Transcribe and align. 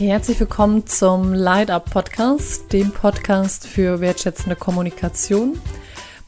Herzlich 0.00 0.40
willkommen 0.40 0.86
zum 0.86 1.34
Light 1.34 1.70
Up 1.70 1.90
Podcast, 1.90 2.72
dem 2.72 2.90
Podcast 2.90 3.66
für 3.66 4.00
wertschätzende 4.00 4.56
Kommunikation. 4.56 5.60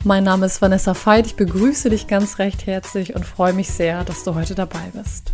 Mein 0.05 0.25
Name 0.25 0.45
ist 0.45 0.61
Vanessa 0.61 0.95
Veit. 0.95 1.25
Ich 1.25 1.37
begrüße 1.37 1.89
dich 1.89 2.07
ganz 2.07 2.39
recht 2.39 2.67
herzlich 2.67 3.15
und 3.15 3.25
freue 3.25 3.55
mich 3.55 3.71
sehr, 3.71 4.05
dass 4.05 4.25
du 4.25 4.35
heute 4.35 4.55
dabei 4.55 4.93
bist. 4.93 5.33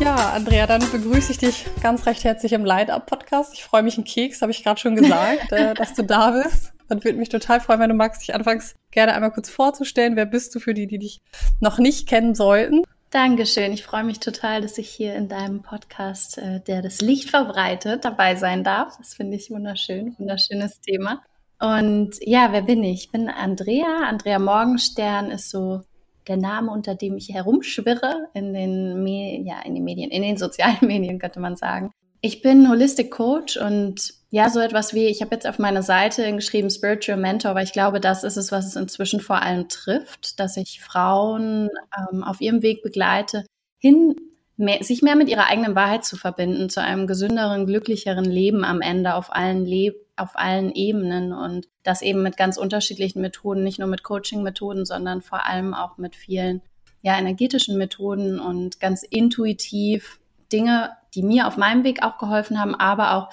Ja, 0.00 0.30
Andrea, 0.30 0.66
dann 0.66 0.80
begrüße 0.90 1.32
ich 1.32 1.38
dich 1.38 1.66
ganz 1.82 2.06
recht 2.06 2.24
herzlich 2.24 2.54
im 2.54 2.64
Light 2.64 2.88
Up 2.88 3.04
Podcast. 3.04 3.52
Ich 3.52 3.62
freue 3.62 3.82
mich 3.82 3.98
einen 3.98 4.06
Keks, 4.06 4.40
habe 4.40 4.50
ich 4.50 4.64
gerade 4.64 4.80
schon 4.80 4.96
gesagt, 4.96 5.52
äh, 5.52 5.74
dass 5.74 5.92
du 5.92 6.02
da 6.02 6.30
bist. 6.30 6.72
Und 6.88 7.04
würde 7.04 7.18
mich 7.18 7.28
total 7.28 7.60
freuen, 7.60 7.80
wenn 7.80 7.90
du 7.90 7.94
magst, 7.94 8.22
dich 8.22 8.34
anfangs 8.34 8.74
gerne 8.90 9.12
einmal 9.12 9.32
kurz 9.32 9.50
vorzustellen. 9.50 10.16
Wer 10.16 10.24
bist 10.24 10.54
du 10.54 10.60
für 10.60 10.72
die, 10.72 10.86
die 10.86 10.98
dich 10.98 11.20
noch 11.60 11.76
nicht 11.76 12.08
kennen 12.08 12.34
sollten? 12.34 12.84
Dankeschön. 13.14 13.72
Ich 13.72 13.84
freue 13.84 14.02
mich 14.02 14.18
total, 14.18 14.60
dass 14.60 14.76
ich 14.76 14.90
hier 14.90 15.14
in 15.14 15.28
deinem 15.28 15.62
Podcast, 15.62 16.36
äh, 16.36 16.58
der 16.58 16.82
das 16.82 17.00
Licht 17.00 17.30
verbreitet, 17.30 18.04
dabei 18.04 18.34
sein 18.34 18.64
darf. 18.64 18.96
Das 18.98 19.14
finde 19.14 19.36
ich 19.36 19.52
wunderschön, 19.52 20.16
wunderschönes 20.18 20.80
Thema. 20.80 21.22
Und 21.60 22.16
ja, 22.22 22.48
wer 22.50 22.62
bin 22.62 22.82
ich? 22.82 23.04
Ich 23.04 23.12
bin 23.12 23.28
Andrea. 23.28 24.08
Andrea 24.08 24.40
Morgenstern 24.40 25.30
ist 25.30 25.48
so 25.48 25.82
der 26.26 26.38
Name, 26.38 26.72
unter 26.72 26.96
dem 26.96 27.16
ich 27.16 27.28
herumschwirre 27.28 28.30
in 28.34 28.52
den, 28.52 29.04
Me 29.04 29.40
ja, 29.44 29.62
in 29.64 29.76
den 29.76 29.84
Medien, 29.84 30.10
in 30.10 30.22
den 30.22 30.36
sozialen 30.36 30.78
Medien, 30.80 31.20
könnte 31.20 31.38
man 31.38 31.54
sagen. 31.54 31.92
Ich 32.26 32.40
bin 32.40 32.70
Holistic 32.70 33.10
Coach 33.10 33.58
und 33.58 34.14
ja, 34.30 34.48
so 34.48 34.58
etwas 34.58 34.94
wie, 34.94 35.08
ich 35.08 35.20
habe 35.20 35.34
jetzt 35.34 35.46
auf 35.46 35.58
meiner 35.58 35.82
Seite 35.82 36.34
geschrieben 36.34 36.70
Spiritual 36.70 37.18
Mentor, 37.18 37.54
weil 37.54 37.64
ich 37.64 37.74
glaube, 37.74 38.00
das 38.00 38.24
ist 38.24 38.38
es, 38.38 38.50
was 38.50 38.64
es 38.64 38.76
inzwischen 38.76 39.20
vor 39.20 39.42
allem 39.42 39.68
trifft, 39.68 40.40
dass 40.40 40.56
ich 40.56 40.80
Frauen 40.80 41.68
ähm, 42.10 42.24
auf 42.24 42.40
ihrem 42.40 42.62
Weg 42.62 42.82
begleite, 42.82 43.44
hin, 43.78 44.16
mehr, 44.56 44.82
sich 44.82 45.02
mehr 45.02 45.16
mit 45.16 45.28
ihrer 45.28 45.50
eigenen 45.50 45.74
Wahrheit 45.74 46.06
zu 46.06 46.16
verbinden, 46.16 46.70
zu 46.70 46.80
einem 46.80 47.06
gesünderen, 47.06 47.66
glücklicheren 47.66 48.24
Leben 48.24 48.64
am 48.64 48.80
Ende 48.80 49.16
auf 49.16 49.30
allen, 49.30 49.66
Le 49.66 49.92
auf 50.16 50.30
allen 50.32 50.72
Ebenen 50.72 51.34
und 51.34 51.68
das 51.82 52.00
eben 52.00 52.22
mit 52.22 52.38
ganz 52.38 52.56
unterschiedlichen 52.56 53.20
Methoden, 53.20 53.62
nicht 53.62 53.80
nur 53.80 53.88
mit 53.88 54.02
Coaching-Methoden, 54.02 54.86
sondern 54.86 55.20
vor 55.20 55.44
allem 55.44 55.74
auch 55.74 55.98
mit 55.98 56.16
vielen 56.16 56.62
ja, 57.02 57.18
energetischen 57.18 57.76
Methoden 57.76 58.40
und 58.40 58.80
ganz 58.80 59.02
intuitiv 59.02 60.20
Dinge, 60.54 60.90
die 61.14 61.24
mir 61.24 61.48
auf 61.48 61.56
meinem 61.56 61.82
Weg 61.82 62.02
auch 62.02 62.16
geholfen 62.18 62.60
haben, 62.60 62.76
aber 62.76 63.14
auch 63.14 63.30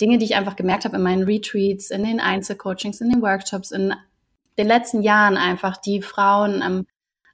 Dinge, 0.00 0.18
die 0.18 0.26
ich 0.26 0.36
einfach 0.36 0.54
gemerkt 0.54 0.84
habe 0.84 0.96
in 0.96 1.02
meinen 1.02 1.24
Retreats, 1.24 1.90
in 1.90 2.04
den 2.04 2.20
Einzelcoachings, 2.20 3.00
in 3.00 3.10
den 3.10 3.22
Workshops, 3.22 3.70
in 3.70 3.94
den 4.58 4.66
letzten 4.66 5.02
Jahren 5.02 5.36
einfach, 5.36 5.78
die 5.78 6.02
Frauen 6.02 6.62
am, 6.62 6.86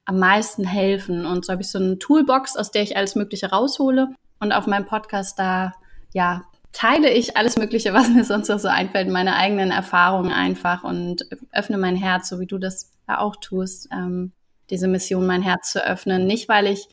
am 0.04 0.18
meisten 0.18 0.64
helfen. 0.64 1.26
Und 1.26 1.44
so 1.44 1.52
habe 1.52 1.62
ich 1.62 1.68
so 1.68 1.78
eine 1.78 1.98
Toolbox, 1.98 2.56
aus 2.56 2.70
der 2.70 2.82
ich 2.82 2.96
alles 2.96 3.16
Mögliche 3.16 3.50
raushole. 3.50 4.08
Und 4.38 4.52
auf 4.52 4.66
meinem 4.66 4.86
Podcast 4.86 5.38
da, 5.38 5.74
ja, 6.12 6.42
teile 6.72 7.10
ich 7.10 7.36
alles 7.36 7.56
Mögliche, 7.56 7.92
was 7.92 8.08
mir 8.08 8.24
sonst 8.24 8.48
noch 8.48 8.58
so 8.58 8.68
einfällt, 8.68 9.08
meine 9.08 9.36
eigenen 9.36 9.70
Erfahrungen 9.70 10.32
einfach 10.32 10.84
und 10.84 11.26
öffne 11.52 11.78
mein 11.78 11.96
Herz, 11.96 12.28
so 12.28 12.40
wie 12.40 12.46
du 12.46 12.58
das 12.58 12.92
ja 13.08 13.18
auch 13.18 13.36
tust, 13.36 13.88
ähm, 13.92 14.32
diese 14.70 14.88
Mission, 14.88 15.26
mein 15.26 15.42
Herz 15.42 15.72
zu 15.72 15.84
öffnen. 15.84 16.26
Nicht, 16.26 16.48
weil 16.48 16.66
ich 16.66 16.88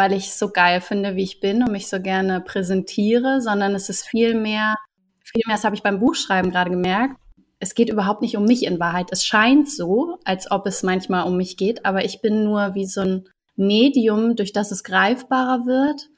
weil 0.00 0.14
ich 0.14 0.28
es 0.28 0.38
so 0.38 0.48
geil 0.48 0.80
finde, 0.80 1.14
wie 1.14 1.24
ich 1.24 1.40
bin 1.40 1.62
und 1.62 1.72
mich 1.72 1.88
so 1.88 2.00
gerne 2.00 2.40
präsentiere, 2.40 3.42
sondern 3.42 3.74
es 3.74 3.90
ist 3.90 4.08
viel 4.08 4.32
mehr, 4.34 4.76
viel 5.22 5.42
mehr, 5.46 5.56
das 5.56 5.64
habe 5.64 5.76
ich 5.76 5.82
beim 5.82 6.00
Buchschreiben 6.00 6.50
gerade 6.50 6.70
gemerkt, 6.70 7.16
es 7.58 7.74
geht 7.74 7.90
überhaupt 7.90 8.22
nicht 8.22 8.38
um 8.38 8.46
mich 8.46 8.64
in 8.64 8.80
Wahrheit. 8.80 9.08
Es 9.10 9.26
scheint 9.26 9.70
so, 9.70 10.18
als 10.24 10.50
ob 10.50 10.66
es 10.66 10.82
manchmal 10.82 11.26
um 11.26 11.36
mich 11.36 11.58
geht, 11.58 11.84
aber 11.84 12.02
ich 12.02 12.22
bin 12.22 12.44
nur 12.44 12.74
wie 12.74 12.86
so 12.86 13.02
ein 13.02 13.28
Medium, 13.56 14.36
durch 14.36 14.54
das 14.54 14.70
es 14.70 14.84
greifbarer 14.84 15.66
wird. 15.66 16.08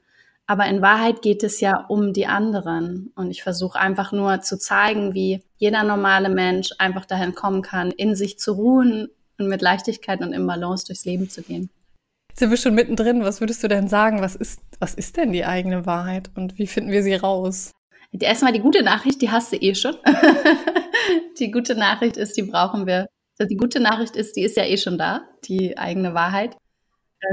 Aber 0.46 0.66
in 0.66 0.80
Wahrheit 0.80 1.20
geht 1.20 1.42
es 1.42 1.60
ja 1.60 1.84
um 1.88 2.12
die 2.12 2.26
anderen. 2.26 3.10
Und 3.16 3.32
ich 3.32 3.42
versuche 3.42 3.80
einfach 3.80 4.12
nur 4.12 4.42
zu 4.42 4.60
zeigen, 4.60 5.12
wie 5.12 5.42
jeder 5.56 5.82
normale 5.82 6.28
Mensch 6.28 6.70
einfach 6.78 7.04
dahin 7.04 7.34
kommen 7.34 7.62
kann, 7.62 7.90
in 7.90 8.14
sich 8.14 8.38
zu 8.38 8.52
ruhen 8.52 9.08
und 9.38 9.48
mit 9.48 9.60
Leichtigkeit 9.60 10.20
und 10.20 10.32
im 10.32 10.46
Balance 10.46 10.86
durchs 10.86 11.04
Leben 11.04 11.28
zu 11.28 11.42
gehen. 11.42 11.68
Jetzt 12.32 12.38
sind 12.38 12.48
wir 12.50 12.56
schon 12.56 12.74
mittendrin. 12.74 13.24
Was 13.24 13.40
würdest 13.40 13.62
du 13.62 13.68
denn 13.68 13.88
sagen? 13.88 14.22
Was 14.22 14.34
ist, 14.34 14.62
was 14.78 14.94
ist 14.94 15.18
denn 15.18 15.32
die 15.32 15.44
eigene 15.44 15.84
Wahrheit 15.84 16.30
und 16.34 16.58
wie 16.58 16.66
finden 16.66 16.90
wir 16.90 17.02
sie 17.02 17.14
raus? 17.14 17.72
Erstmal 18.18 18.54
die 18.54 18.60
gute 18.60 18.82
Nachricht, 18.82 19.20
die 19.20 19.30
hast 19.30 19.52
du 19.52 19.56
eh 19.56 19.74
schon. 19.74 19.96
die 21.38 21.50
gute 21.50 21.74
Nachricht 21.74 22.16
ist, 22.16 22.38
die 22.38 22.44
brauchen 22.44 22.86
wir. 22.86 23.06
Also 23.38 23.50
die 23.50 23.58
gute 23.58 23.80
Nachricht 23.80 24.16
ist, 24.16 24.34
die 24.34 24.44
ist 24.44 24.56
ja 24.56 24.64
eh 24.64 24.78
schon 24.78 24.96
da, 24.96 25.28
die 25.44 25.76
eigene 25.76 26.14
Wahrheit. 26.14 26.56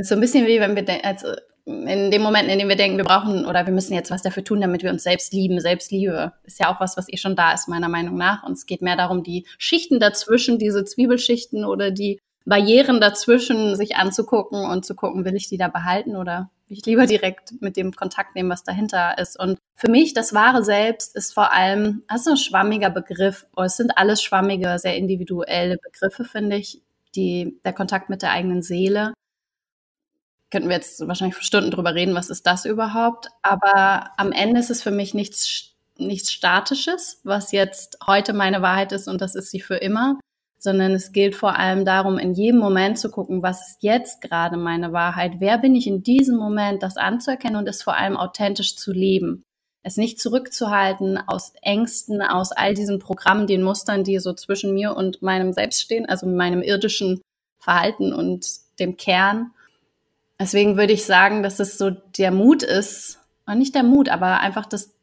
So 0.01 0.15
ein 0.15 0.21
bisschen 0.21 0.45
wie 0.47 0.59
wenn 0.59 0.75
wir 0.75 1.05
also 1.05 1.29
in 1.65 2.11
dem 2.11 2.21
Moment, 2.21 2.49
in 2.49 2.59
dem 2.59 2.67
wir 2.67 2.75
denken, 2.75 2.97
wir 2.97 3.05
brauchen 3.05 3.45
oder 3.45 3.65
wir 3.65 3.73
müssen 3.73 3.93
jetzt 3.93 4.11
was 4.11 4.21
dafür 4.21 4.43
tun, 4.43 4.59
damit 4.59 4.83
wir 4.83 4.89
uns 4.89 5.03
selbst 5.03 5.31
lieben. 5.31 5.61
Selbstliebe 5.61 6.33
ist 6.43 6.59
ja 6.59 6.73
auch 6.73 6.81
was, 6.81 6.97
was 6.97 7.07
eh 7.07 7.15
schon 7.15 7.37
da 7.37 7.53
ist, 7.53 7.69
meiner 7.69 7.87
Meinung 7.87 8.17
nach. 8.17 8.43
Und 8.43 8.53
es 8.53 8.65
geht 8.65 8.81
mehr 8.81 8.97
darum, 8.97 9.23
die 9.23 9.45
Schichten 9.57 10.01
dazwischen, 10.01 10.59
diese 10.59 10.83
Zwiebelschichten 10.83 11.63
oder 11.63 11.89
die 11.89 12.19
Barrieren 12.49 12.99
dazwischen 12.99 13.75
sich 13.75 13.95
anzugucken 13.95 14.65
und 14.65 14.83
zu 14.83 14.95
gucken, 14.95 15.23
will 15.23 15.35
ich 15.35 15.47
die 15.47 15.57
da 15.57 15.67
behalten 15.67 16.15
oder 16.15 16.49
will 16.67 16.77
ich 16.77 16.85
lieber 16.85 17.05
direkt 17.05 17.61
mit 17.61 17.77
dem 17.77 17.93
Kontakt 17.93 18.35
nehmen, 18.35 18.49
was 18.49 18.63
dahinter 18.63 19.17
ist. 19.19 19.39
Und 19.39 19.59
für 19.75 19.89
mich, 19.89 20.13
das 20.13 20.33
wahre 20.33 20.63
Selbst 20.63 21.15
ist 21.15 21.33
vor 21.33 21.53
allem, 21.53 22.03
das 22.09 22.21
ist 22.21 22.27
ein 22.27 22.37
schwammiger 22.37 22.89
Begriff. 22.89 23.45
Oh, 23.55 23.61
es 23.61 23.77
sind 23.77 23.97
alles 23.97 24.21
schwammige, 24.23 24.77
sehr 24.79 24.97
individuelle 24.97 25.77
Begriffe, 25.77 26.25
finde 26.25 26.57
ich. 26.57 26.81
Die, 27.15 27.59
der 27.63 27.73
Kontakt 27.73 28.09
mit 28.09 28.21
der 28.21 28.31
eigenen 28.31 28.61
Seele. 28.61 29.13
Könnten 30.51 30.69
wir 30.69 30.75
jetzt 30.75 31.07
wahrscheinlich 31.07 31.35
für 31.35 31.43
Stunden 31.43 31.71
drüber 31.71 31.95
reden, 31.95 32.15
was 32.15 32.29
ist 32.29 32.45
das 32.45 32.65
überhaupt? 32.65 33.29
Aber 33.41 34.11
am 34.17 34.31
Ende 34.31 34.59
ist 34.59 34.69
es 34.69 34.83
für 34.83 34.91
mich 34.91 35.13
nichts, 35.13 35.75
nichts 35.97 36.31
Statisches, 36.31 37.19
was 37.23 37.51
jetzt 37.51 37.97
heute 38.05 38.33
meine 38.33 38.61
Wahrheit 38.61 38.91
ist 38.91 39.07
und 39.07 39.21
das 39.21 39.35
ist 39.35 39.51
sie 39.51 39.59
für 39.59 39.75
immer, 39.75 40.19
sondern 40.59 40.91
es 40.91 41.13
gilt 41.13 41.35
vor 41.35 41.57
allem 41.57 41.85
darum, 41.85 42.17
in 42.17 42.33
jedem 42.33 42.59
Moment 42.59 42.99
zu 42.99 43.09
gucken, 43.09 43.41
was 43.41 43.67
ist 43.67 43.77
jetzt 43.81 44.21
gerade 44.21 44.57
meine 44.57 44.91
Wahrheit, 44.91 45.35
wer 45.39 45.57
bin 45.57 45.73
ich 45.73 45.87
in 45.87 46.03
diesem 46.03 46.37
Moment, 46.37 46.83
das 46.83 46.97
anzuerkennen 46.97 47.55
und 47.55 47.67
es 47.67 47.81
vor 47.81 47.95
allem 47.95 48.17
authentisch 48.17 48.75
zu 48.75 48.91
leben. 48.91 49.43
Es 49.81 49.95
nicht 49.95 50.19
zurückzuhalten 50.19 51.17
aus 51.17 51.53
Ängsten, 51.61 52.21
aus 52.21 52.51
all 52.51 52.73
diesen 52.73 52.99
Programmen, 52.99 53.47
den 53.47 53.63
Mustern, 53.63 54.03
die 54.03 54.19
so 54.19 54.33
zwischen 54.33 54.73
mir 54.73 54.95
und 54.95 55.21
meinem 55.21 55.53
Selbst 55.53 55.81
stehen, 55.81 56.05
also 56.05 56.27
meinem 56.27 56.61
irdischen 56.61 57.21
Verhalten 57.59 58.13
und 58.13 58.45
dem 58.79 58.97
Kern. 58.97 59.51
Deswegen 60.37 60.75
würde 60.75 60.93
ich 60.93 61.05
sagen, 61.05 61.41
dass 61.41 61.59
es 61.61 61.77
so 61.77 61.91
der 62.17 62.31
Mut 62.31 62.63
ist, 62.63 63.19
nicht 63.55 63.73
der 63.73 63.83
Mut, 63.83 64.09
aber 64.09 64.41
einfach 64.41 64.65
das 64.65 64.93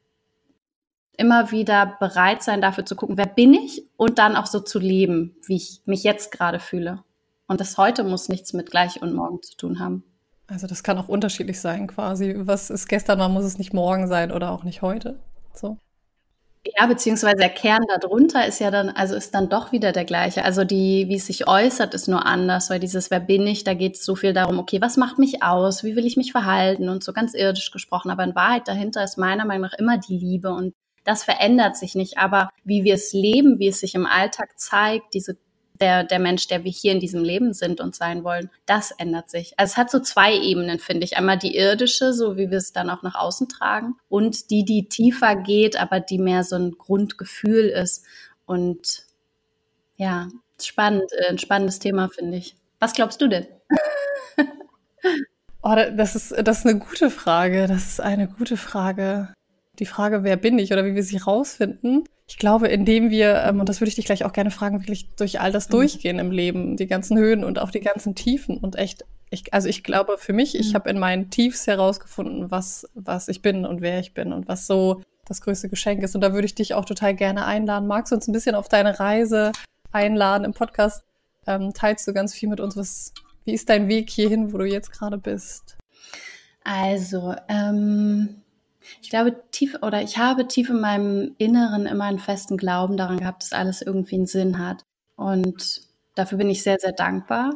immer 1.19 1.51
wieder 1.51 1.97
bereit 2.01 2.43
sein, 2.43 2.61
dafür 2.61 2.85
zu 2.85 2.97
gucken, 2.97 3.17
wer 3.17 3.27
bin 3.27 3.55
ich 3.55 3.85
und 3.97 4.19
dann 4.19 4.37
auch 4.37 4.47
so 4.47 4.61
zu 4.61 4.79
leben, 4.79 5.37
wie 5.47 5.57
ich 5.57 5.83
mich 5.85 6.03
jetzt 6.03 6.33
gerade 6.33 6.61
fühle. 6.61 7.03
Und 7.49 7.61
das 7.61 7.79
heute 7.79 8.05
muss 8.05 8.29
nichts 8.29 8.53
mit 8.53 8.71
gleich 8.71 9.03
und 9.03 9.15
morgen 9.15 9.43
zu 9.43 9.57
tun 9.57 9.79
haben. 9.79 10.05
Also 10.49 10.67
das 10.67 10.83
kann 10.83 10.99
auch 10.99 11.09
unterschiedlich 11.09 11.61
sein 11.61 11.87
quasi. 11.87 12.35
Was 12.37 12.71
ist 12.71 12.89
gestern 12.89 13.19
war, 13.19 13.29
muss 13.29 13.45
es 13.45 13.59
nicht 13.59 13.73
morgen 13.73 14.07
sein 14.07 14.31
oder 14.31 14.51
auch 14.51 14.65
nicht 14.65 14.83
heute. 14.83 15.19
So. 15.55 15.79
Ja, 16.77 16.87
beziehungsweise 16.87 17.37
der 17.37 17.51
Kern 17.51 17.85
darunter 18.01 18.47
ist 18.47 18.59
ja 18.59 18.71
dann, 18.71 18.89
also 18.89 19.15
ist 19.15 19.35
dann 19.35 19.49
doch 19.49 19.71
wieder 19.71 19.93
der 19.93 20.05
gleiche. 20.05 20.45
Also 20.45 20.65
die, 20.65 21.07
wie 21.09 21.17
es 21.17 21.27
sich 21.27 21.47
äußert, 21.47 21.95
ist 21.95 22.09
nur 22.09 22.27
anders, 22.27 22.71
weil 22.71 22.81
dieses 22.81 23.11
Wer 23.11 23.21
bin 23.21 23.47
ich, 23.47 23.63
da 23.63 23.75
geht 23.75 23.97
es 23.97 24.05
so 24.05 24.17
viel 24.17 24.33
darum, 24.33 24.59
okay, 24.59 24.81
was 24.81 24.97
macht 24.97 25.19
mich 25.19 25.43
aus, 25.43 25.85
wie 25.85 25.95
will 25.95 26.07
ich 26.07 26.17
mich 26.17 26.33
verhalten 26.33 26.89
und 26.89 27.05
so 27.05 27.13
ganz 27.13 27.35
irdisch 27.35 27.71
gesprochen. 27.71 28.11
Aber 28.11 28.25
in 28.25 28.35
Wahrheit 28.35 28.67
dahinter 28.67 29.05
ist 29.05 29.17
meiner 29.17 29.45
Meinung 29.45 29.69
nach 29.71 29.79
immer 29.79 29.99
die 29.99 30.19
Liebe 30.19 30.51
und 30.51 30.75
das 31.07 31.25
verändert 31.25 31.77
sich 31.77 31.95
nicht. 31.95 32.19
Aber 32.19 32.51
wie 32.65 32.85
wir 32.85 32.95
es 32.95 33.13
leben, 33.13 33.59
wie 33.59 33.69
es 33.69 33.81
sich 33.81 33.95
im 33.95 34.07
Alltag 34.07 34.59
zeigt, 34.59 35.15
diese 35.15 35.39
der, 35.81 36.05
der 36.05 36.19
Mensch, 36.19 36.49
der 36.49 36.65
wir 36.65 36.71
hier 36.71 36.93
in 36.93 37.01
diesem 37.01 37.23
Leben 37.23 37.53
sind 37.53 37.81
und 37.81 37.95
sein 37.95 38.25
wollen, 38.25 38.51
das 38.65 38.91
ändert 38.91 39.31
sich. 39.31 39.59
Also 39.59 39.73
es 39.73 39.77
hat 39.77 39.91
so 39.91 40.01
zwei 40.01 40.35
Ebenen, 40.35 40.79
finde 40.79 41.05
ich. 41.05 41.17
Einmal 41.17 41.39
die 41.39 41.55
irdische, 41.55 42.13
so 42.13 42.37
wie 42.37 42.51
wir 42.51 42.59
es 42.59 42.73
dann 42.73 42.91
auch 42.91 43.03
nach 43.03 43.15
außen 43.15 43.49
tragen, 43.49 43.97
und 44.09 44.51
die, 44.51 44.65
die 44.65 44.89
tiefer 44.89 45.37
geht, 45.37 45.79
aber 45.79 46.01
die 46.01 46.19
mehr 46.19 46.45
so 46.45 46.57
ein 46.57 46.73
Grundgefühl 46.73 47.67
ist. 47.67 48.05
Und 48.47 49.05
ja, 49.97 50.29
spannend, 50.61 51.13
äh, 51.13 51.29
ein 51.29 51.39
spannendes 51.39 51.79
Thema, 51.79 52.09
finde 52.09 52.39
ich. 52.39 52.57
Was 52.81 52.95
glaubst 52.95 53.21
du 53.21 53.29
denn? 53.29 53.47
oh, 55.63 55.75
das 55.75 56.17
ist, 56.17 56.35
das 56.43 56.61
ist 56.61 56.67
eine 56.67 56.79
gute 56.79 57.11
Frage. 57.11 57.67
Das 57.67 57.87
ist 57.87 58.01
eine 58.01 58.29
gute 58.29 58.57
Frage 58.57 59.36
die 59.79 59.87
Frage, 59.87 60.23
wer 60.23 60.37
bin 60.37 60.59
ich 60.59 60.73
oder 60.73 60.85
wie 60.85 60.95
wir 60.95 61.03
sie 61.03 61.19
rausfinden. 61.19 62.05
Ich 62.29 62.39
glaube, 62.39 62.69
indem 62.69 63.11
wir, 63.11 63.45
ähm, 63.45 63.61
und 63.61 63.69
das 63.69 63.81
würde 63.81 63.89
ich 63.89 63.95
dich 63.95 64.07
gleich 64.07 64.25
auch 64.25 64.33
gerne 64.33 64.51
fragen, 64.51 64.81
wirklich 64.81 65.15
durch 65.17 65.41
all 65.41 65.53
das 65.53 65.69
mhm. 65.69 65.73
durchgehen 65.73 66.19
im 66.19 66.31
Leben, 66.31 66.77
die 66.77 66.87
ganzen 66.87 67.17
Höhen 67.17 67.45
und 67.45 67.59
auch 67.59 67.71
die 67.71 67.81
ganzen 67.81 68.15
Tiefen 68.15 68.59
und 68.59 68.77
echt, 68.77 69.05
ich, 69.31 69.53
also 69.55 69.69
ich 69.69 69.85
glaube 69.85 70.17
für 70.19 70.33
mich, 70.33 70.59
ich 70.59 70.71
mhm. 70.71 70.75
habe 70.75 70.91
in 70.91 70.99
meinen 70.99 71.31
Tiefs 71.31 71.67
herausgefunden, 71.67 72.51
was, 72.51 72.89
was 72.95 73.29
ich 73.29 73.43
bin 73.43 73.65
und 73.65 73.81
wer 73.81 74.01
ich 74.01 74.13
bin 74.13 74.33
und 74.33 74.49
was 74.49 74.67
so 74.67 75.03
das 75.25 75.41
größte 75.41 75.69
Geschenk 75.69 76.03
ist. 76.03 76.15
Und 76.15 76.21
da 76.21 76.33
würde 76.33 76.47
ich 76.47 76.55
dich 76.55 76.75
auch 76.75 76.85
total 76.85 77.15
gerne 77.15 77.45
einladen. 77.45 77.87
Magst 77.87 78.13
du 78.13 78.17
uns 78.17 78.29
ein 78.29 78.33
bisschen 78.33 78.55
auf 78.55 78.69
deine 78.69 78.99
Reise 78.99 79.53
einladen 79.93 80.45
im 80.45 80.53
Podcast? 80.53 81.05
Ähm, 81.47 81.73
teilst 81.75 82.07
du 82.09 82.13
ganz 82.13 82.35
viel 82.35 82.49
mit 82.49 82.61
uns? 82.61 82.77
Was, 82.77 83.13
wie 83.45 83.53
ist 83.53 83.69
dein 83.69 83.89
Weg 83.89 84.11
hierhin, 84.11 84.53
wo 84.53 84.59
du 84.59 84.65
jetzt 84.65 84.93
gerade 84.93 85.19
bist? 85.19 85.77
Also, 86.65 87.35
ähm, 87.49 88.43
Ich 89.03 89.11
glaube, 89.11 89.37
tief 89.51 89.77
oder 89.83 90.03
ich 90.03 90.19
habe 90.19 90.47
tief 90.47 90.71
in 90.71 90.81
meinem 90.81 91.35
Inneren 91.39 91.87
immer 91.87 92.05
einen 92.05 92.19
festen 92.19 92.57
Glauben 92.57 92.97
daran 92.97 93.19
gehabt, 93.19 93.43
dass 93.43 93.53
alles 93.53 93.83
irgendwie 93.83 94.17
einen 94.17 94.27
Sinn 94.27 94.59
hat. 94.59 94.85
Und 95.17 95.83
dafür 96.15 96.39
bin 96.39 96.51
ich 96.51 96.63
sehr, 96.63 96.79
sehr 96.79 96.93
dankbar. 96.93 97.55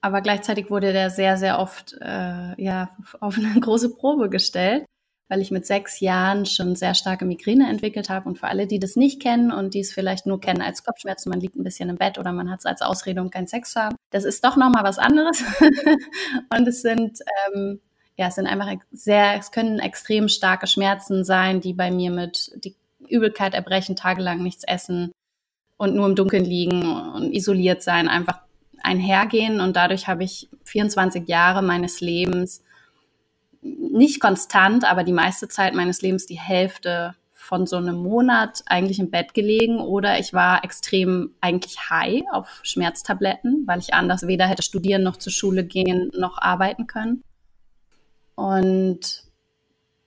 Aber 0.00 0.20
gleichzeitig 0.20 0.70
wurde 0.70 0.92
der 0.92 1.08
sehr, 1.08 1.38
sehr 1.38 1.58
oft 1.58 1.96
äh, 2.00 2.62
ja, 2.62 2.90
auf 3.20 3.38
eine 3.38 3.54
große 3.60 3.94
Probe 3.94 4.28
gestellt, 4.28 4.84
weil 5.28 5.40
ich 5.40 5.50
mit 5.50 5.66
sechs 5.66 6.00
Jahren 6.00 6.44
schon 6.44 6.76
sehr 6.76 6.94
starke 6.94 7.24
Migräne 7.24 7.70
entwickelt 7.70 8.10
habe. 8.10 8.28
Und 8.28 8.38
für 8.38 8.48
alle, 8.48 8.66
die 8.66 8.78
das 8.78 8.96
nicht 8.96 9.22
kennen 9.22 9.50
und 9.50 9.72
die 9.72 9.80
es 9.80 9.94
vielleicht 9.94 10.26
nur 10.26 10.40
kennen 10.40 10.60
als 10.60 10.84
Kopfschmerzen, 10.84 11.30
man 11.30 11.40
liegt 11.40 11.56
ein 11.56 11.64
bisschen 11.64 11.88
im 11.88 11.96
Bett 11.96 12.18
oder 12.18 12.32
man 12.32 12.50
hat 12.50 12.58
es 12.58 12.66
als 12.66 12.82
Ausrede, 12.82 13.22
um 13.22 13.30
keinen 13.30 13.46
Sex 13.46 13.72
zu 13.72 13.80
haben, 13.80 13.96
das 14.10 14.24
ist 14.24 14.44
doch 14.44 14.56
nochmal 14.56 14.84
was 14.84 14.98
anderes. 14.98 15.42
und 16.54 16.68
es 16.68 16.82
sind 16.82 17.20
ähm, 17.48 17.80
ja, 18.16 18.28
es 18.28 18.36
sind 18.36 18.46
einfach 18.46 18.72
sehr, 18.92 19.36
es 19.38 19.50
können 19.50 19.78
extrem 19.78 20.28
starke 20.28 20.66
Schmerzen 20.66 21.24
sein, 21.24 21.60
die 21.60 21.72
bei 21.72 21.90
mir 21.90 22.10
mit 22.10 22.52
die 22.64 22.76
Übelkeit 23.08 23.54
erbrechen, 23.54 23.96
tagelang 23.96 24.42
nichts 24.42 24.64
essen 24.64 25.12
und 25.76 25.94
nur 25.94 26.06
im 26.06 26.14
Dunkeln 26.14 26.44
liegen 26.44 26.84
und 26.84 27.32
isoliert 27.32 27.82
sein, 27.82 28.08
einfach 28.08 28.40
einhergehen. 28.82 29.60
Und 29.60 29.74
dadurch 29.76 30.06
habe 30.06 30.24
ich 30.24 30.48
24 30.64 31.28
Jahre 31.28 31.62
meines 31.62 32.00
Lebens 32.00 32.62
nicht 33.62 34.20
konstant, 34.20 34.84
aber 34.84 35.04
die 35.04 35.12
meiste 35.12 35.48
Zeit 35.48 35.74
meines 35.74 36.02
Lebens 36.02 36.26
die 36.26 36.38
Hälfte 36.38 37.14
von 37.32 37.66
so 37.66 37.76
einem 37.76 37.96
Monat 37.96 38.62
eigentlich 38.66 38.98
im 38.98 39.10
Bett 39.10 39.34
gelegen 39.34 39.78
oder 39.78 40.18
ich 40.18 40.32
war 40.32 40.64
extrem 40.64 41.34
eigentlich 41.40 41.90
high 41.90 42.22
auf 42.32 42.60
Schmerztabletten, 42.62 43.64
weil 43.66 43.80
ich 43.80 43.92
anders 43.92 44.26
weder 44.26 44.46
hätte 44.46 44.62
studieren 44.62 45.02
noch 45.02 45.18
zur 45.18 45.32
Schule 45.32 45.64
gehen 45.64 46.10
noch 46.16 46.38
arbeiten 46.38 46.86
können. 46.86 47.22
Und 48.34 49.24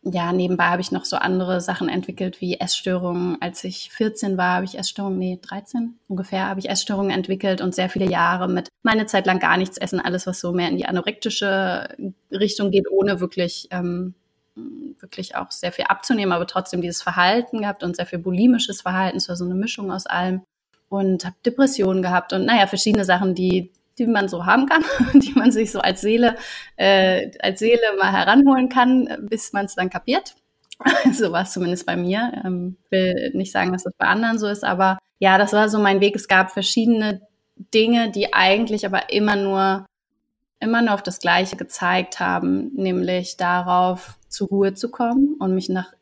ja, 0.03 0.31
nebenbei 0.31 0.65
habe 0.65 0.81
ich 0.81 0.91
noch 0.91 1.05
so 1.05 1.17
andere 1.17 1.59
Sachen 1.59 1.89
entwickelt 1.89 2.39
wie 2.39 2.59
Essstörungen. 2.59 3.41
Als 3.41 3.63
ich 3.63 3.89
14 3.91 4.37
war, 4.37 4.55
habe 4.55 4.65
ich 4.65 4.77
Essstörungen, 4.77 5.19
nee, 5.19 5.39
13 5.41 5.99
ungefähr, 6.07 6.47
habe 6.47 6.59
ich 6.59 6.69
Essstörungen 6.69 7.11
entwickelt 7.11 7.61
und 7.61 7.75
sehr 7.75 7.89
viele 7.89 8.09
Jahre 8.09 8.47
mit 8.47 8.69
meine 8.83 9.05
Zeit 9.05 9.25
lang 9.25 9.39
gar 9.39 9.57
nichts 9.57 9.77
essen, 9.77 9.99
alles, 9.99 10.25
was 10.27 10.39
so 10.39 10.53
mehr 10.53 10.69
in 10.69 10.77
die 10.77 10.85
anorektische 10.85 11.89
Richtung 12.31 12.71
geht, 12.71 12.89
ohne 12.89 13.19
wirklich, 13.19 13.67
ähm, 13.71 14.13
wirklich 14.99 15.35
auch 15.35 15.51
sehr 15.51 15.71
viel 15.71 15.85
abzunehmen, 15.85 16.31
aber 16.31 16.47
trotzdem 16.47 16.81
dieses 16.81 17.01
Verhalten 17.01 17.61
gehabt 17.61 17.83
und 17.83 17.95
sehr 17.95 18.05
viel 18.05 18.19
bulimisches 18.19 18.81
Verhalten, 18.81 19.17
es 19.17 19.29
war 19.29 19.35
so 19.35 19.45
eine 19.45 19.55
Mischung 19.55 19.91
aus 19.91 20.05
allem. 20.05 20.41
Und 20.89 21.25
habe 21.25 21.35
Depressionen 21.45 22.01
gehabt 22.01 22.31
und 22.31 22.45
naja, 22.45 22.65
verschiedene 22.65 23.03
Sachen, 23.03 23.35
die 23.35 23.71
die 23.97 24.07
man 24.07 24.27
so 24.27 24.45
haben 24.45 24.65
kann, 24.67 24.83
die 25.19 25.33
man 25.33 25.51
sich 25.51 25.71
so 25.71 25.79
als 25.79 26.01
Seele, 26.01 26.35
äh, 26.75 27.31
als 27.39 27.59
Seele 27.59 27.81
mal 27.97 28.11
heranholen 28.11 28.69
kann, 28.69 29.27
bis 29.29 29.53
man 29.53 29.65
es 29.65 29.75
dann 29.75 29.89
kapiert. 29.89 30.35
so 31.13 31.31
war 31.31 31.43
es 31.43 31.53
zumindest 31.53 31.85
bei 31.85 31.95
mir. 31.95 32.41
Ähm, 32.45 32.77
will 32.89 33.31
nicht 33.33 33.51
sagen, 33.51 33.71
dass 33.71 33.83
das 33.83 33.93
bei 33.97 34.07
anderen 34.07 34.37
so 34.37 34.47
ist, 34.47 34.63
aber 34.63 34.99
ja, 35.19 35.37
das 35.37 35.53
war 35.53 35.69
so 35.69 35.79
mein 35.79 36.01
Weg. 36.01 36.15
Es 36.15 36.27
gab 36.27 36.51
verschiedene 36.51 37.21
Dinge, 37.73 38.11
die 38.11 38.33
eigentlich 38.33 38.85
aber 38.85 39.11
immer 39.11 39.35
nur, 39.35 39.85
immer 40.59 40.81
nur 40.81 40.93
auf 40.93 41.03
das 41.03 41.19
Gleiche 41.19 41.55
gezeigt 41.55 42.19
haben, 42.19 42.71
nämlich 42.75 43.37
darauf, 43.37 44.15
zur 44.29 44.49
Ruhe 44.49 44.73
zu 44.73 44.91
kommen 44.91 45.35
und 45.39 45.55
mich 45.55 45.69
nach 45.69 45.93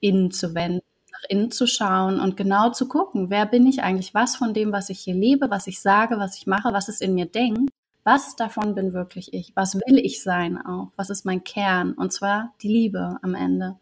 innen 0.00 0.30
zu 0.30 0.54
wenden 0.54 0.91
innen 1.28 1.50
zu 1.50 1.66
schauen 1.66 2.20
und 2.20 2.36
genau 2.36 2.70
zu 2.70 2.88
gucken, 2.88 3.30
wer 3.30 3.46
bin 3.46 3.66
ich 3.66 3.82
eigentlich, 3.82 4.14
was 4.14 4.36
von 4.36 4.54
dem, 4.54 4.72
was 4.72 4.90
ich 4.90 5.00
hier 5.00 5.14
lebe, 5.14 5.50
was 5.50 5.66
ich 5.66 5.80
sage, 5.80 6.18
was 6.18 6.36
ich 6.36 6.46
mache, 6.46 6.72
was 6.72 6.88
es 6.88 7.00
in 7.00 7.14
mir 7.14 7.26
denkt, 7.26 7.70
was 8.04 8.36
davon 8.36 8.74
bin 8.74 8.92
wirklich 8.92 9.32
ich, 9.32 9.52
was 9.54 9.76
will 9.76 9.98
ich 9.98 10.22
sein 10.22 10.58
auch, 10.58 10.88
was 10.96 11.10
ist 11.10 11.24
mein 11.24 11.44
Kern 11.44 11.92
und 11.92 12.12
zwar 12.12 12.52
die 12.62 12.68
Liebe 12.68 13.18
am 13.22 13.34
Ende. 13.34 13.76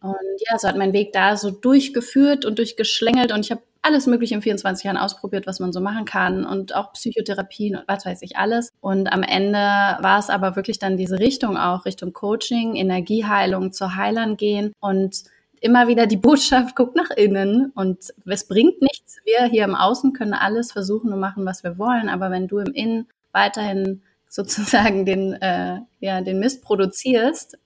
Und 0.00 0.14
ja, 0.50 0.58
so 0.58 0.68
hat 0.68 0.76
mein 0.76 0.92
Weg 0.92 1.12
da 1.12 1.36
so 1.36 1.50
durchgeführt 1.50 2.44
und 2.44 2.58
durchgeschlängelt 2.58 3.32
und 3.32 3.40
ich 3.40 3.50
habe 3.50 3.62
alles 3.84 4.06
Mögliche 4.06 4.34
in 4.34 4.42
24 4.42 4.84
Jahren 4.84 4.96
ausprobiert, 4.96 5.46
was 5.46 5.60
man 5.60 5.72
so 5.72 5.80
machen 5.80 6.06
kann 6.06 6.44
und 6.44 6.74
auch 6.74 6.94
Psychotherapien 6.94 7.76
und 7.76 7.84
was 7.86 8.06
weiß 8.06 8.22
ich 8.22 8.36
alles. 8.36 8.70
Und 8.80 9.12
am 9.12 9.22
Ende 9.22 9.58
war 9.58 10.18
es 10.18 10.30
aber 10.30 10.56
wirklich 10.56 10.78
dann 10.78 10.96
diese 10.96 11.18
Richtung 11.18 11.58
auch, 11.58 11.84
Richtung 11.84 12.14
Coaching, 12.14 12.76
Energieheilung, 12.76 13.72
zu 13.72 13.94
Heilern 13.94 14.38
gehen 14.38 14.72
und 14.80 15.24
immer 15.64 15.88
wieder 15.88 16.06
die 16.06 16.18
Botschaft, 16.18 16.76
guck 16.76 16.94
nach 16.94 17.10
innen. 17.10 17.72
Und 17.74 18.12
es 18.26 18.46
bringt 18.46 18.82
nichts. 18.82 19.16
Wir 19.24 19.46
hier 19.46 19.64
im 19.64 19.74
Außen 19.74 20.12
können 20.12 20.34
alles 20.34 20.72
versuchen 20.72 21.12
und 21.12 21.20
machen, 21.20 21.46
was 21.46 21.64
wir 21.64 21.78
wollen, 21.78 22.08
aber 22.08 22.30
wenn 22.30 22.46
du 22.46 22.58
im 22.58 22.72
Innen 22.72 23.08
weiterhin 23.32 24.02
sozusagen 24.28 25.06
den, 25.06 25.32
äh, 25.34 25.80
ja, 26.00 26.20
den 26.20 26.38
Mist 26.38 26.62
produzierst, 26.62 27.58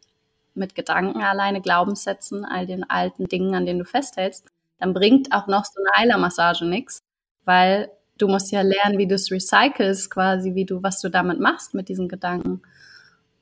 mit 0.54 0.74
Gedanken 0.74 1.22
alleine, 1.22 1.60
Glaubenssätzen, 1.60 2.44
all 2.44 2.66
den 2.66 2.88
alten 2.88 3.26
Dingen, 3.26 3.54
an 3.54 3.64
denen 3.64 3.78
du 3.78 3.84
festhältst, 3.84 4.44
dann 4.80 4.92
bringt 4.92 5.32
auch 5.32 5.46
noch 5.46 5.64
so 5.64 5.80
eine 5.80 5.92
Heilermassage 5.96 6.64
nichts, 6.64 7.00
weil 7.44 7.90
du 8.18 8.26
musst 8.26 8.50
ja 8.50 8.62
lernen, 8.62 8.98
wie 8.98 9.06
du 9.06 9.14
es 9.14 9.30
recycelst, 9.30 10.10
quasi, 10.10 10.54
wie 10.54 10.64
du, 10.64 10.82
was 10.82 11.00
du 11.00 11.10
damit 11.10 11.38
machst 11.38 11.74
mit 11.74 11.88
diesen 11.88 12.08
Gedanken 12.08 12.60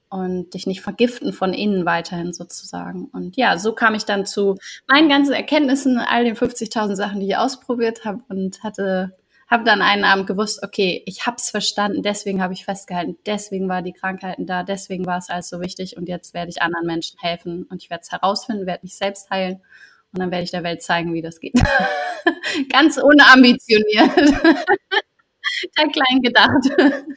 und 0.09 0.55
dich 0.55 0.67
nicht 0.67 0.81
vergiften 0.81 1.33
von 1.33 1.53
innen 1.53 1.85
weiterhin 1.85 2.33
sozusagen. 2.33 3.07
Und 3.07 3.37
ja, 3.37 3.59
so 3.59 3.73
kam 3.73 3.95
ich 3.95 4.05
dann 4.05 4.27
zu 4.27 4.57
meinen 4.89 5.09
ganzen 5.09 5.33
Erkenntnissen, 5.33 5.99
all 5.99 6.25
den 6.25 6.37
50.000 6.37 6.95
Sachen, 6.95 7.21
die 7.21 7.27
ich 7.27 7.37
ausprobiert 7.37 8.05
habe 8.05 8.23
und 8.29 8.63
hatte 8.63 9.17
habe 9.49 9.65
dann 9.65 9.81
einen 9.81 10.05
Abend 10.05 10.27
gewusst, 10.27 10.63
okay, 10.63 11.03
ich 11.07 11.27
habe 11.27 11.37
es 11.39 11.51
verstanden, 11.51 12.03
deswegen 12.03 12.43
habe 12.43 12.53
ich 12.53 12.65
festgehalten, 12.65 13.17
deswegen 13.27 13.69
war 13.69 13.81
die 13.81 13.93
Krankheiten 13.93 14.45
da, 14.45 14.65
deswegen 14.65 15.07
war 15.07 15.19
es 15.19 15.31
alles 15.31 15.49
so 15.49 15.61
wichtig 15.61 15.97
und 15.97 16.09
jetzt 16.09 16.35
werde 16.35 16.51
ich 16.51 16.63
anderen 16.63 16.87
Menschen 16.87 17.19
helfen 17.21 17.65
und 17.65 17.83
ich 17.83 17.91
werde 17.91 18.03
es 18.03 18.11
herausfinden, 18.11 18.67
werde 18.67 18.81
mich 18.83 18.97
selbst 18.97 19.31
heilen 19.31 19.63
und 20.13 20.21
dann 20.21 20.31
werde 20.31 20.45
ich 20.45 20.51
der 20.51 20.65
Welt 20.65 20.83
zeigen, 20.83 21.15
wie 21.15 21.23
das 21.23 21.39
geht. 21.39 21.55
Ganz 22.73 22.97
unambitioniert. 22.97 24.17
der 25.79 25.89
klein 25.89 26.23
gedacht. 26.23 27.15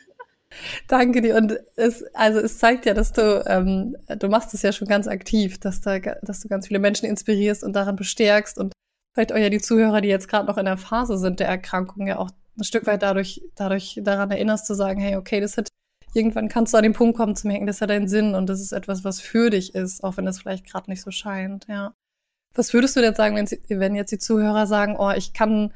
Danke 0.87 1.21
dir. 1.21 1.35
Und 1.35 1.59
es, 1.75 2.03
also 2.13 2.39
es 2.39 2.57
zeigt 2.57 2.85
ja, 2.85 2.93
dass 2.93 3.13
du, 3.13 3.43
ähm, 3.45 3.95
du 4.07 4.27
machst 4.27 4.53
es 4.53 4.61
ja 4.61 4.71
schon 4.71 4.87
ganz 4.87 5.07
aktiv, 5.07 5.59
dass, 5.59 5.81
da, 5.81 5.99
dass 5.99 6.41
du 6.41 6.47
ganz 6.47 6.67
viele 6.67 6.79
Menschen 6.79 7.05
inspirierst 7.05 7.63
und 7.63 7.73
daran 7.73 7.95
bestärkst 7.95 8.57
und 8.57 8.73
vielleicht 9.13 9.33
auch 9.33 9.37
ja 9.37 9.49
die 9.49 9.61
Zuhörer, 9.61 10.01
die 10.01 10.07
jetzt 10.07 10.27
gerade 10.27 10.47
noch 10.47 10.57
in 10.57 10.65
der 10.65 10.77
Phase 10.77 11.17
sind 11.17 11.39
der 11.39 11.47
Erkrankung, 11.47 12.07
ja 12.07 12.17
auch 12.17 12.31
ein 12.57 12.63
Stück 12.63 12.87
weit 12.87 13.03
dadurch, 13.03 13.41
dadurch 13.55 13.99
daran 14.03 14.31
erinnerst 14.31 14.65
zu 14.65 14.73
sagen, 14.73 14.99
hey, 14.99 15.15
okay, 15.15 15.39
das 15.39 15.57
hat, 15.57 15.69
irgendwann 16.13 16.49
kannst 16.49 16.73
du 16.73 16.77
an 16.77 16.83
den 16.83 16.93
Punkt 16.93 17.15
kommen 17.15 17.35
zu 17.35 17.47
merken, 17.47 17.67
das 17.67 17.81
hat 17.81 17.91
einen 17.91 18.07
Sinn 18.07 18.35
und 18.35 18.47
das 18.47 18.59
ist 18.59 18.71
etwas, 18.71 19.03
was 19.03 19.21
für 19.21 19.49
dich 19.49 19.75
ist, 19.75 20.03
auch 20.03 20.17
wenn 20.17 20.25
das 20.25 20.39
vielleicht 20.39 20.65
gerade 20.65 20.89
nicht 20.89 21.01
so 21.01 21.11
scheint, 21.11 21.67
ja. 21.67 21.93
Was 22.55 22.73
würdest 22.73 22.95
du 22.95 23.01
denn 23.01 23.13
sagen, 23.13 23.35
wenn, 23.35 23.45
sie, 23.45 23.61
wenn 23.69 23.95
jetzt 23.95 24.11
die 24.11 24.17
Zuhörer 24.17 24.65
sagen, 24.65 24.95
oh, 24.97 25.11
ich 25.11 25.33
kann 25.33 25.71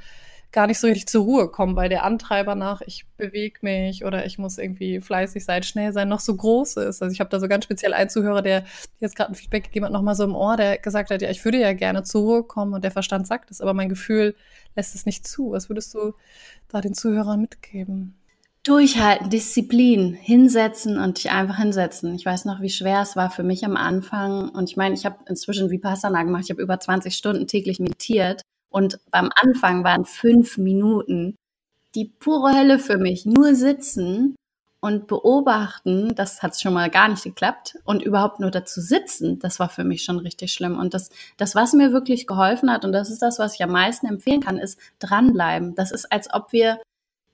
gar 0.54 0.68
nicht 0.68 0.80
so 0.80 0.88
richtig 0.88 1.08
zur 1.08 1.24
Ruhe 1.24 1.50
kommen, 1.50 1.76
weil 1.76 1.90
der 1.90 2.04
Antreiber 2.04 2.56
nach, 2.56 2.82
ich 2.82 3.06
bewege 3.18 3.60
mich 3.62 4.06
oder 4.06 4.26
ich 4.26 4.38
muss 4.38 4.60
irgendwie 4.60 5.02
fleißig 5.02 5.44
sein, 5.44 5.64
schnell 5.64 5.92
sein, 5.92 6.08
noch 6.08 6.20
so 6.20 6.36
groß 6.36 6.78
ist. 6.78 7.02
Also 7.02 7.12
ich 7.12 7.20
habe 7.20 7.30
da 7.30 7.40
so 7.40 7.48
ganz 7.48 7.66
speziell 7.66 7.94
einen 7.94 8.10
Zuhörer, 8.10 8.44
der 8.44 8.64
jetzt 9.00 9.16
gerade 9.16 9.32
ein 9.32 9.36
Feedback 9.36 9.66
gegeben 9.66 9.86
hat, 9.86 9.92
nochmal 9.92 10.16
so 10.16 10.24
im 10.24 10.36
Ohr, 10.36 10.56
der 10.56 10.78
gesagt 10.78 11.10
hat, 11.10 11.22
ja, 11.24 11.30
ich 11.32 11.44
würde 11.44 11.60
ja 11.60 11.74
gerne 11.74 12.04
zur 12.04 12.22
Ruhe 12.22 12.44
kommen 12.44 12.74
und 12.74 12.84
der 12.84 12.92
Verstand 12.92 13.26
sagt 13.28 13.50
es, 13.50 13.62
aber 13.62 13.74
mein 13.74 13.90
Gefühl 13.90 14.36
lässt 14.76 14.94
es 14.94 15.08
nicht 15.08 15.28
zu. 15.28 15.52
Was 15.52 15.70
würdest 15.70 15.94
du 15.96 16.14
da 16.70 16.82
den 16.82 16.94
Zuhörern 16.94 17.42
mitgeben? 17.42 18.16
Durchhalten, 18.64 19.30
Disziplin, 19.30 20.14
hinsetzen 20.14 20.98
und 20.98 21.18
dich 21.18 21.32
einfach 21.32 21.58
hinsetzen. 21.58 22.16
Ich 22.16 22.26
weiß 22.26 22.46
noch, 22.46 22.62
wie 22.62 22.70
schwer 22.70 23.02
es 23.02 23.18
war 23.18 23.30
für 23.30 23.44
mich 23.44 23.66
am 23.66 23.76
Anfang. 23.76 24.48
Und 24.50 24.70
ich 24.70 24.78
meine, 24.78 24.96
ich 24.96 25.06
habe 25.06 25.18
inzwischen 25.28 25.70
Vipassana 25.70 26.24
gemacht. 26.24 26.44
Ich 26.46 26.50
habe 26.50 26.62
über 26.62 26.80
20 26.80 27.14
Stunden 27.14 27.46
täglich 27.46 27.80
meditiert. 27.80 28.42
Und 28.74 29.00
beim 29.12 29.30
Anfang 29.36 29.84
waren 29.84 30.03
fünf 30.03 30.58
Minuten 30.58 31.36
die 31.94 32.06
pure 32.06 32.58
Hölle 32.58 32.80
für 32.80 32.98
mich. 32.98 33.24
Nur 33.24 33.53
sitzen 33.53 34.36
und 34.80 35.06
beobachten, 35.06 36.15
das 36.15 36.42
hat 36.42 36.60
schon 36.60 36.74
mal 36.74 36.89
gar 36.89 37.08
nicht 37.08 37.24
geklappt. 37.24 37.77
Und 37.86 38.01
überhaupt 38.01 38.39
nur 38.39 38.50
dazu 38.50 38.82
sitzen, 38.82 39.38
das 39.38 39.60
war 39.60 39.70
für 39.70 39.84
mich 39.84 40.03
schon 40.03 40.18
richtig 40.18 40.51
schlimm. 40.53 40.80
Und 40.80 40.96
das, 40.96 41.12
das, 41.38 41.53
was 41.53 41.74
mir 41.74 41.94
wirklich 41.94 42.25
geholfen 42.25 42.72
hat, 42.72 42.84
und 42.84 42.94
das 42.94 43.12
ist 43.12 43.22
das, 43.22 43.38
was 43.38 43.53
ich 43.53 43.63
am 43.63 43.72
meisten 43.72 44.08
empfehlen 44.08 44.42
kann, 44.42 44.58
ist 44.58 44.80
dranbleiben. 44.98 45.75
Das 45.75 45.92
ist, 45.92 46.12
als 46.12 46.34
ob 46.34 46.51
wir 46.51 46.82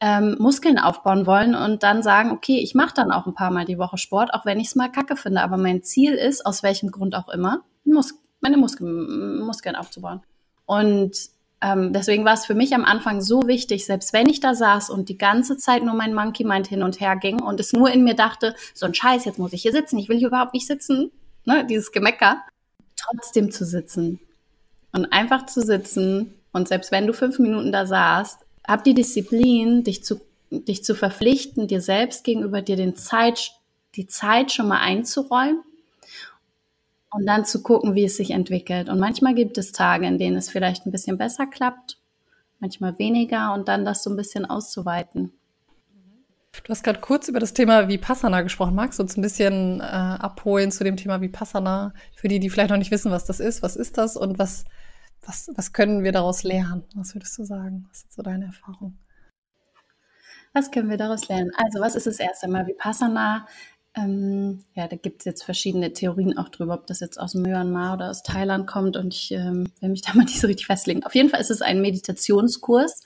ähm, 0.01 0.35
Muskeln 0.39 0.77
aufbauen 0.77 1.25
wollen 1.25 1.55
und 1.55 1.83
dann 1.83 2.03
sagen, 2.03 2.31
okay, 2.31 2.59
ich 2.59 2.75
mache 2.75 2.95
dann 2.95 3.13
auch 3.13 3.27
ein 3.27 3.33
paar 3.33 3.51
Mal 3.51 3.63
die 3.63 3.79
Woche 3.79 3.97
Sport, 3.97 4.33
auch 4.33 4.45
wenn 4.45 4.59
ich 4.59 4.67
es 4.67 4.75
mal 4.75 4.91
kacke 4.91 5.15
finde. 5.15 5.41
Aber 5.41 5.55
mein 5.55 5.83
Ziel 5.83 6.15
ist, 6.15 6.45
aus 6.45 6.63
welchem 6.63 6.91
Grund 6.91 7.15
auch 7.15 7.29
immer, 7.29 7.63
Mus 7.85 8.13
meine 8.41 8.57
Muskeln, 8.57 9.39
Muskeln 9.39 9.75
aufzubauen. 9.75 10.21
Und 10.69 11.17
ähm, 11.61 11.93
deswegen 11.93 12.25
war 12.25 12.35
es 12.35 12.45
für 12.45 12.53
mich 12.53 12.75
am 12.75 12.85
Anfang 12.85 13.21
so 13.21 13.47
wichtig, 13.47 13.87
selbst 13.87 14.13
wenn 14.13 14.29
ich 14.29 14.39
da 14.39 14.53
saß 14.53 14.91
und 14.91 15.09
die 15.09 15.17
ganze 15.17 15.57
Zeit 15.57 15.83
nur 15.83 15.95
mein 15.95 16.13
Monkey 16.13 16.43
Mind 16.43 16.67
hin 16.67 16.83
und 16.83 16.99
her 16.99 17.15
ging 17.15 17.41
und 17.41 17.59
es 17.59 17.73
nur 17.73 17.89
in 17.89 18.03
mir 18.03 18.13
dachte, 18.13 18.53
so 18.75 18.85
ein 18.85 18.93
Scheiß, 18.93 19.25
jetzt 19.25 19.39
muss 19.39 19.51
ich 19.51 19.63
hier 19.63 19.71
sitzen, 19.71 19.97
ich 19.97 20.09
will 20.09 20.19
hier 20.19 20.27
überhaupt 20.27 20.53
nicht 20.53 20.67
sitzen, 20.67 21.11
ne, 21.43 21.65
dieses 21.65 21.91
Gemecker, 21.91 22.43
trotzdem 22.95 23.49
zu 23.49 23.65
sitzen. 23.65 24.19
Und 24.91 25.11
einfach 25.11 25.47
zu 25.47 25.63
sitzen 25.63 26.35
und 26.51 26.67
selbst 26.67 26.91
wenn 26.91 27.07
du 27.07 27.13
fünf 27.13 27.39
Minuten 27.39 27.71
da 27.71 27.87
saßt, 27.87 28.39
hab 28.67 28.83
die 28.83 28.93
Disziplin, 28.93 29.83
dich 29.83 30.03
zu, 30.03 30.21
dich 30.51 30.83
zu 30.83 30.93
verpflichten, 30.93 31.67
dir 31.67 31.81
selbst 31.81 32.23
gegenüber 32.23 32.61
dir 32.61 32.75
den 32.75 32.95
Zeit, 32.95 33.53
die 33.95 34.05
Zeit 34.05 34.51
schon 34.51 34.67
mal 34.67 34.81
einzuräumen 34.81 35.63
und 37.11 37.25
dann 37.25 37.45
zu 37.45 37.63
gucken, 37.63 37.95
wie 37.95 38.05
es 38.05 38.17
sich 38.17 38.31
entwickelt. 38.31 38.89
Und 38.89 38.99
manchmal 38.99 39.33
gibt 39.33 39.57
es 39.57 39.71
Tage, 39.71 40.05
in 40.05 40.17
denen 40.17 40.37
es 40.37 40.49
vielleicht 40.49 40.85
ein 40.85 40.91
bisschen 40.91 41.17
besser 41.17 41.47
klappt, 41.47 41.97
manchmal 42.59 42.97
weniger 42.99 43.53
und 43.53 43.67
dann 43.67 43.85
das 43.85 44.03
so 44.03 44.09
ein 44.09 44.15
bisschen 44.15 44.45
auszuweiten. 44.45 45.33
Du 46.63 46.69
hast 46.69 46.83
gerade 46.83 46.99
kurz 46.99 47.27
über 47.27 47.39
das 47.39 47.53
Thema 47.53 47.87
Vipassana 47.87 48.41
gesprochen. 48.41 48.75
Magst 48.75 48.99
du 48.99 49.03
uns 49.03 49.15
ein 49.17 49.21
bisschen 49.21 49.79
äh, 49.79 49.83
abholen 49.83 50.71
zu 50.71 50.83
dem 50.83 50.97
Thema 50.97 51.21
Vipassana? 51.21 51.93
Für 52.15 52.27
die, 52.27 52.39
die 52.39 52.49
vielleicht 52.49 52.71
noch 52.71 52.77
nicht 52.77 52.91
wissen, 52.91 53.11
was 53.11 53.25
das 53.25 53.39
ist. 53.39 53.61
Was 53.61 53.75
ist 53.75 53.97
das 53.97 54.17
und 54.17 54.39
was, 54.39 54.65
was, 55.25 55.49
was 55.55 55.73
können 55.73 56.03
wir 56.03 56.11
daraus 56.11 56.43
lernen? 56.43 56.83
Was 56.95 57.15
würdest 57.15 57.37
du 57.37 57.43
sagen? 57.43 57.85
Was 57.89 58.01
sind 58.01 58.13
so 58.13 58.21
deine 58.23 58.45
Erfahrungen? 58.45 58.99
Was 60.53 60.71
können 60.71 60.89
wir 60.89 60.97
daraus 60.97 61.27
lernen? 61.27 61.51
Also, 61.55 61.79
was 61.79 61.95
ist 61.95 62.07
das 62.07 62.19
erste 62.19 62.47
Mal? 62.47 62.65
Vipassana 62.65 63.47
ähm, 64.03 64.63
ja, 64.75 64.87
da 64.87 64.95
gibt 64.95 65.21
es 65.21 65.25
jetzt 65.25 65.43
verschiedene 65.43 65.93
Theorien 65.93 66.37
auch 66.37 66.49
drüber, 66.49 66.73
ob 66.73 66.87
das 66.87 66.99
jetzt 66.99 67.19
aus 67.19 67.33
Myanmar 67.35 67.95
oder 67.95 68.09
aus 68.09 68.23
Thailand 68.23 68.67
kommt 68.67 68.97
und 68.97 69.13
ich 69.13 69.31
ähm, 69.31 69.71
will 69.79 69.89
mich 69.89 70.01
da 70.01 70.13
mal 70.13 70.23
nicht 70.25 70.39
so 70.39 70.47
richtig 70.47 70.67
festlegen. 70.67 71.03
Auf 71.03 71.15
jeden 71.15 71.29
Fall 71.29 71.41
ist 71.41 71.51
es 71.51 71.61
ein 71.61 71.81
Meditationskurs. 71.81 73.03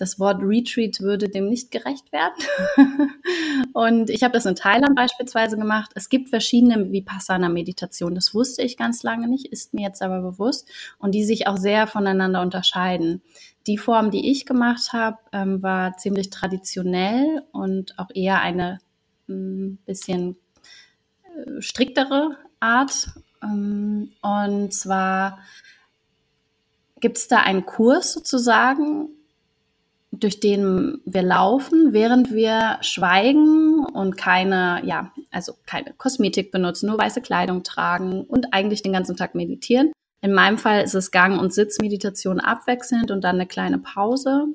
Das 0.00 0.18
Wort 0.18 0.40
Retreat 0.42 1.00
würde 1.00 1.28
dem 1.28 1.50
nicht 1.50 1.70
gerecht 1.70 2.10
werden. 2.10 2.32
und 3.74 4.08
ich 4.08 4.22
habe 4.22 4.32
das 4.32 4.46
in 4.46 4.54
Thailand 4.54 4.96
beispielsweise 4.96 5.58
gemacht. 5.58 5.90
Es 5.94 6.08
gibt 6.08 6.30
verschiedene 6.30 6.90
Vipassana-Meditationen. 6.90 8.14
Das 8.14 8.34
wusste 8.34 8.62
ich 8.62 8.78
ganz 8.78 9.02
lange 9.02 9.28
nicht, 9.28 9.48
ist 9.48 9.74
mir 9.74 9.82
jetzt 9.82 10.00
aber 10.00 10.22
bewusst 10.22 10.66
und 10.98 11.14
die 11.14 11.24
sich 11.24 11.48
auch 11.48 11.58
sehr 11.58 11.86
voneinander 11.86 12.40
unterscheiden. 12.40 13.20
Die 13.66 13.76
Form, 13.76 14.10
die 14.10 14.30
ich 14.30 14.46
gemacht 14.46 14.94
habe, 14.94 15.18
ähm, 15.32 15.62
war 15.62 15.94
ziemlich 15.98 16.30
traditionell 16.30 17.42
und 17.52 17.98
auch 17.98 18.08
eher 18.14 18.40
eine 18.40 18.78
ein 19.30 19.78
bisschen 19.86 20.36
äh, 21.22 21.62
striktere 21.62 22.36
Art. 22.60 23.08
Ähm, 23.42 24.10
und 24.20 24.74
zwar 24.74 25.38
gibt 27.00 27.16
es 27.16 27.28
da 27.28 27.38
einen 27.38 27.64
Kurs 27.64 28.12
sozusagen, 28.12 29.08
durch 30.12 30.40
den 30.40 31.00
wir 31.04 31.22
laufen, 31.22 31.92
während 31.92 32.32
wir 32.32 32.78
schweigen 32.80 33.84
und 33.86 34.16
keine, 34.16 34.82
ja, 34.84 35.12
also 35.30 35.54
keine 35.66 35.92
Kosmetik 35.94 36.50
benutzen, 36.50 36.88
nur 36.88 36.98
weiße 36.98 37.20
Kleidung 37.20 37.62
tragen 37.62 38.22
und 38.22 38.52
eigentlich 38.52 38.82
den 38.82 38.92
ganzen 38.92 39.16
Tag 39.16 39.34
meditieren. 39.34 39.92
In 40.20 40.34
meinem 40.34 40.58
Fall 40.58 40.82
ist 40.82 40.94
es 40.94 41.10
Gang- 41.10 41.38
und 41.38 41.54
Sitzmeditation 41.54 42.40
abwechselnd 42.40 43.10
und 43.10 43.22
dann 43.22 43.36
eine 43.36 43.46
kleine 43.46 43.78
Pause. 43.78 44.48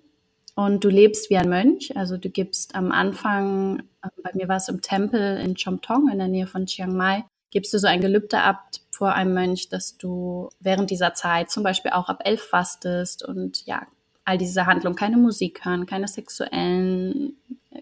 Und 0.55 0.83
du 0.85 0.89
lebst 0.89 1.29
wie 1.29 1.37
ein 1.37 1.49
Mönch, 1.49 1.95
also 1.97 2.17
du 2.17 2.29
gibst 2.29 2.75
am 2.75 2.91
Anfang, 2.91 3.79
äh, 4.01 4.07
bei 4.23 4.31
mir 4.33 4.47
war 4.47 4.55
es 4.57 4.69
im 4.69 4.81
Tempel 4.81 5.37
in 5.37 5.55
Chomtong 5.55 6.09
in 6.09 6.17
der 6.17 6.29
Nähe 6.29 6.47
von 6.47 6.65
Chiang 6.65 6.95
Mai, 6.95 7.25
gibst 7.51 7.73
du 7.73 7.79
so 7.79 7.87
ein 7.87 8.01
Gelübde 8.01 8.39
ab 8.39 8.69
vor 8.89 9.13
einem 9.13 9.33
Mönch, 9.33 9.67
dass 9.67 9.97
du 9.97 10.49
während 10.61 10.91
dieser 10.91 11.13
Zeit 11.13 11.51
zum 11.51 11.63
Beispiel 11.63 11.91
auch 11.91 12.07
ab 12.07 12.21
elf 12.23 12.41
fastest 12.41 13.23
und 13.23 13.65
ja, 13.65 13.85
all 14.23 14.37
diese 14.37 14.65
Handlungen, 14.65 14.95
keine 14.95 15.17
Musik 15.17 15.65
hören, 15.65 15.85
keine 15.85 16.07
sexuellen 16.07 17.37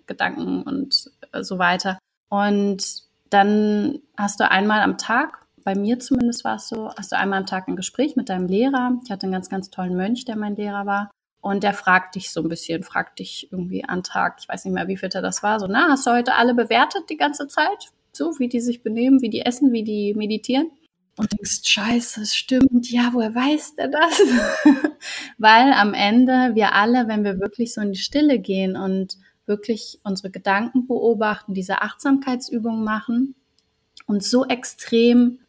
Gedanken 0.07 0.63
und 0.63 1.11
so 1.41 1.59
weiter. 1.59 1.99
Und 2.29 3.03
dann 3.29 3.99
hast 4.17 4.39
du 4.39 4.49
einmal 4.49 4.81
am 4.81 4.97
Tag, 4.97 5.45
bei 5.63 5.75
mir 5.75 5.99
zumindest 5.99 6.43
war 6.43 6.57
es 6.57 6.67
so, 6.67 6.91
hast 6.97 7.11
du 7.11 7.17
einmal 7.17 7.39
am 7.39 7.45
Tag 7.45 7.67
ein 7.67 7.75
Gespräch 7.75 8.15
mit 8.15 8.29
deinem 8.29 8.47
Lehrer. 8.47 8.99
Ich 9.03 9.11
hatte 9.11 9.23
einen 9.23 9.33
ganz, 9.33 9.49
ganz 9.49 9.69
tollen 9.69 9.95
Mönch, 9.95 10.25
der 10.25 10.35
mein 10.35 10.55
Lehrer 10.55 10.85
war. 10.85 11.09
Und 11.43 11.63
der 11.63 11.73
fragt 11.73 12.15
dich 12.15 12.31
so 12.31 12.41
ein 12.41 12.47
bisschen, 12.47 12.83
fragt 12.83 13.19
dich 13.19 13.49
irgendwie 13.51 13.83
an 13.83 14.01
Tag, 14.01 14.37
ich 14.39 14.47
weiß 14.47 14.63
nicht 14.63 14.73
mehr, 14.73 14.87
wie 14.87 14.95
viel 14.95 15.09
das 15.09 15.43
war, 15.43 15.59
so, 15.59 15.67
na, 15.67 15.89
hast 15.89 16.07
du 16.07 16.11
heute 16.11 16.35
alle 16.35 16.53
bewertet 16.53 17.09
die 17.09 17.17
ganze 17.17 17.49
Zeit? 17.49 17.89
So, 18.13 18.39
wie 18.39 18.47
die 18.47 18.61
sich 18.61 18.81
benehmen, 18.81 19.21
wie 19.21 19.29
die 19.29 19.41
essen, 19.41 19.73
wie 19.73 19.83
die 19.83 20.13
meditieren? 20.13 20.71
Und 21.17 21.33
denkst, 21.33 21.63
scheiße, 21.65 22.21
es 22.21 22.33
stimmt, 22.33 22.89
ja, 22.89 23.09
woher 23.11 23.35
weiß 23.35 23.75
der 23.75 23.89
das? 23.89 24.21
Weil 25.37 25.73
am 25.73 25.93
Ende 25.93 26.51
wir 26.53 26.75
alle, 26.75 27.09
wenn 27.09 27.25
wir 27.25 27.41
wirklich 27.41 27.73
so 27.73 27.81
in 27.81 27.91
die 27.91 27.99
Stille 27.99 28.39
gehen 28.39 28.77
und 28.77 29.17
wirklich 29.45 29.99
unsere 30.05 30.31
Gedanken 30.31 30.87
beobachten, 30.87 31.53
diese 31.53 31.81
Achtsamkeitsübungen 31.81 32.85
machen 32.85 33.35
und 34.05 34.23
so 34.23 34.45
extrem 34.45 35.39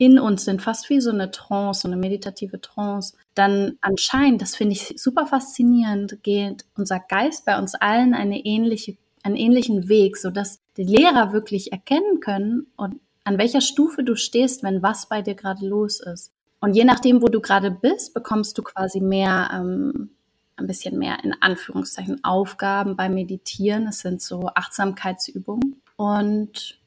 in 0.00 0.18
uns 0.18 0.46
sind, 0.46 0.62
fast 0.62 0.88
wie 0.88 0.98
so 0.98 1.10
eine 1.10 1.30
Trance, 1.30 1.82
so 1.82 1.88
eine 1.88 1.98
meditative 1.98 2.58
Trance, 2.58 3.14
dann 3.34 3.76
anscheinend, 3.82 4.40
das 4.40 4.56
finde 4.56 4.72
ich 4.72 4.94
super 4.96 5.26
faszinierend, 5.26 6.22
geht 6.22 6.64
unser 6.74 6.98
Geist 7.00 7.44
bei 7.44 7.58
uns 7.58 7.74
allen 7.74 8.14
eine 8.14 8.38
ähnliche, 8.46 8.96
einen 9.22 9.36
ähnlichen 9.36 9.90
Weg, 9.90 10.16
sodass 10.16 10.60
die 10.78 10.84
Lehrer 10.84 11.34
wirklich 11.34 11.70
erkennen 11.70 12.20
können 12.20 12.66
und 12.76 12.98
an 13.24 13.36
welcher 13.36 13.60
Stufe 13.60 14.02
du 14.02 14.16
stehst, 14.16 14.62
wenn 14.62 14.82
was 14.82 15.06
bei 15.06 15.20
dir 15.20 15.34
gerade 15.34 15.66
los 15.66 16.00
ist. 16.00 16.32
Und 16.60 16.74
je 16.74 16.84
nachdem, 16.84 17.20
wo 17.20 17.26
du 17.26 17.40
gerade 17.40 17.70
bist, 17.70 18.14
bekommst 18.14 18.56
du 18.56 18.62
quasi 18.62 19.00
mehr, 19.00 19.50
ähm, 19.52 20.12
ein 20.56 20.66
bisschen 20.66 20.98
mehr 20.98 21.22
in 21.22 21.34
Anführungszeichen 21.42 22.24
Aufgaben 22.24 22.96
beim 22.96 23.12
Meditieren. 23.12 23.86
Es 23.86 24.00
sind 24.00 24.22
so 24.22 24.46
Achtsamkeitsübungen. 24.54 25.82
Und 25.96 26.79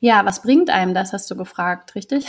ja, 0.00 0.24
was 0.24 0.42
bringt 0.42 0.70
einem 0.70 0.94
das, 0.94 1.12
hast 1.12 1.30
du 1.30 1.36
gefragt, 1.36 1.94
richtig? 1.94 2.26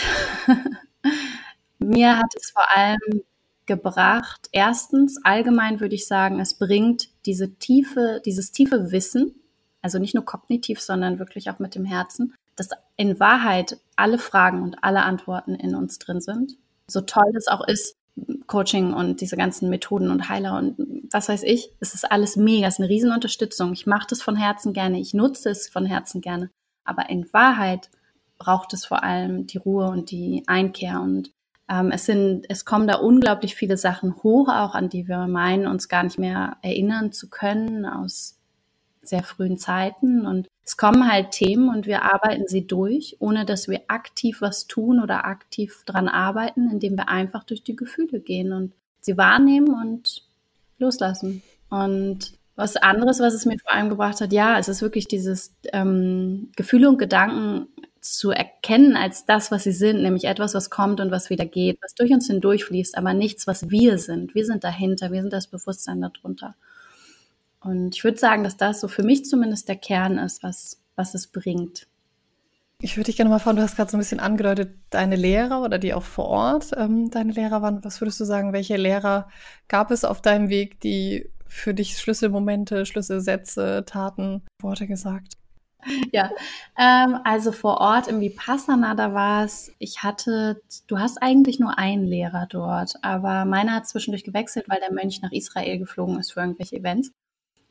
Mir 1.80 2.18
hat 2.18 2.34
es 2.36 2.52
vor 2.52 2.66
allem 2.76 3.24
gebracht, 3.66 4.50
erstens, 4.52 5.24
allgemein 5.24 5.80
würde 5.80 5.96
ich 5.96 6.08
sagen, 6.08 6.40
es 6.40 6.56
bringt 6.56 7.10
diese 7.26 7.54
tiefe, 7.56 8.22
dieses 8.26 8.52
tiefe 8.52 8.92
Wissen, 8.92 9.36
also 9.82 10.00
nicht 10.00 10.16
nur 10.16 10.26
kognitiv, 10.26 10.82
sondern 10.82 11.20
wirklich 11.20 11.50
auch 11.50 11.60
mit 11.60 11.76
dem 11.76 11.86
Herzen, 11.86 12.34
dass 12.56 12.70
in 12.98 13.20
Wahrheit 13.20 13.78
alle 13.96 14.18
Fragen 14.18 14.64
und 14.64 14.84
alle 14.84 15.04
Antworten 15.04 15.56
in 15.56 15.76
uns 15.76 16.00
drin 16.00 16.20
sind. 16.20 16.58
So 16.88 17.02
toll 17.02 17.32
das 17.34 17.48
auch 17.48 17.66
ist, 17.66 17.96
Coaching 18.48 18.92
und 18.94 19.22
diese 19.22 19.38
ganzen 19.38 19.70
Methoden 19.70 20.10
und 20.10 20.28
Heiler 20.28 20.58
und 20.58 20.76
was 21.12 21.30
weiß 21.30 21.44
ich, 21.44 21.72
es 21.80 21.94
ist 21.94 22.12
alles 22.12 22.36
mega, 22.36 22.68
es 22.68 22.76
ist 22.76 22.80
eine 22.80 22.90
Riesenunterstützung. 22.90 23.72
Ich 23.74 23.86
mache 23.86 24.08
das 24.10 24.22
von 24.22 24.36
Herzen 24.36 24.74
gerne, 24.74 25.00
ich 25.00 25.14
nutze 25.14 25.50
es 25.50 25.70
von 25.70 25.86
Herzen 25.86 26.20
gerne. 26.22 26.50
Aber 26.90 27.10
in 27.10 27.32
Wahrheit 27.32 27.90
braucht 28.38 28.74
es 28.74 28.86
vor 28.86 29.04
allem 29.04 29.48
die 29.48 29.58
Ruhe 29.58 29.88
und 29.88 30.12
die 30.12 30.44
Einkehr. 30.48 31.00
Und 31.02 31.32
ähm, 31.70 31.92
es 31.92 32.06
sind, 32.06 32.46
es 32.50 32.66
kommen 32.66 32.88
da 32.88 32.96
unglaublich 32.96 33.56
viele 33.56 33.78
Sachen 33.78 34.16
hoch, 34.24 34.48
auch 34.48 34.74
an 34.74 34.90
die 34.90 35.08
wir 35.08 35.28
meinen, 35.28 35.68
uns 35.68 35.88
gar 35.88 36.04
nicht 36.04 36.18
mehr 36.18 36.58
erinnern 36.62 37.12
zu 37.12 37.30
können 37.30 37.86
aus 37.86 38.40
sehr 39.02 39.24
frühen 39.24 39.58
Zeiten. 39.58 40.26
Und 40.26 40.48
es 40.64 40.78
kommen 40.78 41.12
halt 41.12 41.32
Themen 41.32 41.70
und 41.70 41.86
wir 41.86 42.04
arbeiten 42.04 42.48
sie 42.48 42.66
durch, 42.66 43.18
ohne 43.20 43.46
dass 43.46 43.68
wir 43.68 43.82
aktiv 43.88 44.42
was 44.42 44.68
tun 44.68 45.02
oder 45.02 45.26
aktiv 45.26 45.84
dran 45.86 46.08
arbeiten, 46.08 46.70
indem 46.72 46.96
wir 46.96 47.10
einfach 47.10 47.44
durch 47.44 47.64
die 47.64 47.76
Gefühle 47.76 48.20
gehen 48.20 48.54
und 48.54 48.74
sie 49.02 49.18
wahrnehmen 49.18 49.70
und 49.70 50.24
loslassen. 50.78 51.44
Und 51.70 52.39
was 52.60 52.76
anderes, 52.76 53.20
was 53.20 53.34
es 53.34 53.46
mir 53.46 53.58
vor 53.58 53.74
allem 53.74 53.90
gebracht 53.90 54.20
hat, 54.20 54.34
ja, 54.34 54.60
es 54.60 54.68
ist 54.68 54.82
wirklich 54.82 55.08
dieses 55.08 55.56
ähm, 55.72 56.52
Gefühle 56.56 56.90
und 56.90 56.98
Gedanken 56.98 57.68
zu 58.02 58.32
erkennen 58.32 58.98
als 58.98 59.26
das, 59.26 59.50
was 59.50 59.64
sie 59.64 59.72
sind, 59.72 60.02
nämlich 60.02 60.26
etwas, 60.26 60.54
was 60.54 60.70
kommt 60.70 61.00
und 61.00 61.10
was 61.10 61.30
wieder 61.30 61.46
geht, 61.46 61.80
was 61.82 61.96
durch 61.96 62.12
uns 62.12 62.28
hindurchfließt, 62.28 62.98
aber 62.98 63.14
nichts, 63.14 63.48
was 63.48 63.70
wir 63.70 63.98
sind. 63.98 64.36
Wir 64.36 64.46
sind 64.46 64.64
dahinter, 64.64 65.12
wir 65.12 65.22
sind 65.22 65.32
das 65.32 65.48
Bewusstsein 65.48 66.02
darunter. 66.02 66.56
Und 67.62 67.96
ich 67.96 68.04
würde 68.04 68.18
sagen, 68.18 68.44
dass 68.44 68.58
das 68.58 68.82
so 68.82 68.88
für 68.88 69.04
mich 69.04 69.26
zumindest 69.26 69.70
der 69.70 69.76
Kern 69.78 70.18
ist, 70.18 70.44
was, 70.44 70.82
was 70.96 71.14
es 71.14 71.28
bringt. 71.28 71.88
Ich 72.82 72.96
würde 72.96 73.06
dich 73.06 73.18
gerne 73.18 73.30
mal 73.30 73.40
fragen, 73.40 73.58
du 73.58 73.64
hast 73.64 73.76
gerade 73.76 73.92
so 73.92 73.98
ein 73.98 74.00
bisschen 74.00 74.22
angedeutet, 74.22 74.76
deine 74.90 75.16
Lehrer 75.18 75.62
oder 75.62 75.78
die 75.80 75.94
auch 75.94 76.04
vor 76.04 76.26
Ort 76.26 76.72
ähm, 76.78 77.10
deine 77.10 77.34
Lehrer 77.34 77.62
waren. 77.62 77.84
Was 77.84 78.00
würdest 78.00 78.20
du 78.20 78.26
sagen, 78.26 78.54
welche 78.54 78.78
Lehrer 78.78 79.30
gab 79.68 79.92
es 79.92 80.06
auf 80.06 80.22
deinem 80.22 80.50
Weg, 80.50 80.80
die 80.80 81.30
für 81.50 81.74
dich 81.74 81.98
Schlüsselmomente, 81.98 82.86
Schlüsselsätze, 82.86 83.84
Taten, 83.86 84.44
Worte 84.62 84.88
gesagt? 84.88 85.34
Ja, 86.12 86.30
ähm, 86.78 87.20
also 87.24 87.52
vor 87.52 87.78
Ort 87.78 88.08
im 88.10 88.20
Vipassana, 88.20 88.96
da 88.96 89.14
war 89.14 89.46
es, 89.46 89.72
ich 89.80 90.04
hatte, 90.04 90.62
du 90.88 91.00
hast 91.00 91.22
eigentlich 91.22 91.60
nur 91.60 91.78
einen 91.78 92.04
Lehrer 92.04 92.48
dort, 92.50 92.96
aber 93.02 93.46
meiner 93.46 93.76
hat 93.76 93.88
zwischendurch 93.88 94.26
gewechselt, 94.26 94.68
weil 94.68 94.82
der 94.82 94.92
Mönch 94.92 95.22
nach 95.22 95.32
Israel 95.32 95.80
geflogen 95.80 96.20
ist 96.20 96.34
für 96.34 96.42
irgendwelche 96.42 96.76
Events. 96.76 97.12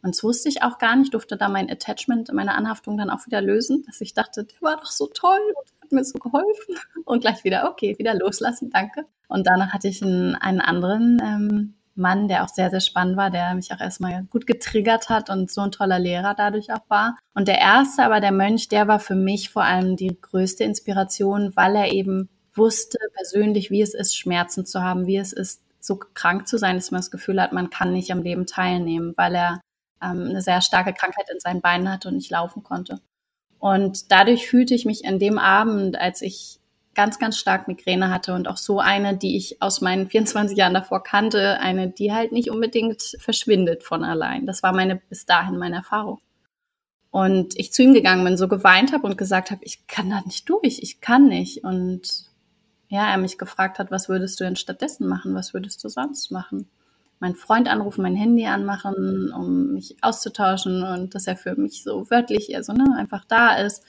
Und 0.02 0.14
das 0.14 0.22
wusste 0.22 0.48
ich 0.48 0.62
auch 0.62 0.78
gar 0.78 0.96
nicht, 0.96 1.12
durfte 1.12 1.36
da 1.36 1.48
mein 1.48 1.70
Attachment, 1.70 2.32
meine 2.32 2.54
Anhaftung 2.54 2.96
dann 2.96 3.10
auch 3.10 3.26
wieder 3.26 3.42
lösen, 3.42 3.82
dass 3.86 4.00
ich 4.00 4.14
dachte, 4.14 4.44
der 4.44 4.62
war 4.62 4.76
doch 4.76 4.90
so 4.90 5.08
toll 5.08 5.40
und 5.56 5.82
hat 5.82 5.92
mir 5.92 6.04
so 6.04 6.18
geholfen. 6.18 6.76
Und 7.04 7.20
gleich 7.20 7.42
wieder, 7.44 7.68
okay, 7.68 7.98
wieder 7.98 8.14
loslassen, 8.14 8.70
danke. 8.70 9.06
Und 9.28 9.46
danach 9.46 9.72
hatte 9.72 9.88
ich 9.88 10.02
einen, 10.02 10.36
einen 10.36 10.60
anderen 10.60 11.20
ähm, 11.22 11.74
Mann, 11.98 12.28
der 12.28 12.44
auch 12.44 12.48
sehr, 12.48 12.70
sehr 12.70 12.80
spannend 12.80 13.16
war, 13.16 13.30
der 13.30 13.54
mich 13.54 13.72
auch 13.72 13.80
erstmal 13.80 14.24
gut 14.24 14.46
getriggert 14.46 15.08
hat 15.08 15.30
und 15.30 15.50
so 15.50 15.60
ein 15.60 15.72
toller 15.72 15.98
Lehrer 15.98 16.34
dadurch 16.34 16.72
auch 16.72 16.88
war. 16.88 17.16
Und 17.34 17.48
der 17.48 17.58
erste, 17.58 18.04
aber 18.04 18.20
der 18.20 18.32
Mönch, 18.32 18.68
der 18.68 18.88
war 18.88 19.00
für 19.00 19.14
mich 19.14 19.50
vor 19.50 19.62
allem 19.62 19.96
die 19.96 20.16
größte 20.20 20.64
Inspiration, 20.64 21.52
weil 21.54 21.76
er 21.76 21.92
eben 21.92 22.28
wusste 22.54 22.98
persönlich, 23.14 23.70
wie 23.70 23.82
es 23.82 23.94
ist, 23.94 24.16
Schmerzen 24.16 24.66
zu 24.66 24.82
haben, 24.82 25.06
wie 25.06 25.16
es 25.16 25.32
ist, 25.32 25.62
so 25.80 25.96
krank 25.96 26.48
zu 26.48 26.58
sein, 26.58 26.76
dass 26.76 26.90
man 26.90 27.00
das 27.00 27.10
Gefühl 27.10 27.40
hat, 27.40 27.52
man 27.52 27.70
kann 27.70 27.92
nicht 27.92 28.10
am 28.10 28.22
Leben 28.22 28.46
teilnehmen, 28.46 29.14
weil 29.16 29.34
er 29.34 29.60
ähm, 30.02 30.26
eine 30.28 30.42
sehr 30.42 30.60
starke 30.60 30.92
Krankheit 30.92 31.28
in 31.32 31.40
seinen 31.40 31.60
Beinen 31.60 31.90
hatte 31.90 32.08
und 32.08 32.16
nicht 32.16 32.30
laufen 32.30 32.62
konnte. 32.62 33.00
Und 33.58 34.12
dadurch 34.12 34.48
fühlte 34.48 34.74
ich 34.74 34.84
mich 34.84 35.06
an 35.06 35.18
dem 35.18 35.38
Abend, 35.38 35.98
als 35.98 36.22
ich 36.22 36.57
ganz, 36.98 37.20
ganz 37.20 37.38
stark 37.38 37.68
Migräne 37.68 38.10
hatte 38.10 38.34
und 38.34 38.48
auch 38.48 38.56
so 38.56 38.80
eine, 38.80 39.16
die 39.16 39.36
ich 39.36 39.62
aus 39.62 39.80
meinen 39.80 40.08
24 40.08 40.58
Jahren 40.58 40.74
davor 40.74 41.04
kannte, 41.04 41.60
eine, 41.60 41.88
die 41.88 42.12
halt 42.12 42.32
nicht 42.32 42.50
unbedingt 42.50 43.14
verschwindet 43.20 43.84
von 43.84 44.02
allein. 44.02 44.46
Das 44.46 44.64
war 44.64 44.72
meine 44.72 44.96
bis 44.96 45.24
dahin 45.24 45.58
meine 45.58 45.76
Erfahrung. 45.76 46.18
Und 47.12 47.56
ich 47.56 47.72
zu 47.72 47.84
ihm 47.84 47.94
gegangen 47.94 48.24
bin, 48.24 48.36
so 48.36 48.48
geweint 48.48 48.92
habe 48.92 49.06
und 49.06 49.16
gesagt 49.16 49.52
habe, 49.52 49.60
ich 49.62 49.86
kann 49.86 50.10
da 50.10 50.22
nicht 50.22 50.48
durch, 50.48 50.80
ich 50.82 51.00
kann 51.00 51.28
nicht. 51.28 51.62
Und 51.62 52.24
ja, 52.88 53.08
er 53.08 53.18
mich 53.18 53.38
gefragt 53.38 53.78
hat, 53.78 53.92
was 53.92 54.08
würdest 54.08 54.40
du 54.40 54.44
denn 54.44 54.56
stattdessen 54.56 55.06
machen? 55.06 55.36
Was 55.36 55.54
würdest 55.54 55.84
du 55.84 55.88
sonst 55.88 56.32
machen? 56.32 56.68
Mein 57.20 57.36
Freund 57.36 57.68
anrufen, 57.68 58.02
mein 58.02 58.16
Handy 58.16 58.46
anmachen, 58.46 59.32
um 59.32 59.72
mich 59.72 59.98
auszutauschen 60.02 60.82
und 60.82 61.14
dass 61.14 61.28
er 61.28 61.36
für 61.36 61.54
mich 61.54 61.84
so 61.84 62.10
wörtlich, 62.10 62.56
also 62.56 62.72
ne, 62.72 62.96
einfach 62.98 63.24
da 63.24 63.54
ist 63.54 63.84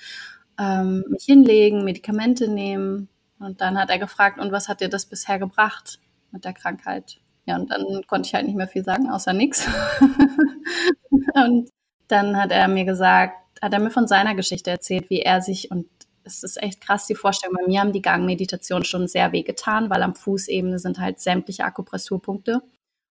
ähm, 0.59 1.05
mich 1.09 1.23
hinlegen, 1.23 1.83
Medikamente 1.83 2.47
nehmen. 2.47 3.09
Und 3.39 3.61
dann 3.61 3.79
hat 3.79 3.89
er 3.89 3.99
gefragt, 3.99 4.39
und 4.39 4.51
was 4.51 4.67
hat 4.67 4.81
dir 4.81 4.89
das 4.89 5.05
bisher 5.05 5.39
gebracht 5.39 5.99
mit 6.31 6.43
der 6.43 6.53
Krankheit? 6.53 7.19
Ja, 7.45 7.55
und 7.55 7.71
dann 7.71 8.03
konnte 8.05 8.27
ich 8.27 8.35
halt 8.35 8.45
nicht 8.45 8.57
mehr 8.57 8.67
viel 8.67 8.83
sagen, 8.83 9.09
außer 9.09 9.33
nichts. 9.33 9.67
Und 11.33 11.69
dann 12.07 12.37
hat 12.37 12.51
er 12.51 12.67
mir 12.67 12.85
gesagt, 12.85 13.35
hat 13.61 13.73
er 13.73 13.79
mir 13.79 13.89
von 13.89 14.07
seiner 14.07 14.35
Geschichte 14.35 14.69
erzählt, 14.69 15.09
wie 15.09 15.21
er 15.21 15.41
sich, 15.41 15.71
und 15.71 15.87
es 16.23 16.43
ist 16.43 16.61
echt 16.61 16.81
krass, 16.81 17.07
die 17.07 17.15
Vorstellung, 17.15 17.55
bei 17.59 17.67
mir 17.67 17.79
haben 17.79 17.91
die 17.91 18.01
Gangmeditationen 18.01 18.85
schon 18.85 19.07
sehr 19.07 19.31
wehgetan, 19.31 19.89
weil 19.89 20.03
am 20.03 20.15
Fußebene 20.15 20.79
sind 20.79 20.99
halt 20.99 21.19
sämtliche 21.19 21.63
Akupressurpunkte. 21.63 22.61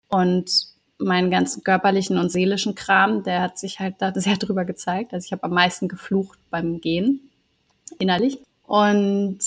Und 0.09 0.51
meinen 0.99 1.31
ganzen 1.31 1.65
körperlichen 1.65 2.19
und 2.19 2.31
seelischen 2.31 2.75
Kram, 2.75 3.23
der 3.23 3.43
hat 3.43 3.59
sich 3.59 3.81
halt 3.81 3.97
da 3.99 4.13
sehr 4.15 4.37
drüber 4.37 4.65
gezeigt. 4.65 5.13
Also 5.15 5.27
ich 5.27 5.33
habe 5.33 5.45
am 5.45 5.53
meisten 5.53 5.89
geflucht 5.89 6.39
beim 6.51 6.81
Gehen 6.81 7.29
innerlich. 7.93 8.41
Und 8.67 9.39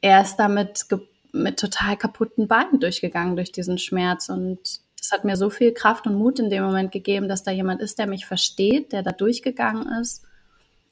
er 0.00 0.22
ist 0.22 0.36
damit 0.36 0.86
mit 1.32 1.58
total 1.58 1.96
kaputten 1.96 2.46
Beinen 2.46 2.80
durchgegangen 2.80 3.36
durch 3.36 3.52
diesen 3.52 3.78
Schmerz. 3.78 4.28
Und 4.28 4.80
das 4.98 5.10
hat 5.10 5.24
mir 5.24 5.36
so 5.36 5.50
viel 5.50 5.72
Kraft 5.72 6.06
und 6.06 6.14
Mut 6.14 6.38
in 6.38 6.50
dem 6.50 6.62
Moment 6.62 6.92
gegeben, 6.92 7.28
dass 7.28 7.42
da 7.42 7.50
jemand 7.50 7.80
ist, 7.80 7.98
der 7.98 8.06
mich 8.06 8.26
versteht, 8.26 8.92
der 8.92 9.02
da 9.02 9.10
durchgegangen 9.10 9.88
ist 10.00 10.24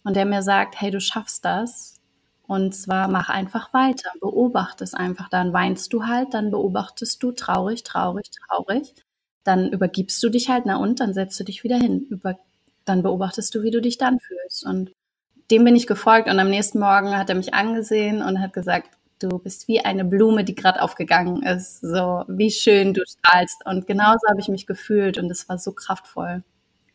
und 0.03 0.17
der 0.17 0.25
mir 0.25 0.43
sagt, 0.43 0.81
hey, 0.81 0.91
du 0.91 1.01
schaffst 1.01 1.45
das. 1.45 2.01
Und 2.47 2.75
zwar 2.75 3.07
mach 3.07 3.29
einfach 3.29 3.73
weiter, 3.73 4.11
beobachte 4.21 4.83
es 4.83 4.95
einfach. 4.95 5.29
Dann 5.29 5.53
weinst 5.53 5.93
du 5.93 6.07
halt, 6.07 6.35
dann 6.35 6.51
beobachtest 6.51 7.23
du 7.23 7.31
traurig, 7.31 7.85
traurig, 7.85 8.31
traurig. 8.33 8.93
Dann 9.45 9.71
übergibst 9.71 10.21
du 10.23 10.31
dich 10.31 10.49
halt, 10.49 10.67
na 10.67 10.77
und, 10.77 10.99
dann 10.99 11.15
setzt 11.15 11.39
du 11.39 11.45
dich 11.45 11.63
wieder 11.63 11.77
hin. 11.77 12.07
Über, 12.11 12.39
dann 12.85 13.05
beobachtest 13.05 13.55
du, 13.55 13.63
wie 13.63 13.71
du 13.71 13.81
dich 13.81 13.99
dann 13.99 14.19
fühlst. 14.19 14.67
Und 14.67 14.91
dem 15.51 15.65
bin 15.65 15.77
ich 15.77 15.87
gefolgt 15.87 16.29
und 16.29 16.39
am 16.39 16.51
nächsten 16.51 16.79
Morgen 16.79 17.17
hat 17.17 17.29
er 17.29 17.37
mich 17.37 17.55
angesehen 17.55 18.23
und 18.23 18.41
hat 18.41 18.53
gesagt, 18.53 18.91
du 19.19 19.39
bist 19.39 19.69
wie 19.69 19.81
eine 19.81 20.05
Blume, 20.05 20.45
die 20.45 20.55
gerade 20.55 20.83
aufgegangen 20.83 21.43
ist. 21.43 21.81
So, 21.81 22.25
wie 22.29 22.51
schön 22.51 22.95
du 22.95 23.03
strahlst. 23.07 23.65
Und 23.67 23.87
genauso 23.87 24.21
habe 24.29 24.41
ich 24.41 24.49
mich 24.49 24.67
gefühlt 24.67 25.19
und 25.19 25.31
es 25.31 25.49
war 25.49 25.59
so 25.59 25.73
kraftvoll. 25.73 26.43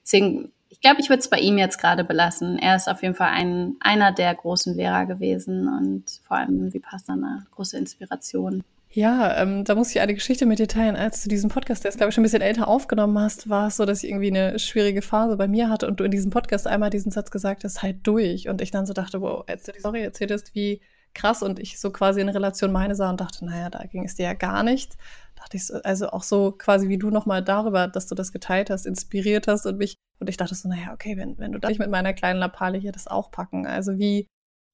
Deswegen, 0.04 0.52
ich 0.70 0.82
glaube, 0.82 1.02
ich 1.02 1.10
würde 1.10 1.20
es 1.20 1.30
bei 1.30 1.40
ihm 1.40 1.58
jetzt 1.58 1.80
gerade 1.80 2.04
belassen. 2.04 2.58
Er 2.58 2.76
ist 2.76 2.90
auf 2.90 3.02
jeden 3.04 3.16
Fall 3.16 3.30
ein, 3.30 3.76
einer 3.80 4.12
der 4.12 4.34
großen 4.34 4.76
Lehrer 4.76 5.06
gewesen 5.06 5.68
und 5.68 6.04
vor 6.28 6.38
allem 6.38 6.74
Vipassana, 6.74 7.46
große 7.52 7.78
Inspiration. 7.78 8.64
Ja, 8.96 9.42
ähm, 9.42 9.66
da 9.66 9.76
muss 9.76 9.92
ich 9.92 10.00
eine 10.00 10.14
Geschichte 10.14 10.46
mit 10.46 10.58
dir 10.58 10.70
teilen. 10.70 10.96
Als 10.96 11.22
du 11.22 11.28
diesen 11.28 11.50
Podcast, 11.50 11.84
der 11.84 11.90
ist, 11.90 11.98
glaube 11.98 12.10
ich, 12.10 12.16
schon 12.16 12.22
ein 12.22 12.24
bisschen 12.24 12.42
älter 12.42 12.70
aufgenommen 12.70 13.20
hast, 13.20 13.50
war 13.50 13.68
es 13.68 13.76
so, 13.76 13.84
dass 13.84 14.02
ich 14.02 14.10
irgendwie 14.10 14.30
eine 14.30 14.58
schwierige 14.58 15.02
Phase 15.02 15.36
bei 15.36 15.50
mir 15.50 15.68
hatte 15.68 15.86
und 15.88 16.00
du 16.00 16.06
in 16.06 16.12
diesem 16.12 16.32
Podcast 16.32 16.66
einmal 16.66 16.92
diesen 16.92 17.12
Satz 17.12 17.30
gesagt 17.30 17.66
hast, 17.66 17.84
halt 17.84 18.08
durch. 18.08 18.48
Und 18.48 18.62
ich 18.62 18.72
dann 18.72 18.86
so 18.86 18.94
dachte, 18.94 19.20
wow, 19.20 19.44
als 19.48 19.64
du 19.64 19.74
die 19.74 19.82
Story 19.82 20.02
erzählt 20.02 20.32
hast, 20.32 20.56
wie 20.56 20.80
krass 21.14 21.44
und 21.44 21.60
ich 21.60 21.78
so 21.78 21.92
quasi 21.92 22.22
in 22.22 22.30
Relation 22.30 22.72
meine 22.72 22.96
sah 22.96 23.10
und 23.10 23.20
dachte, 23.20 23.44
naja, 23.44 23.70
da 23.70 23.84
ging 23.84 24.06
es 24.06 24.16
dir 24.16 24.28
ja 24.28 24.34
gar 24.34 24.64
nicht. 24.64 24.96
Dachte 25.36 25.58
ich 25.58 25.68
so, 25.68 25.74
also 25.84 26.12
auch 26.12 26.24
so 26.24 26.54
quasi 26.54 26.88
wie 26.88 26.98
du 26.98 27.10
nochmal 27.10 27.44
darüber, 27.44 27.90
dass 27.90 28.08
du 28.08 28.16
das 28.16 28.32
geteilt 28.32 28.70
hast, 28.70 28.86
inspiriert 28.86 29.50
hast 29.50 29.66
und 29.66 29.78
mich, 29.78 29.96
und 30.22 30.30
ich 30.30 30.38
dachte 30.38 30.56
so, 30.56 30.70
naja, 30.70 30.94
okay, 30.94 31.18
wenn, 31.18 31.38
wenn 31.38 31.52
du 31.52 31.60
da 31.60 31.68
nicht 31.68 31.80
mit 31.80 31.90
meiner 31.90 32.14
kleinen 32.14 32.40
Lapale 32.40 32.78
hier 32.78 32.94
das 32.94 33.08
auch 33.08 33.30
packen, 33.30 33.68
also 33.68 33.98
wie 33.98 34.30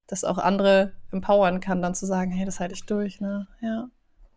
das 0.06 0.24
auch 0.24 0.38
andere 0.38 0.92
empowern 1.12 1.60
kann, 1.60 1.82
dann 1.82 1.96
zu 1.96 2.06
sagen, 2.06 2.30
hey, 2.30 2.46
das 2.46 2.60
halte 2.60 2.76
ich 2.76 2.86
durch, 2.86 3.20
ne, 3.20 3.48
ja 3.62 3.90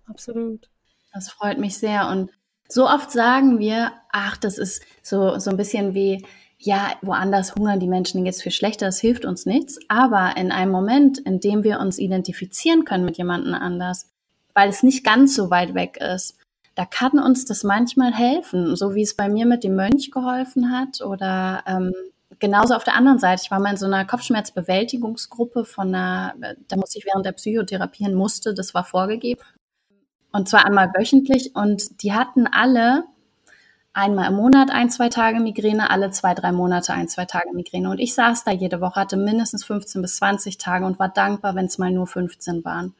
absolut. 0.06 0.68
Das 1.12 1.30
freut 1.30 1.58
mich 1.58 1.78
sehr. 1.78 2.08
Und 2.08 2.30
so 2.68 2.88
oft 2.88 3.10
sagen 3.10 3.58
wir, 3.58 3.92
ach, 4.10 4.36
das 4.36 4.58
ist 4.58 4.82
so, 5.02 5.38
so 5.38 5.50
ein 5.50 5.56
bisschen 5.56 5.94
wie, 5.94 6.24
ja, 6.58 6.92
woanders 7.02 7.54
hungern 7.54 7.80
die 7.80 7.88
Menschen 7.88 8.24
jetzt 8.24 8.42
viel 8.42 8.52
schlechter, 8.52 8.86
das 8.86 9.00
hilft 9.00 9.24
uns 9.24 9.46
nichts. 9.46 9.78
Aber 9.88 10.36
in 10.36 10.50
einem 10.50 10.72
Moment, 10.72 11.18
in 11.18 11.40
dem 11.40 11.62
wir 11.62 11.78
uns 11.78 11.98
identifizieren 11.98 12.84
können 12.84 13.04
mit 13.04 13.18
jemandem 13.18 13.54
anders, 13.54 14.10
weil 14.54 14.70
es 14.70 14.82
nicht 14.82 15.04
ganz 15.04 15.34
so 15.34 15.50
weit 15.50 15.74
weg 15.74 15.98
ist, 15.98 16.38
da 16.74 16.84
kann 16.84 17.18
uns 17.18 17.44
das 17.44 17.62
manchmal 17.62 18.12
helfen, 18.12 18.74
so 18.76 18.94
wie 18.94 19.02
es 19.02 19.14
bei 19.14 19.28
mir 19.28 19.46
mit 19.46 19.62
dem 19.62 19.76
Mönch 19.76 20.10
geholfen 20.10 20.72
hat 20.72 21.00
oder 21.02 21.62
ähm, 21.66 21.92
genauso 22.40 22.74
auf 22.74 22.82
der 22.82 22.96
anderen 22.96 23.18
Seite. 23.18 23.42
Ich 23.44 23.50
war 23.50 23.60
mal 23.60 23.70
in 23.70 23.76
so 23.76 23.86
einer 23.86 24.04
Kopfschmerzbewältigungsgruppe 24.04 25.64
von 25.64 25.94
einer, 25.94 26.34
da 26.68 26.76
musste 26.76 26.98
ich 26.98 27.06
während 27.06 27.26
der 27.26 27.32
Psychotherapie 27.32 28.08
musste, 28.08 28.54
das 28.54 28.74
war 28.74 28.84
vorgegeben. 28.84 29.40
Und 30.34 30.48
zwar 30.48 30.66
einmal 30.66 30.92
wöchentlich. 30.94 31.54
Und 31.54 32.02
die 32.02 32.12
hatten 32.12 32.48
alle 32.48 33.04
einmal 33.92 34.30
im 34.30 34.34
Monat 34.34 34.72
ein, 34.72 34.90
zwei 34.90 35.08
Tage 35.08 35.38
Migräne, 35.38 35.90
alle 35.90 36.10
zwei, 36.10 36.34
drei 36.34 36.50
Monate 36.50 36.92
ein, 36.92 37.06
zwei 37.06 37.24
Tage 37.24 37.52
Migräne. 37.54 37.88
Und 37.88 38.00
ich 38.00 38.14
saß 38.14 38.42
da 38.42 38.50
jede 38.50 38.80
Woche, 38.80 38.96
hatte 38.96 39.16
mindestens 39.16 39.64
15 39.64 40.02
bis 40.02 40.16
20 40.16 40.58
Tage 40.58 40.86
und 40.86 40.98
war 40.98 41.08
dankbar, 41.08 41.54
wenn 41.54 41.66
es 41.66 41.78
mal 41.78 41.92
nur 41.92 42.08
15 42.08 42.64
waren. 42.64 42.94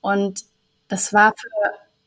Und 0.00 0.40
das 0.88 1.12
war 1.12 1.32
für, 1.36 1.48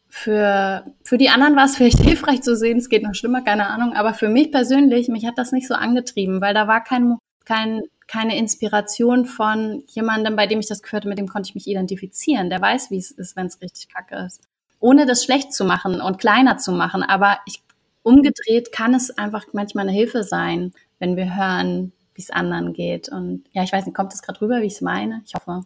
für, 0.09 0.85
für 1.05 1.17
die 1.17 1.29
anderen 1.29 1.55
war 1.55 1.63
es 1.63 1.77
vielleicht 1.77 1.99
hilfreich 2.03 2.41
zu 2.41 2.57
sehen, 2.57 2.77
es 2.77 2.89
geht 2.89 3.03
noch 3.03 3.15
schlimmer, 3.15 3.41
keine 3.41 3.67
Ahnung. 3.67 3.93
Aber 3.93 4.13
für 4.13 4.27
mich 4.27 4.51
persönlich, 4.51 5.07
mich 5.07 5.25
hat 5.25 5.37
das 5.37 5.53
nicht 5.53 5.69
so 5.69 5.75
angetrieben, 5.75 6.41
weil 6.41 6.53
da 6.53 6.67
war 6.67 6.83
kein, 6.83 7.19
kein, 7.45 7.83
keine 8.07 8.37
Inspiration 8.37 9.23
von 9.23 9.85
jemandem, 9.87 10.35
bei 10.35 10.45
dem 10.45 10.59
ich 10.59 10.67
das 10.67 10.83
gehört 10.83 11.05
mit 11.05 11.19
dem 11.19 11.29
konnte 11.29 11.47
ich 11.47 11.55
mich 11.55 11.67
identifizieren. 11.67 12.49
Der 12.49 12.59
weiß, 12.59 12.91
wie 12.91 12.97
es 12.97 13.11
ist, 13.11 13.37
wenn 13.37 13.45
es 13.45 13.61
richtig 13.61 13.87
kacke 13.87 14.17
ist 14.17 14.41
ohne 14.83 15.05
das 15.05 15.23
schlecht 15.23 15.53
zu 15.53 15.63
machen 15.63 16.01
und 16.01 16.19
kleiner 16.19 16.57
zu 16.57 16.73
machen. 16.73 17.03
Aber 17.03 17.37
ich, 17.45 17.63
umgedreht 18.03 18.73
kann 18.73 18.93
es 18.93 19.17
einfach 19.17 19.45
manchmal 19.53 19.87
eine 19.87 19.97
Hilfe 19.97 20.23
sein, 20.23 20.73
wenn 20.99 21.15
wir 21.15 21.37
hören, 21.37 21.93
wie 22.15 22.21
es 22.21 22.29
anderen 22.29 22.73
geht. 22.73 23.07
Und 23.07 23.45
ja, 23.53 23.63
ich 23.63 23.71
weiß 23.71 23.85
nicht, 23.85 23.95
kommt 23.95 24.11
das 24.11 24.21
gerade 24.21 24.41
rüber, 24.41 24.61
wie 24.61 24.65
ich 24.65 24.73
es 24.73 24.81
meine? 24.81 25.21
Ich 25.25 25.35
hoffe. 25.35 25.61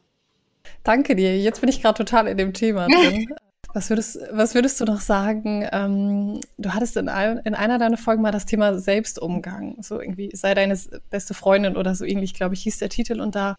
Danke 0.84 1.16
dir. 1.16 1.36
Jetzt 1.36 1.62
bin 1.62 1.70
ich 1.70 1.82
gerade 1.82 1.98
total 1.98 2.28
in 2.28 2.38
dem 2.38 2.54
Thema 2.54 2.88
drin. 2.88 3.28
Was 3.74 3.90
würdest, 3.90 4.20
was 4.32 4.54
würdest 4.54 4.80
du 4.82 4.86
noch 4.86 5.02
sagen? 5.02 5.68
Ähm, 5.72 6.40
du 6.60 6.76
hattest 6.76 6.96
in, 6.96 7.10
ein, 7.10 7.40
in 7.40 7.56
einer 7.56 7.80
deiner 7.80 7.98
Folgen 7.98 8.22
mal 8.22 8.32
das 8.32 8.46
Thema 8.46 8.78
Selbstumgang. 8.78 9.82
So 9.82 10.00
irgendwie, 10.00 10.30
sei 10.36 10.54
deine 10.54 10.80
beste 11.10 11.34
Freundin 11.34 11.76
oder 11.76 11.96
so 11.96 12.06
ähnlich, 12.06 12.36
glaube 12.36 12.54
ich, 12.54 12.62
hieß 12.62 12.78
der 12.78 12.90
Titel. 12.90 13.20
Und 13.20 13.34
da 13.34 13.56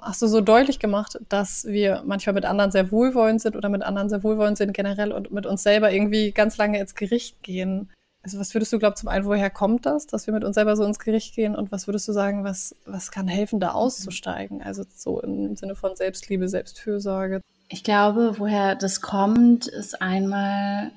hast 0.00 0.22
du 0.22 0.26
so 0.26 0.40
deutlich 0.40 0.78
gemacht, 0.78 1.18
dass 1.28 1.64
wir 1.64 2.02
manchmal 2.06 2.34
mit 2.34 2.44
anderen 2.44 2.70
sehr 2.70 2.90
wohlwollend 2.90 3.40
sind 3.40 3.56
oder 3.56 3.68
mit 3.68 3.82
anderen 3.82 4.08
sehr 4.08 4.22
wohlwollend 4.22 4.58
sind 4.58 4.72
generell 4.72 5.12
und 5.12 5.30
mit 5.30 5.46
uns 5.46 5.62
selber 5.62 5.92
irgendwie 5.92 6.32
ganz 6.32 6.56
lange 6.56 6.80
ins 6.80 6.94
Gericht 6.94 7.42
gehen. 7.42 7.90
Also 8.22 8.38
was 8.38 8.54
würdest 8.54 8.72
du 8.72 8.78
glauben 8.78 8.96
zum 8.96 9.08
einen, 9.08 9.24
woher 9.24 9.48
kommt 9.48 9.86
das, 9.86 10.06
dass 10.06 10.26
wir 10.26 10.34
mit 10.34 10.44
uns 10.44 10.54
selber 10.54 10.76
so 10.76 10.84
ins 10.84 10.98
Gericht 10.98 11.34
gehen 11.34 11.54
und 11.54 11.72
was 11.72 11.86
würdest 11.86 12.08
du 12.08 12.12
sagen, 12.12 12.44
was, 12.44 12.74
was 12.84 13.10
kann 13.10 13.28
helfen, 13.28 13.60
da 13.60 13.70
auszusteigen? 13.70 14.62
Also 14.62 14.84
so 14.94 15.20
im 15.20 15.56
Sinne 15.56 15.74
von 15.74 15.96
Selbstliebe, 15.96 16.48
Selbstfürsorge. 16.48 17.40
Ich 17.68 17.84
glaube, 17.84 18.34
woher 18.38 18.74
das 18.74 19.00
kommt, 19.00 19.66
ist 19.66 20.00
einmal, 20.02 20.90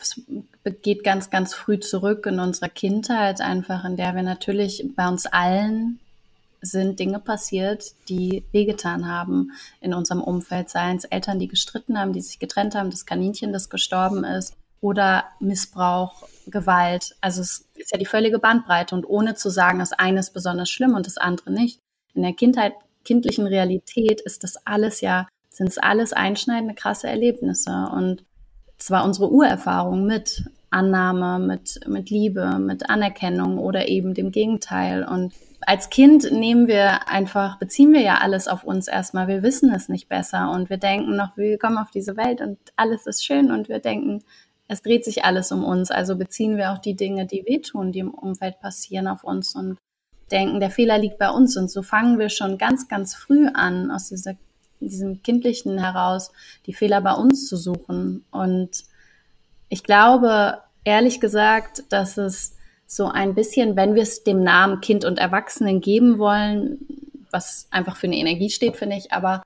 es 0.00 0.20
geht 0.82 1.04
ganz, 1.04 1.28
ganz 1.30 1.54
früh 1.54 1.78
zurück 1.78 2.26
in 2.26 2.38
unserer 2.38 2.68
Kindheit, 2.68 3.40
einfach 3.40 3.84
in 3.84 3.96
der 3.96 4.14
wir 4.14 4.22
natürlich 4.22 4.84
bei 4.96 5.06
uns 5.06 5.26
allen 5.26 5.98
sind 6.62 7.00
Dinge 7.00 7.18
passiert, 7.18 7.92
die 8.08 8.44
wehgetan 8.52 9.08
haben 9.08 9.50
in 9.80 9.92
unserem 9.92 10.22
Umfeld, 10.22 10.70
seien 10.70 10.96
es 10.96 11.04
Eltern, 11.04 11.40
die 11.40 11.48
gestritten 11.48 11.98
haben, 11.98 12.12
die 12.12 12.20
sich 12.20 12.38
getrennt 12.38 12.74
haben, 12.74 12.90
das 12.90 13.04
Kaninchen, 13.04 13.52
das 13.52 13.68
gestorben 13.68 14.24
ist, 14.24 14.54
oder 14.80 15.24
Missbrauch, 15.40 16.24
Gewalt. 16.46 17.16
Also 17.20 17.40
es 17.40 17.68
ist 17.74 17.92
ja 17.92 17.98
die 17.98 18.06
völlige 18.06 18.38
Bandbreite 18.38 18.94
und 18.94 19.08
ohne 19.08 19.34
zu 19.34 19.50
sagen, 19.50 19.80
das 19.80 19.92
eine 19.92 20.20
ist 20.20 20.32
besonders 20.32 20.70
schlimm 20.70 20.94
und 20.94 21.06
das 21.06 21.18
andere 21.18 21.52
nicht. 21.52 21.78
In 22.14 22.22
der 22.22 22.32
Kindheit, 22.32 22.74
kindlichen 23.04 23.46
Realität 23.46 24.20
ist 24.20 24.44
das 24.44 24.56
alles 24.66 25.00
ja, 25.00 25.28
sind 25.50 25.68
es 25.68 25.78
alles 25.78 26.12
einschneidende, 26.12 26.74
krasse 26.74 27.08
Erlebnisse 27.08 27.88
und 27.92 28.24
zwar 28.78 29.04
unsere 29.04 29.30
Urerfahrung 29.30 30.04
mit 30.04 30.44
Annahme, 30.70 31.38
mit, 31.38 31.80
mit 31.86 32.10
Liebe, 32.10 32.58
mit 32.58 32.88
Anerkennung 32.88 33.58
oder 33.58 33.88
eben 33.88 34.14
dem 34.14 34.32
Gegenteil 34.32 35.04
und 35.04 35.32
als 35.66 35.90
Kind 35.90 36.30
nehmen 36.30 36.66
wir 36.66 37.08
einfach, 37.08 37.58
beziehen 37.58 37.92
wir 37.92 38.00
ja 38.00 38.18
alles 38.18 38.48
auf 38.48 38.64
uns 38.64 38.88
erstmal. 38.88 39.28
Wir 39.28 39.42
wissen 39.42 39.72
es 39.72 39.88
nicht 39.88 40.08
besser 40.08 40.50
und 40.50 40.70
wir 40.70 40.76
denken 40.76 41.16
noch, 41.16 41.36
wir 41.36 41.58
kommen 41.58 41.78
auf 41.78 41.90
diese 41.90 42.16
Welt 42.16 42.40
und 42.40 42.58
alles 42.76 43.06
ist 43.06 43.24
schön 43.24 43.50
und 43.50 43.68
wir 43.68 43.78
denken, 43.78 44.22
es 44.68 44.82
dreht 44.82 45.04
sich 45.04 45.24
alles 45.24 45.52
um 45.52 45.64
uns. 45.64 45.90
Also 45.90 46.16
beziehen 46.16 46.56
wir 46.56 46.72
auch 46.72 46.78
die 46.78 46.96
Dinge, 46.96 47.26
die 47.26 47.44
wehtun, 47.46 47.92
die 47.92 48.00
im 48.00 48.14
Umfeld 48.14 48.60
passieren, 48.60 49.06
auf 49.06 49.24
uns 49.24 49.54
und 49.54 49.78
denken, 50.30 50.60
der 50.60 50.70
Fehler 50.70 50.98
liegt 50.98 51.18
bei 51.18 51.30
uns. 51.30 51.56
Und 51.56 51.70
so 51.70 51.82
fangen 51.82 52.18
wir 52.18 52.28
schon 52.28 52.58
ganz, 52.58 52.88
ganz 52.88 53.14
früh 53.14 53.48
an, 53.48 53.90
aus 53.90 54.08
dieser 54.08 54.34
diesem 54.82 55.22
Kindlichen 55.22 55.78
heraus 55.78 56.32
die 56.66 56.74
Fehler 56.74 57.00
bei 57.00 57.12
uns 57.12 57.46
zu 57.46 57.56
suchen. 57.56 58.24
Und 58.30 58.84
ich 59.68 59.84
glaube, 59.84 60.58
ehrlich 60.84 61.20
gesagt, 61.20 61.84
dass 61.90 62.18
es 62.18 62.56
so 62.94 63.06
ein 63.06 63.34
bisschen, 63.34 63.74
wenn 63.74 63.94
wir 63.94 64.02
es 64.02 64.22
dem 64.22 64.42
Namen 64.42 64.82
Kind 64.82 65.04
und 65.06 65.18
Erwachsenen 65.18 65.80
geben 65.80 66.18
wollen, 66.18 66.78
was 67.30 67.66
einfach 67.70 67.96
für 67.96 68.06
eine 68.06 68.18
Energie 68.18 68.50
steht, 68.50 68.76
finde 68.76 68.96
ich, 68.96 69.12
aber 69.12 69.42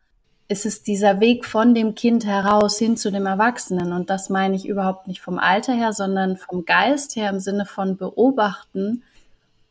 ist 0.48 0.66
es 0.66 0.82
dieser 0.82 1.20
Weg 1.20 1.44
von 1.44 1.74
dem 1.74 1.94
Kind 1.94 2.26
heraus 2.26 2.78
hin 2.78 2.96
zu 2.96 3.10
dem 3.10 3.26
Erwachsenen. 3.26 3.92
Und 3.92 4.10
das 4.10 4.30
meine 4.30 4.56
ich 4.56 4.66
überhaupt 4.66 5.06
nicht 5.06 5.20
vom 5.20 5.38
Alter 5.38 5.74
her, 5.74 5.92
sondern 5.92 6.36
vom 6.36 6.64
Geist 6.64 7.14
her 7.16 7.30
im 7.30 7.38
Sinne 7.40 7.66
von 7.66 7.96
beobachten, 7.96 9.02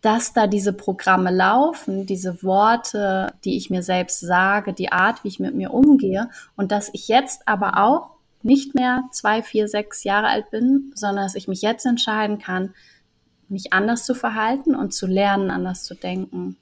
dass 0.02 0.34
da 0.34 0.48
diese 0.48 0.72
Programme 0.72 1.32
laufen, 1.32 2.06
diese 2.06 2.44
Worte, 2.44 3.34
die 3.44 3.58
ich 3.58 3.70
mir 3.70 3.84
selbst 3.84 4.20
sage, 4.20 4.72
die 4.72 4.92
Art, 4.92 5.24
wie 5.24 5.30
ich 5.30 5.40
mit 5.40 5.56
mir 5.56 5.74
umgehe 5.74 6.30
und 6.56 6.72
dass 6.72 6.90
ich 6.94 7.08
jetzt 7.08 7.48
aber 7.48 7.78
auch 7.84 8.12
nicht 8.44 8.76
mehr 8.76 9.04
zwei, 9.12 9.42
vier, 9.42 9.68
sechs 9.68 10.04
Jahre 10.04 10.28
alt 10.28 10.52
bin, 10.52 10.92
sondern 10.94 11.26
dass 11.26 11.36
ich 11.36 11.48
mich 11.48 11.62
jetzt 11.62 11.86
entscheiden 11.86 12.38
kann, 12.38 12.74
mich 13.50 13.74
anders 13.74 14.06
zu 14.06 14.16
verhalten 14.16 14.76
und 14.76 14.94
zu 14.94 15.08
lernen, 15.08 15.52
anders 15.52 15.84
zu 15.84 15.96
denken. 15.96 16.58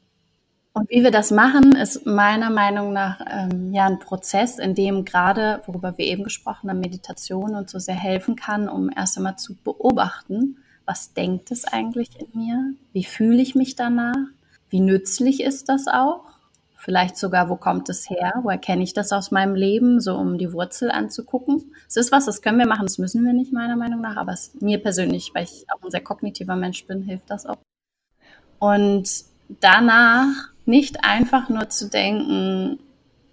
Und 0.73 0.89
wie 0.89 1.03
wir 1.03 1.11
das 1.11 1.29
machen, 1.29 1.75
ist 1.75 2.07
meiner 2.07 2.49
Meinung 2.49 2.93
nach 2.93 3.21
ähm, 3.29 3.73
ja 3.73 3.85
ein 3.85 3.99
Prozess, 3.99 4.57
in 4.57 4.73
dem 4.73 5.05
gerade, 5.05 5.61
worüber 5.67 5.97
wir 5.97 6.05
eben 6.05 6.23
gesprochen 6.23 6.69
haben, 6.69 6.79
Meditation 6.79 7.55
und 7.55 7.69
so 7.69 7.77
sehr 7.77 7.95
helfen 7.95 8.35
kann, 8.35 8.67
um 8.67 8.89
erst 8.89 9.17
einmal 9.17 9.37
zu 9.37 9.55
beobachten, 9.55 10.57
was 10.85 11.13
denkt 11.13 11.51
es 11.51 11.65
eigentlich 11.65 12.09
in 12.19 12.39
mir? 12.39 12.73
Wie 12.91 13.03
fühle 13.03 13.41
ich 13.41 13.53
mich 13.53 13.75
danach? 13.75 14.17
Wie 14.69 14.79
nützlich 14.79 15.43
ist 15.43 15.69
das 15.69 15.87
auch? 15.87 16.32
Vielleicht 16.83 17.15
sogar, 17.15 17.47
wo 17.47 17.55
kommt 17.55 17.87
es 17.87 18.09
her? 18.09 18.33
Wo 18.43 18.49
erkenne 18.49 18.83
ich 18.83 18.93
das 18.93 19.13
aus 19.13 19.31
meinem 19.31 19.55
Leben? 19.55 20.01
So, 20.01 20.17
um 20.17 20.37
die 20.37 20.51
Wurzel 20.51 20.91
anzugucken. 20.91 21.73
Es 21.87 21.95
ist 21.95 22.11
was, 22.11 22.25
das 22.25 22.41
können 22.41 22.59
wir 22.59 22.67
machen, 22.67 22.85
das 22.85 22.97
müssen 22.97 23.25
wir 23.25 23.31
nicht, 23.31 23.53
meiner 23.53 23.77
Meinung 23.77 24.01
nach. 24.01 24.17
Aber 24.17 24.33
es, 24.33 24.53
mir 24.59 24.79
persönlich, 24.79 25.31
weil 25.33 25.45
ich 25.45 25.65
auch 25.73 25.81
ein 25.81 25.91
sehr 25.91 26.03
kognitiver 26.03 26.57
Mensch 26.57 26.85
bin, 26.85 27.01
hilft 27.03 27.29
das 27.29 27.45
auch. 27.45 27.59
Und 28.59 29.09
danach 29.61 30.27
nicht 30.65 31.05
einfach 31.05 31.47
nur 31.47 31.69
zu 31.69 31.89
denken, 31.89 32.79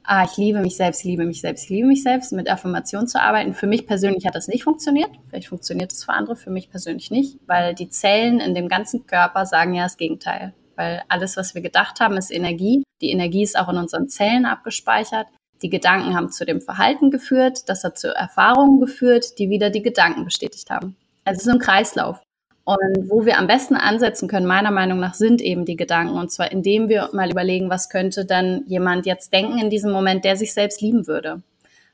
ah, 0.05 0.23
ich 0.23 0.37
liebe 0.37 0.61
mich 0.61 0.77
selbst, 0.77 1.03
liebe 1.03 1.25
mich 1.25 1.41
selbst, 1.41 1.69
liebe 1.71 1.89
mich 1.89 2.05
selbst, 2.05 2.31
mit 2.31 2.49
Affirmation 2.49 3.09
zu 3.09 3.21
arbeiten. 3.21 3.55
Für 3.55 3.67
mich 3.67 3.85
persönlich 3.85 4.27
hat 4.27 4.37
das 4.37 4.47
nicht 4.47 4.63
funktioniert. 4.63 5.11
Vielleicht 5.29 5.49
funktioniert 5.49 5.91
es 5.91 6.05
für 6.05 6.13
andere, 6.13 6.37
für 6.37 6.51
mich 6.51 6.71
persönlich 6.71 7.11
nicht, 7.11 7.41
weil 7.49 7.75
die 7.75 7.89
Zellen 7.89 8.39
in 8.39 8.55
dem 8.55 8.69
ganzen 8.69 9.09
Körper 9.09 9.45
sagen 9.45 9.75
ja 9.75 9.83
das 9.83 9.97
Gegenteil. 9.97 10.55
Weil 10.81 11.03
alles, 11.09 11.37
was 11.37 11.55
wir 11.55 11.61
gedacht 11.61 12.01
haben, 12.01 12.16
ist 12.16 12.31
Energie. 12.31 12.83
Die 13.03 13.11
Energie 13.11 13.43
ist 13.43 13.59
auch 13.59 13.69
in 13.69 13.77
unseren 13.77 14.09
Zellen 14.09 14.47
abgespeichert. 14.47 15.27
Die 15.61 15.69
Gedanken 15.69 16.16
haben 16.16 16.33
zu 16.33 16.47
dem 16.47 16.62
Verhalten 16.62 17.11
geführt, 17.11 17.69
das 17.69 17.85
hat 17.85 17.99
zu 17.99 18.14
Erfahrungen 18.16 18.81
geführt, 18.81 19.38
die 19.38 19.51
wieder 19.51 19.69
die 19.69 19.83
Gedanken 19.83 20.25
bestätigt 20.25 20.71
haben. 20.71 20.97
Also 21.27 21.40
es 21.40 21.47
ist 21.47 21.53
ein 21.53 21.59
Kreislauf. 21.59 22.23
Und 22.64 23.11
wo 23.11 23.27
wir 23.27 23.37
am 23.37 23.47
besten 23.47 23.77
ansetzen 23.77 24.27
können, 24.27 24.47
meiner 24.47 24.71
Meinung 24.71 25.01
nach, 25.01 25.12
sind 25.12 25.43
eben 25.43 25.66
die 25.66 25.77
Gedanken. 25.77 26.16
Und 26.16 26.33
zwar 26.33 26.51
indem 26.51 26.88
wir 26.88 27.11
mal 27.12 27.31
überlegen, 27.31 27.69
was 27.69 27.90
könnte 27.90 28.25
dann 28.25 28.64
jemand 28.66 29.05
jetzt 29.05 29.35
denken 29.35 29.59
in 29.59 29.69
diesem 29.69 29.93
Moment, 29.93 30.25
der 30.25 30.37
sich 30.37 30.55
selbst 30.55 30.81
lieben 30.81 31.07
würde. 31.07 31.43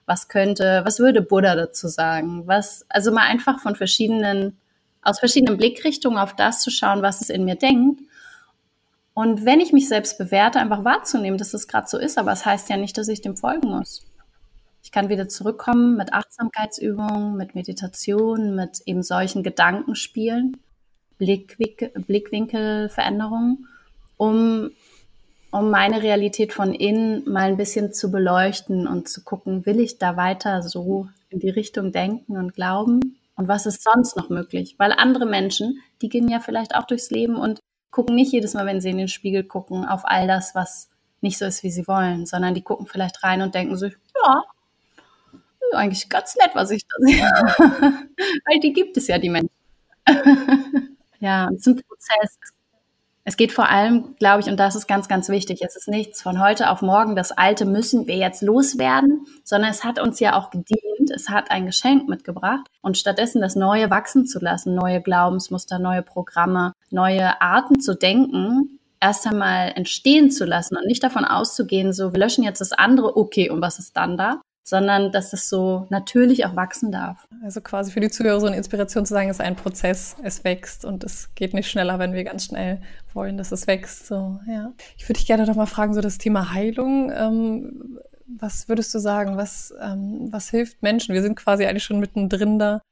Was 0.04 0.28
könnte, 0.28 0.82
was 0.84 1.00
würde 1.00 1.22
Buddha 1.22 1.56
dazu 1.56 1.88
sagen? 1.88 2.46
Was, 2.46 2.86
also 2.88 3.10
mal 3.10 3.26
einfach 3.26 3.58
von 3.58 3.74
verschiedenen, 3.74 4.56
aus 5.02 5.18
verschiedenen 5.18 5.56
Blickrichtungen 5.56 6.18
auf 6.18 6.36
das 6.36 6.62
zu 6.62 6.70
schauen, 6.70 7.02
was 7.02 7.20
es 7.20 7.30
in 7.30 7.44
mir 7.44 7.56
denkt. 7.56 8.02
Und 9.16 9.46
wenn 9.46 9.60
ich 9.60 9.72
mich 9.72 9.88
selbst 9.88 10.18
bewerte, 10.18 10.60
einfach 10.60 10.84
wahrzunehmen, 10.84 11.38
dass 11.38 11.54
es 11.54 11.68
gerade 11.68 11.88
so 11.88 11.96
ist, 11.96 12.18
aber 12.18 12.32
es 12.32 12.40
das 12.40 12.46
heißt 12.46 12.68
ja 12.68 12.76
nicht, 12.76 12.98
dass 12.98 13.08
ich 13.08 13.22
dem 13.22 13.34
folgen 13.34 13.70
muss. 13.70 14.04
Ich 14.82 14.92
kann 14.92 15.08
wieder 15.08 15.26
zurückkommen 15.26 15.96
mit 15.96 16.12
Achtsamkeitsübungen, 16.12 17.34
mit 17.34 17.54
Meditation, 17.54 18.54
mit 18.54 18.82
eben 18.84 19.02
solchen 19.02 19.42
Gedankenspielen 19.42 20.58
Blickwinkel, 21.16 21.92
Blickwinkelveränderungen, 21.94 23.66
um, 24.18 24.70
um 25.50 25.70
meine 25.70 26.02
Realität 26.02 26.52
von 26.52 26.74
innen 26.74 27.26
mal 27.26 27.48
ein 27.48 27.56
bisschen 27.56 27.94
zu 27.94 28.10
beleuchten 28.10 28.86
und 28.86 29.08
zu 29.08 29.24
gucken, 29.24 29.64
will 29.64 29.80
ich 29.80 29.96
da 29.96 30.18
weiter 30.18 30.60
so 30.60 31.08
in 31.30 31.40
die 31.40 31.48
Richtung 31.48 31.90
denken 31.90 32.36
und 32.36 32.52
glauben? 32.52 33.18
Und 33.34 33.48
was 33.48 33.64
ist 33.64 33.82
sonst 33.82 34.14
noch 34.18 34.28
möglich? 34.28 34.74
Weil 34.76 34.92
andere 34.92 35.24
Menschen, 35.24 35.80
die 36.02 36.10
gehen 36.10 36.28
ja 36.28 36.40
vielleicht 36.40 36.74
auch 36.74 36.84
durchs 36.84 37.08
Leben 37.08 37.36
und 37.36 37.60
gucken 37.96 38.14
nicht 38.14 38.30
jedes 38.30 38.52
Mal, 38.52 38.66
wenn 38.66 38.82
sie 38.82 38.90
in 38.90 38.98
den 38.98 39.08
Spiegel 39.08 39.42
gucken, 39.42 39.86
auf 39.86 40.02
all 40.04 40.26
das, 40.26 40.54
was 40.54 40.90
nicht 41.22 41.38
so 41.38 41.46
ist, 41.46 41.62
wie 41.62 41.70
sie 41.70 41.88
wollen, 41.88 42.26
sondern 42.26 42.52
die 42.52 42.60
gucken 42.60 42.86
vielleicht 42.86 43.24
rein 43.24 43.40
und 43.40 43.54
denken 43.54 43.74
sich, 43.78 43.96
ja, 44.14 44.44
eigentlich 45.72 46.06
ganz 46.10 46.36
nett, 46.36 46.50
was 46.52 46.70
ich 46.72 46.86
da 46.86 46.94
sehe. 46.98 47.22
Weil 48.44 48.60
die 48.60 48.74
gibt 48.74 48.98
es 48.98 49.06
ja, 49.08 49.18
die 49.18 49.30
Menschen. 49.30 49.50
Ja, 51.20 51.48
es 51.48 51.60
ist 51.60 51.68
ein 51.68 51.82
Prozess. 51.88 52.38
Es 52.42 52.50
geht 53.36 53.50
vor 53.50 53.68
allem, 53.68 54.14
glaube 54.20 54.40
ich, 54.40 54.46
und 54.46 54.56
das 54.56 54.76
ist 54.76 54.86
ganz, 54.86 55.08
ganz 55.08 55.28
wichtig, 55.28 55.60
es 55.60 55.74
ist 55.74 55.88
nichts 55.88 56.22
von 56.22 56.40
heute 56.40 56.70
auf 56.70 56.80
morgen, 56.80 57.16
das 57.16 57.32
Alte 57.32 57.64
müssen 57.64 58.06
wir 58.06 58.16
jetzt 58.16 58.40
loswerden, 58.40 59.26
sondern 59.42 59.72
es 59.72 59.82
hat 59.82 59.98
uns 60.00 60.20
ja 60.20 60.38
auch 60.38 60.50
gedient, 60.50 61.10
es 61.12 61.28
hat 61.28 61.50
ein 61.50 61.66
Geschenk 61.66 62.08
mitgebracht 62.08 62.68
und 62.82 62.96
stattdessen 62.96 63.40
das 63.42 63.56
Neue 63.56 63.90
wachsen 63.90 64.26
zu 64.26 64.38
lassen, 64.38 64.76
neue 64.76 65.02
Glaubensmuster, 65.02 65.80
neue 65.80 66.02
Programme, 66.02 66.72
neue 66.90 67.40
Arten 67.40 67.80
zu 67.80 67.96
denken, 67.96 68.78
erst 69.00 69.26
einmal 69.26 69.72
entstehen 69.74 70.30
zu 70.30 70.44
lassen 70.44 70.76
und 70.76 70.86
nicht 70.86 71.02
davon 71.02 71.24
auszugehen, 71.24 71.92
so, 71.92 72.12
wir 72.12 72.20
löschen 72.20 72.44
jetzt 72.44 72.60
das 72.60 72.72
andere, 72.72 73.16
okay, 73.16 73.50
und 73.50 73.60
was 73.60 73.80
ist 73.80 73.96
dann 73.96 74.16
da? 74.16 74.40
Sondern 74.68 75.12
dass 75.12 75.32
es 75.32 75.48
so 75.48 75.86
natürlich 75.90 76.44
auch 76.44 76.56
wachsen 76.56 76.90
darf. 76.90 77.28
Also 77.42 77.60
quasi 77.60 77.92
für 77.92 78.00
die 78.00 78.10
Zuhörer 78.10 78.40
so 78.40 78.46
eine 78.46 78.56
Inspiration 78.56 79.06
zu 79.06 79.14
sagen, 79.14 79.30
es 79.30 79.36
ist 79.36 79.44
ein 79.44 79.54
Prozess, 79.54 80.16
es 80.24 80.42
wächst 80.42 80.84
und 80.84 81.04
es 81.04 81.32
geht 81.36 81.54
nicht 81.54 81.70
schneller, 81.70 82.00
wenn 82.00 82.14
wir 82.14 82.24
ganz 82.24 82.46
schnell 82.46 82.80
wollen, 83.14 83.36
dass 83.36 83.52
es 83.52 83.68
wächst. 83.68 84.08
So, 84.08 84.40
ja. 84.48 84.72
Ich 84.96 85.04
würde 85.04 85.18
dich 85.18 85.26
gerne 85.26 85.46
noch 85.46 85.54
mal 85.54 85.66
fragen, 85.66 85.94
so 85.94 86.00
das 86.00 86.18
Thema 86.18 86.52
Heilung. 86.52 87.12
Ähm, 87.14 88.00
was 88.26 88.68
würdest 88.68 88.92
du 88.92 88.98
sagen, 88.98 89.36
was, 89.36 89.72
ähm, 89.80 90.32
was 90.32 90.50
hilft 90.50 90.82
Menschen? 90.82 91.14
Wir 91.14 91.22
sind 91.22 91.36
quasi 91.36 91.64
eigentlich 91.64 91.84
schon 91.84 92.00
mittendrin 92.00 92.58
da. 92.58 92.82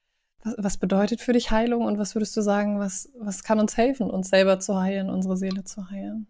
Was, 0.45 0.55
was 0.59 0.77
bedeutet 0.77 1.21
für 1.21 1.33
dich 1.33 1.51
Heilung 1.51 1.87
und 1.87 1.99
was 1.99 2.15
würdest 2.15 2.37
du 2.37 2.41
sagen, 2.41 2.79
was, 2.79 3.11
was 3.19 3.43
kann 3.43 3.59
uns 3.59 3.77
helfen, 3.77 4.11
uns 4.11 4.29
selber 4.29 4.61
zu 4.61 4.81
heilen, 4.81 5.11
unsere 5.11 5.37
Seele 5.37 5.65
zu 5.65 5.91
heilen? 5.91 6.29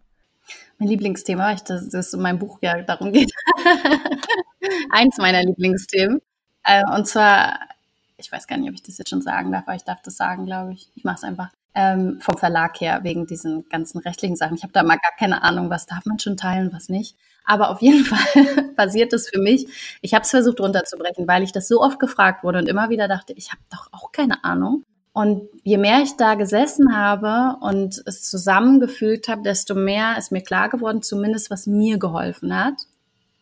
Mein 0.79 0.89
Lieblingsthema, 0.89 1.53
ich, 1.53 1.63
das, 1.63 1.89
das 1.89 2.13
in 2.13 2.21
meinem 2.21 2.39
Buch 2.39 2.59
ja 2.61 2.83
darum 2.83 3.13
geht. 3.13 3.33
Eins 4.91 5.19
meiner 5.19 5.43
Lieblingsthemen. 5.43 6.21
Äh, 6.65 6.83
und 6.95 7.07
zwar, 7.07 7.61
ich 8.17 8.31
weiß 8.31 8.47
gar 8.47 8.57
nicht, 8.57 8.69
ob 8.69 8.75
ich 8.75 8.83
das 8.83 8.99
jetzt 8.99 9.11
schon 9.11 9.23
sagen 9.23 9.53
darf, 9.53 9.65
aber 9.67 9.77
ich 9.77 9.85
darf 9.85 10.03
das 10.03 10.17
sagen, 10.17 10.47
glaube 10.47 10.73
ich. 10.73 10.89
Ich 10.95 11.05
mache 11.05 11.17
es 11.17 11.25
einfach. 11.25 11.51
Ähm, 11.77 12.19
vom 12.21 12.39
Verlag 12.39 12.81
her, 12.81 13.01
wegen 13.03 13.27
diesen 13.27 13.69
ganzen 13.69 13.99
rechtlichen 13.99 14.37
Sachen. 14.37 14.57
Ich 14.57 14.63
habe 14.63 14.73
da 14.73 14.85
mal 14.85 14.97
gar 14.97 15.11
keine 15.19 15.43
Ahnung, 15.43 15.71
was 15.71 15.87
darf 15.87 16.05
man 16.07 16.21
schon 16.21 16.37
teilen, 16.37 16.73
was 16.73 16.89
nicht. 16.89 17.17
Aber 17.45 17.71
auf 17.71 17.83
jeden 17.83 18.05
Fall 18.05 18.71
passiert 18.77 19.13
es 19.13 19.29
für 19.29 19.41
mich. 19.41 19.67
Ich 20.01 20.15
habe 20.15 20.23
es 20.23 20.31
versucht 20.31 20.61
runterzubrechen, 20.61 21.27
weil 21.27 21.43
ich 21.43 21.53
das 21.53 21.69
so 21.69 21.81
oft 21.81 21.99
gefragt 21.99 22.45
wurde 22.45 22.59
und 22.59 22.69
immer 22.69 22.91
wieder 22.91 23.09
dachte, 23.09 23.33
ich 23.33 23.51
habe 23.51 23.63
doch 23.71 23.89
auch 23.93 24.13
keine 24.13 24.45
Ahnung. 24.45 24.85
Und 25.15 25.49
je 25.63 25.79
mehr 25.79 26.03
ich 26.03 26.17
da 26.17 26.35
gesessen 26.35 26.97
habe 26.97 27.57
und 27.65 28.03
es 28.05 28.29
zusammengefühlt 28.29 29.29
habe, 29.29 29.43
desto 29.43 29.77
mehr 29.77 30.19
ist 30.19 30.33
mir 30.33 30.43
klar 30.43 30.69
geworden, 30.69 31.03
zumindest 31.03 31.53
was 31.53 31.69
mir 31.69 31.99
geholfen 31.99 32.55
hat. 32.55 32.75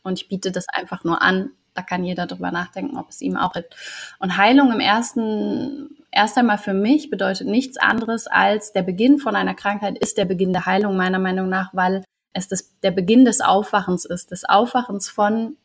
Und 0.03 0.21
ich 0.21 0.29
biete 0.29 0.53
das 0.53 0.69
einfach 0.69 1.03
nur 1.03 1.23
an. 1.23 1.53
Da 1.73 1.81
kann 1.81 2.05
jeder 2.05 2.27
drüber 2.27 2.51
nachdenken, 2.51 2.99
ob 2.99 3.09
es 3.09 3.23
ihm 3.23 3.39
auch 3.39 3.55
hilft. 3.55 3.75
Und 4.19 4.37
Heilung 4.37 4.71
im 4.71 4.81
ersten, 4.81 5.97
erst 6.11 6.37
einmal 6.37 6.59
für 6.59 6.75
mich 6.75 7.09
bedeutet 7.09 7.49
nichts 7.49 7.79
anderes 7.79 8.27
als 8.27 8.73
der 8.73 8.83
Beginn 8.83 9.17
von 9.19 9.35
einer 9.35 9.55
Krankheit 9.55 9.97
ist 9.97 10.19
der 10.19 10.27
Beginn 10.27 10.53
der 10.53 10.67
Heilung 10.67 10.95
meiner 10.95 11.19
Meinung 11.19 11.49
nach, 11.49 11.71
weil 11.73 12.05
es 12.35 12.49
das, 12.49 12.79
der 12.81 12.91
Beginn 12.91 13.25
des 13.25 13.41
Aufwachens 13.41 14.05
ist, 14.05 14.31
des 14.31 14.45
Aufwachens 14.45 15.09
von 15.09 15.57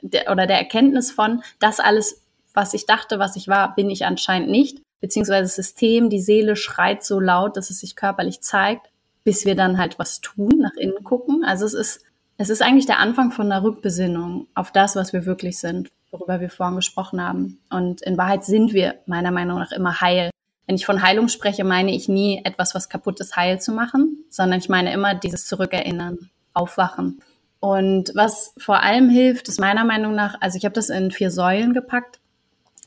der, 0.00 0.32
oder 0.32 0.48
der 0.48 0.58
Erkenntnis 0.58 1.12
von, 1.12 1.44
das 1.60 1.78
alles, 1.78 2.20
was 2.52 2.74
ich 2.74 2.84
dachte, 2.86 3.20
was 3.20 3.36
ich 3.36 3.46
war, 3.46 3.76
bin 3.76 3.90
ich 3.90 4.04
anscheinend 4.06 4.50
nicht 4.50 4.82
beziehungsweise 5.02 5.42
das 5.42 5.56
System, 5.56 6.08
die 6.08 6.20
Seele 6.20 6.56
schreit 6.56 7.04
so 7.04 7.20
laut, 7.20 7.58
dass 7.58 7.68
es 7.68 7.80
sich 7.80 7.96
körperlich 7.96 8.40
zeigt, 8.40 8.88
bis 9.24 9.44
wir 9.44 9.54
dann 9.54 9.76
halt 9.76 9.98
was 9.98 10.20
tun, 10.20 10.58
nach 10.58 10.74
innen 10.78 11.04
gucken. 11.04 11.44
Also 11.44 11.66
es 11.66 11.74
ist, 11.74 12.04
es 12.38 12.48
ist 12.48 12.62
eigentlich 12.62 12.86
der 12.86 13.00
Anfang 13.00 13.32
von 13.32 13.52
einer 13.52 13.62
Rückbesinnung 13.62 14.46
auf 14.54 14.72
das, 14.72 14.96
was 14.96 15.12
wir 15.12 15.26
wirklich 15.26 15.58
sind, 15.58 15.90
worüber 16.10 16.40
wir 16.40 16.48
vorhin 16.48 16.76
gesprochen 16.76 17.20
haben. 17.20 17.58
Und 17.68 18.00
in 18.02 18.16
Wahrheit 18.16 18.44
sind 18.44 18.72
wir 18.72 18.94
meiner 19.06 19.32
Meinung 19.32 19.58
nach 19.58 19.72
immer 19.72 20.00
heil. 20.00 20.30
Wenn 20.66 20.76
ich 20.76 20.86
von 20.86 21.02
Heilung 21.02 21.28
spreche, 21.28 21.64
meine 21.64 21.94
ich 21.94 22.08
nie 22.08 22.40
etwas, 22.44 22.74
was 22.74 22.88
kaputt 22.88 23.20
ist, 23.20 23.36
heil 23.36 23.60
zu 23.60 23.72
machen, 23.72 24.24
sondern 24.30 24.60
ich 24.60 24.68
meine 24.68 24.92
immer 24.92 25.14
dieses 25.14 25.46
Zurückerinnern, 25.46 26.30
Aufwachen. 26.54 27.20
Und 27.58 28.12
was 28.14 28.54
vor 28.56 28.82
allem 28.82 29.08
hilft, 29.08 29.48
ist 29.48 29.60
meiner 29.60 29.84
Meinung 29.84 30.14
nach, 30.14 30.40
also 30.40 30.56
ich 30.56 30.64
habe 30.64 30.74
das 30.74 30.90
in 30.90 31.10
vier 31.10 31.30
Säulen 31.30 31.74
gepackt. 31.74 32.20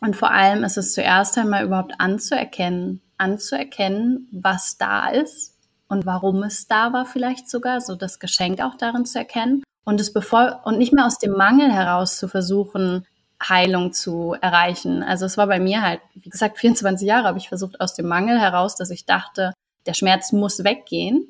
Und 0.02 0.16
vor 0.16 0.32
allem 0.32 0.64
ist 0.64 0.78
es 0.78 0.94
zuerst 0.94 1.38
einmal 1.38 1.66
überhaupt 1.66 1.94
anzuerkennen, 2.00 3.02
anzuerkennen, 3.18 4.28
was 4.32 4.78
da 4.78 5.10
ist 5.10 5.56
und 5.88 6.06
warum 6.06 6.44
es 6.44 6.68
da 6.68 6.94
war 6.94 7.06
vielleicht 7.06 7.50
sogar, 7.50 7.82
so 7.82 7.96
das 7.96 8.20
Geschenk 8.20 8.62
auch 8.62 8.76
darin 8.76 9.06
zu 9.06 9.20
erkennen 9.20 9.64
und 9.86 10.02
es 10.02 10.12
bevor 10.12 10.62
und 10.66 10.78
nicht 10.78 10.94
mehr 10.94 11.06
aus 11.06 11.20
dem 11.20 11.32
Mangel 11.32 11.72
heraus 11.72 12.18
zu 12.18 12.28
versuchen, 12.28 13.06
Heilung 13.42 13.94
zu 13.94 14.36
erreichen. 14.42 15.04
Also 15.04 15.26
es 15.26 15.38
war 15.38 15.48
bei 15.48 15.60
mir 15.60 15.82
halt, 15.82 16.02
wie 16.16 16.30
gesagt, 16.30 16.58
24 16.60 17.08
Jahre 17.08 17.28
habe 17.28 17.38
ich 17.38 17.50
versucht, 17.50 17.80
aus 17.80 17.94
dem 17.94 18.08
Mangel 18.08 18.40
heraus, 18.40 18.76
dass 18.76 18.90
ich 18.90 19.06
dachte, 19.06 19.54
der 19.86 19.94
Schmerz 19.94 20.32
muss 20.32 20.64
weggehen, 20.64 21.28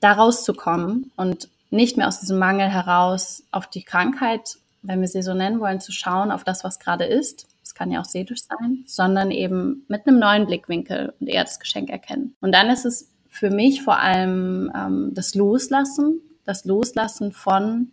da 0.00 0.12
rauszukommen 0.12 1.12
und 1.16 1.48
nicht 1.70 1.96
mehr 1.96 2.08
aus 2.08 2.20
diesem 2.20 2.38
Mangel 2.38 2.68
heraus 2.68 3.42
auf 3.50 3.66
die 3.68 3.82
Krankheit, 3.82 4.56
wenn 4.82 5.00
wir 5.00 5.08
sie 5.08 5.22
so 5.22 5.34
nennen 5.34 5.60
wollen, 5.60 5.80
zu 5.80 5.92
schauen, 5.92 6.30
auf 6.30 6.44
das, 6.44 6.64
was 6.64 6.78
gerade 6.78 7.04
ist. 7.04 7.46
Kann 7.78 7.92
ja 7.92 8.00
auch 8.00 8.04
seelisch 8.04 8.42
sein, 8.42 8.82
sondern 8.86 9.30
eben 9.30 9.84
mit 9.86 10.04
einem 10.04 10.18
neuen 10.18 10.46
Blickwinkel 10.46 11.14
und 11.20 11.28
eher 11.28 11.44
das 11.44 11.60
Geschenk 11.60 11.90
erkennen. 11.90 12.34
Und 12.40 12.52
dann 12.52 12.70
ist 12.70 12.84
es 12.84 13.12
für 13.28 13.50
mich 13.50 13.82
vor 13.82 14.00
allem 14.00 14.72
ähm, 14.74 15.10
das 15.14 15.36
Loslassen, 15.36 16.20
das 16.44 16.64
Loslassen 16.64 17.30
von 17.30 17.92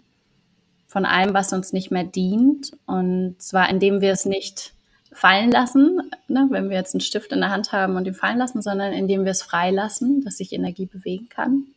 von 0.88 1.06
allem, 1.06 1.34
was 1.34 1.52
uns 1.52 1.74
nicht 1.74 1.92
mehr 1.92 2.06
dient. 2.06 2.72
Und 2.86 3.36
zwar, 3.40 3.70
indem 3.70 4.02
wir 4.02 4.12
es 4.12 4.26
nicht 4.26 4.74
fallen 5.12 5.52
lassen, 5.52 6.02
ne, 6.28 6.48
wenn 6.50 6.70
wir 6.70 6.78
jetzt 6.78 6.96
einen 6.96 7.02
Stift 7.02 7.32
in 7.32 7.42
der 7.42 7.52
Hand 7.52 7.72
haben 7.74 7.96
und 7.96 8.08
ihn 8.08 8.14
fallen 8.14 8.38
lassen, 8.38 8.62
sondern 8.62 8.94
indem 8.94 9.24
wir 9.24 9.32
es 9.32 9.44
freilassen, 9.44 10.24
dass 10.24 10.38
sich 10.38 10.54
Energie 10.54 10.86
bewegen 10.86 11.30
kann. 11.30 11.68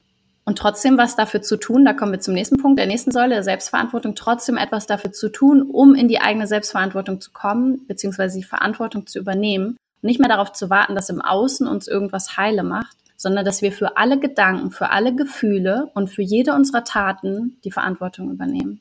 Und 0.49 0.57
trotzdem 0.57 0.97
was 0.97 1.15
dafür 1.15 1.43
zu 1.43 1.59
tun, 1.59 1.85
da 1.85 1.93
kommen 1.93 2.13
wir 2.13 2.21
zum 2.21 2.33
nächsten 2.33 2.57
Punkt, 2.57 2.79
der 2.79 2.87
nächsten 2.87 3.11
Säule, 3.11 3.35
der 3.35 3.43
Selbstverantwortung, 3.43 4.15
trotzdem 4.15 4.57
etwas 4.57 4.87
dafür 4.87 5.13
zu 5.13 5.29
tun, 5.29 5.61
um 5.61 5.95
in 5.95 6.09
die 6.09 6.23
eigene 6.23 6.47
Selbstverantwortung 6.47 7.21
zu 7.21 7.33
kommen, 7.33 7.87
beziehungsweise 7.87 8.39
die 8.39 8.45
Verantwortung 8.45 9.07
zu 9.07 9.19
übernehmen. 9.19 9.77
Und 10.01 10.07
nicht 10.07 10.21
mehr 10.21 10.31
darauf 10.31 10.55
zu 10.55 10.71
warten, 10.71 10.95
dass 10.95 11.11
im 11.11 11.21
Außen 11.21 11.69
uns 11.69 11.87
irgendwas 11.87 12.39
heile 12.39 12.63
macht, 12.63 12.97
sondern 13.15 13.45
dass 13.45 13.61
wir 13.61 13.73
für 13.73 13.99
alle 13.99 14.19
Gedanken, 14.19 14.71
für 14.71 14.89
alle 14.89 15.15
Gefühle 15.15 15.91
und 15.93 16.09
für 16.09 16.23
jede 16.23 16.55
unserer 16.55 16.83
Taten 16.83 17.59
die 17.63 17.71
Verantwortung 17.71 18.31
übernehmen. 18.31 18.81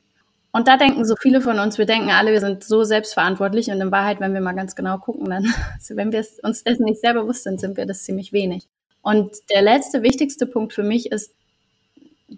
Und 0.52 0.68
da 0.68 0.78
denken 0.78 1.04
so 1.04 1.16
viele 1.20 1.42
von 1.42 1.58
uns, 1.58 1.76
wir 1.76 1.84
denken 1.84 2.08
alle, 2.08 2.32
wir 2.32 2.40
sind 2.40 2.64
so 2.64 2.82
selbstverantwortlich 2.82 3.68
und 3.68 3.78
in 3.78 3.92
Wahrheit, 3.92 4.20
wenn 4.20 4.32
wir 4.32 4.40
mal 4.40 4.54
ganz 4.54 4.74
genau 4.74 4.96
gucken, 4.96 5.28
dann, 5.28 5.44
also 5.74 5.96
wenn 5.96 6.12
wir 6.12 6.24
uns 6.44 6.64
dessen 6.64 6.84
nicht 6.84 7.02
sehr 7.02 7.12
bewusst 7.12 7.42
sind, 7.42 7.60
sind 7.60 7.76
wir 7.76 7.84
das 7.84 8.04
ziemlich 8.04 8.32
wenig. 8.32 8.66
Und 9.02 9.36
der 9.50 9.60
letzte, 9.60 10.02
wichtigste 10.02 10.46
Punkt 10.46 10.72
für 10.72 10.82
mich 10.82 11.12
ist, 11.12 11.34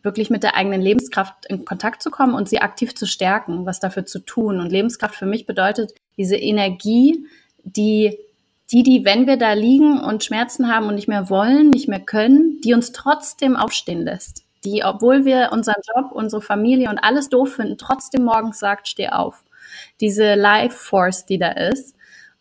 wirklich 0.03 0.31
mit 0.31 0.43
der 0.43 0.55
eigenen 0.55 0.81
Lebenskraft 0.81 1.47
in 1.47 1.65
Kontakt 1.65 2.03
zu 2.03 2.11
kommen 2.11 2.35
und 2.35 2.49
sie 2.49 2.61
aktiv 2.61 2.95
zu 2.95 3.07
stärken, 3.07 3.67
was 3.67 3.81
dafür 3.81 4.07
zu 4.07 4.21
tun. 4.21 4.61
Und 4.61 4.71
Lebenskraft 4.71 5.15
für 5.15 5.27
mich 5.27 5.47
bedeutet 5.47 5.95
diese 6.17 6.37
Energie, 6.37 7.27
die, 7.65 8.19
die, 8.71 8.83
die, 8.83 9.05
wenn 9.05 9.27
wir 9.27 9.37
da 9.37 9.53
liegen 9.53 10.01
und 10.01 10.25
Schmerzen 10.25 10.73
haben 10.73 10.87
und 10.87 10.95
nicht 10.95 11.09
mehr 11.09 11.29
wollen, 11.29 11.71
nicht 11.71 11.89
mehr 11.89 12.01
können, 12.01 12.61
die 12.63 12.75
uns 12.75 12.93
trotzdem 12.93 13.57
aufstehen 13.57 14.03
lässt 14.03 14.45
die, 14.65 14.85
obwohl 14.85 15.25
wir 15.25 15.51
unseren 15.53 15.81
Job, 15.95 16.13
unsere 16.13 16.43
Familie 16.43 16.91
und 16.91 16.99
alles 16.99 17.29
doof 17.29 17.55
finden, 17.55 17.79
trotzdem 17.79 18.25
morgens 18.25 18.59
sagt, 18.59 18.89
steh 18.89 19.09
auf. 19.09 19.45
Diese 20.01 20.35
Life 20.35 20.77
Force, 20.77 21.27
die 21.27 21.39
da 21.39 21.53
ist. 21.53 21.95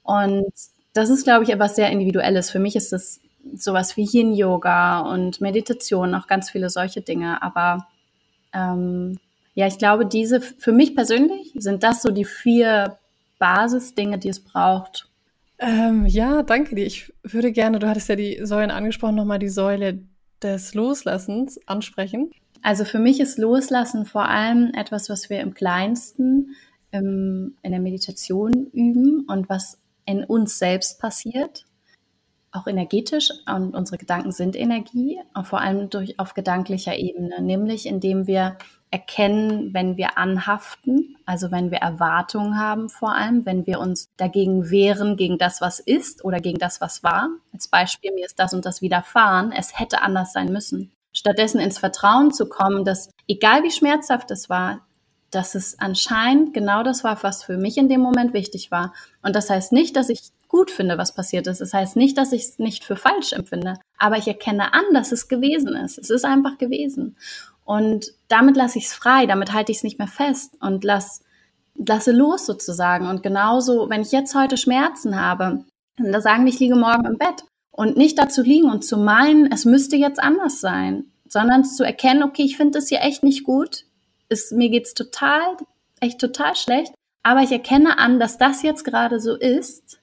Und 0.04 0.52
das 0.94 1.10
ist, 1.10 1.24
glaube 1.24 1.44
ich, 1.44 1.50
etwas 1.52 1.76
sehr 1.76 1.90
Individuelles. 1.90 2.50
Für 2.52 2.60
mich 2.60 2.76
ist 2.76 2.92
das 2.92 3.22
sowas 3.56 3.98
wie 3.98 4.08
Yin-Yoga 4.12 5.02
und 5.02 5.42
Meditation, 5.42 6.16
auch 6.16 6.28
ganz 6.28 6.50
viele 6.50 6.70
solche 6.70 7.02
Dinge. 7.02 7.42
Aber 7.42 7.88
ähm, 8.54 9.18
ja, 9.56 9.68
ich 9.68 9.78
glaube, 9.78 10.06
diese, 10.06 10.42
für 10.42 10.72
mich 10.72 10.96
persönlich 10.96 11.52
sind 11.56 11.84
das 11.84 12.02
so 12.02 12.12
die 12.12 12.26
vier 12.26 12.98
Basisdinge, 13.40 14.18
die 14.18 14.30
es 14.30 14.40
braucht. 14.40 15.10
Ähm, 15.60 16.06
ja, 16.06 16.44
danke 16.44 16.76
dir. 16.76 16.86
Ich 16.86 17.14
würde 17.24 17.52
gerne, 17.52 17.80
du 17.80 17.88
hattest 17.88 18.10
ja 18.10 18.16
die 18.16 18.40
Säulen 18.44 18.72
angesprochen, 18.72 19.16
nochmal 19.16 19.40
die 19.40 19.50
Säule 19.50 20.00
des 20.42 20.74
Loslassens 20.74 21.60
ansprechen? 21.68 22.32
Also 22.62 22.86
für 22.86 23.00
mich 23.00 23.20
ist 23.20 23.38
Loslassen 23.38 24.06
vor 24.06 24.28
allem 24.28 24.72
etwas, 24.74 25.10
was 25.10 25.30
wir 25.30 25.40
im 25.40 25.54
kleinsten 25.54 26.56
im, 26.92 27.56
in 27.62 27.72
der 27.72 27.80
Meditation 27.80 28.68
üben 28.74 29.26
und 29.28 29.50
was 29.50 29.80
in 30.06 30.24
uns 30.24 30.58
selbst 30.58 31.00
passiert, 31.00 31.66
auch 32.52 32.68
energetisch. 32.68 33.32
Und 33.48 33.76
unsere 33.76 33.98
Gedanken 33.98 34.32
sind 34.32 34.56
Energie, 34.56 35.20
vor 35.44 35.62
allem 35.62 35.90
durch, 35.90 36.20
auf 36.20 36.34
gedanklicher 36.34 36.96
Ebene, 36.98 37.42
nämlich 37.42 37.86
indem 37.86 38.28
wir 38.28 38.58
erkennen, 38.92 39.74
wenn 39.74 39.98
wir 39.98 40.18
anhaften, 40.18 41.16
also 41.26 41.52
wenn 41.52 41.70
wir 41.70 41.78
Erwartungen 41.78 42.58
haben 42.58 42.90
vor 42.90 43.14
allem, 43.14 43.46
wenn 43.46 43.68
wir 43.68 43.80
uns 43.80 44.10
dagegen 44.18 44.72
wehren, 44.72 45.16
gegen 45.16 45.38
das, 45.38 45.62
was 45.62 45.80
ist 45.80 46.26
oder 46.26 46.40
gegen 46.40 46.58
das, 46.58 46.82
was 46.82 47.04
war. 47.04 47.30
Als 47.54 47.68
Beispiel, 47.68 48.12
mir 48.14 48.26
ist 48.26 48.40
das 48.40 48.54
und 48.54 48.66
das 48.66 48.82
widerfahren, 48.82 49.52
es 49.52 49.80
hätte 49.80 50.02
anders 50.02 50.34
sein 50.34 50.52
müssen. 50.52 50.92
Stattdessen 51.12 51.60
ins 51.60 51.78
Vertrauen 51.78 52.32
zu 52.32 52.48
kommen, 52.48 52.84
dass 52.84 53.10
egal 53.28 53.64
wie 53.64 53.72
schmerzhaft 53.72 54.32
es 54.32 54.50
war, 54.50 54.80
dass 55.30 55.54
es 55.54 55.78
anscheinend 55.80 56.56
genau 56.56 56.82
das 56.82 57.04
war, 57.04 57.22
was 57.22 57.44
für 57.44 57.58
mich 57.58 57.78
in 57.78 57.90
dem 57.90 58.02
Moment 58.02 58.34
wichtig 58.34 58.72
war. 58.72 58.94
Und 59.22 59.36
das 59.36 59.50
heißt 59.52 59.72
nicht, 59.72 59.96
dass 59.96 60.10
ich 60.10 60.32
gut 60.50 60.72
finde, 60.72 60.98
was 60.98 61.14
passiert 61.14 61.48
ist. 61.48 61.62
Das 61.62 61.74
heißt 61.74 61.96
nicht, 61.96 62.18
dass 62.18 62.34
ich 62.34 62.42
es 62.42 62.60
nicht 62.60 62.84
für 62.84 62.98
falsch 62.98 63.32
empfinde. 63.32 63.76
Aber 63.98 64.18
ich 64.18 64.28
erkenne 64.28 64.74
an, 64.74 64.84
dass 64.94 65.14
es 65.14 65.30
gewesen 65.30 65.76
ist. 65.76 65.98
Es 65.98 66.10
ist 66.10 66.26
einfach 66.26 66.58
gewesen. 66.58 67.16
Und 67.64 68.14
damit 68.28 68.58
lasse 68.58 68.80
ich 68.80 68.86
es 68.86 68.94
frei, 68.94 69.28
damit 69.28 69.54
halte 69.54 69.72
ich 69.72 69.78
es 69.78 69.84
nicht 69.84 70.00
mehr 70.00 70.08
fest 70.08 70.58
und 70.60 70.84
lass, 70.84 71.22
lasse 71.76 72.12
los 72.12 72.48
sozusagen. 72.48 73.08
Und 73.08 73.22
genauso, 73.22 73.90
wenn 73.90 74.02
ich 74.02 74.12
jetzt 74.12 74.34
heute 74.34 74.58
Schmerzen 74.58 75.22
habe, 75.22 75.66
da 75.98 76.20
sagen, 76.20 76.48
ich 76.48 76.60
liege 76.60 76.76
morgen 76.76 77.06
im 77.06 77.20
Bett 77.20 77.44
und 77.70 77.96
nicht 77.96 78.18
dazu 78.18 78.42
liegen 78.42 78.72
und 78.72 78.84
zu 78.84 78.98
meinen, 78.98 79.52
es 79.52 79.66
müsste 79.66 79.98
jetzt 79.98 80.20
anders 80.20 80.60
sein, 80.60 81.06
sondern 81.28 81.64
zu 81.64 81.84
erkennen, 81.84 82.24
okay, 82.24 82.42
ich 82.42 82.58
finde 82.58 82.80
das 82.80 82.90
hier 82.90 83.02
echt 83.02 83.22
nicht 83.22 83.44
gut, 83.44 83.86
ist, 84.30 84.52
mir 84.52 84.70
geht's 84.70 84.96
total, 84.96 85.58
echt 86.00 86.20
total 86.20 86.56
schlecht, 86.56 86.94
aber 87.22 87.42
ich 87.42 87.52
erkenne 87.52 88.00
an, 88.00 88.20
dass 88.20 88.40
das 88.40 88.64
jetzt 88.64 88.84
gerade 88.84 89.20
so 89.20 89.36
ist 89.36 89.99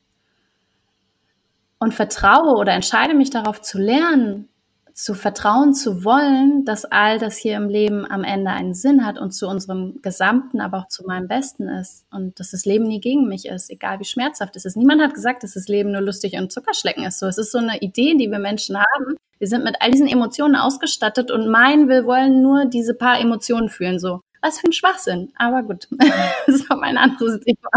und 1.78 1.94
vertraue 1.94 2.56
oder 2.56 2.72
entscheide 2.72 3.14
mich 3.14 3.30
darauf 3.30 3.60
zu 3.60 3.78
lernen, 3.78 4.48
zu 4.96 5.12
vertrauen 5.12 5.74
zu 5.74 6.04
wollen, 6.04 6.64
dass 6.64 6.86
all 6.86 7.18
das 7.18 7.36
hier 7.36 7.56
im 7.56 7.68
Leben 7.68 8.10
am 8.10 8.24
Ende 8.24 8.50
einen 8.50 8.72
Sinn 8.72 9.04
hat 9.04 9.18
und 9.18 9.32
zu 9.32 9.46
unserem 9.46 10.00
Gesamten, 10.00 10.58
aber 10.58 10.78
auch 10.78 10.88
zu 10.88 11.04
meinem 11.04 11.28
Besten 11.28 11.68
ist 11.68 12.06
und 12.10 12.40
dass 12.40 12.52
das 12.52 12.64
Leben 12.64 12.84
nie 12.84 12.98
gegen 12.98 13.28
mich 13.28 13.44
ist, 13.44 13.70
egal 13.70 14.00
wie 14.00 14.06
schmerzhaft 14.06 14.56
es 14.56 14.64
ist. 14.64 14.74
Niemand 14.74 15.02
hat 15.02 15.12
gesagt, 15.12 15.42
dass 15.42 15.52
das 15.52 15.68
Leben 15.68 15.92
nur 15.92 16.00
lustig 16.00 16.32
und 16.38 16.50
Zuckerschlecken 16.50 17.04
ist. 17.04 17.18
So, 17.18 17.26
es 17.26 17.36
ist 17.36 17.52
so 17.52 17.58
eine 17.58 17.78
Idee, 17.82 18.14
die 18.16 18.30
wir 18.30 18.38
Menschen 18.38 18.78
haben. 18.78 19.16
Wir 19.38 19.48
sind 19.48 19.64
mit 19.64 19.76
all 19.80 19.90
diesen 19.90 20.08
Emotionen 20.08 20.56
ausgestattet 20.56 21.30
und 21.30 21.46
meinen, 21.50 21.90
wir 21.90 22.06
wollen 22.06 22.40
nur 22.40 22.64
diese 22.64 22.94
paar 22.94 23.20
Emotionen 23.20 23.68
fühlen. 23.68 23.98
So, 23.98 24.20
was 24.40 24.60
für 24.60 24.68
ein 24.68 24.72
Schwachsinn. 24.72 25.30
Aber 25.36 25.62
gut, 25.62 25.88
das 26.46 26.54
ist 26.54 26.70
noch 26.70 26.80
ein 26.80 26.96
anderes 26.96 27.40
Thema. 27.40 27.68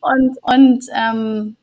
Und, 0.00 0.36
und 0.42 0.84
ähm, 0.92 1.56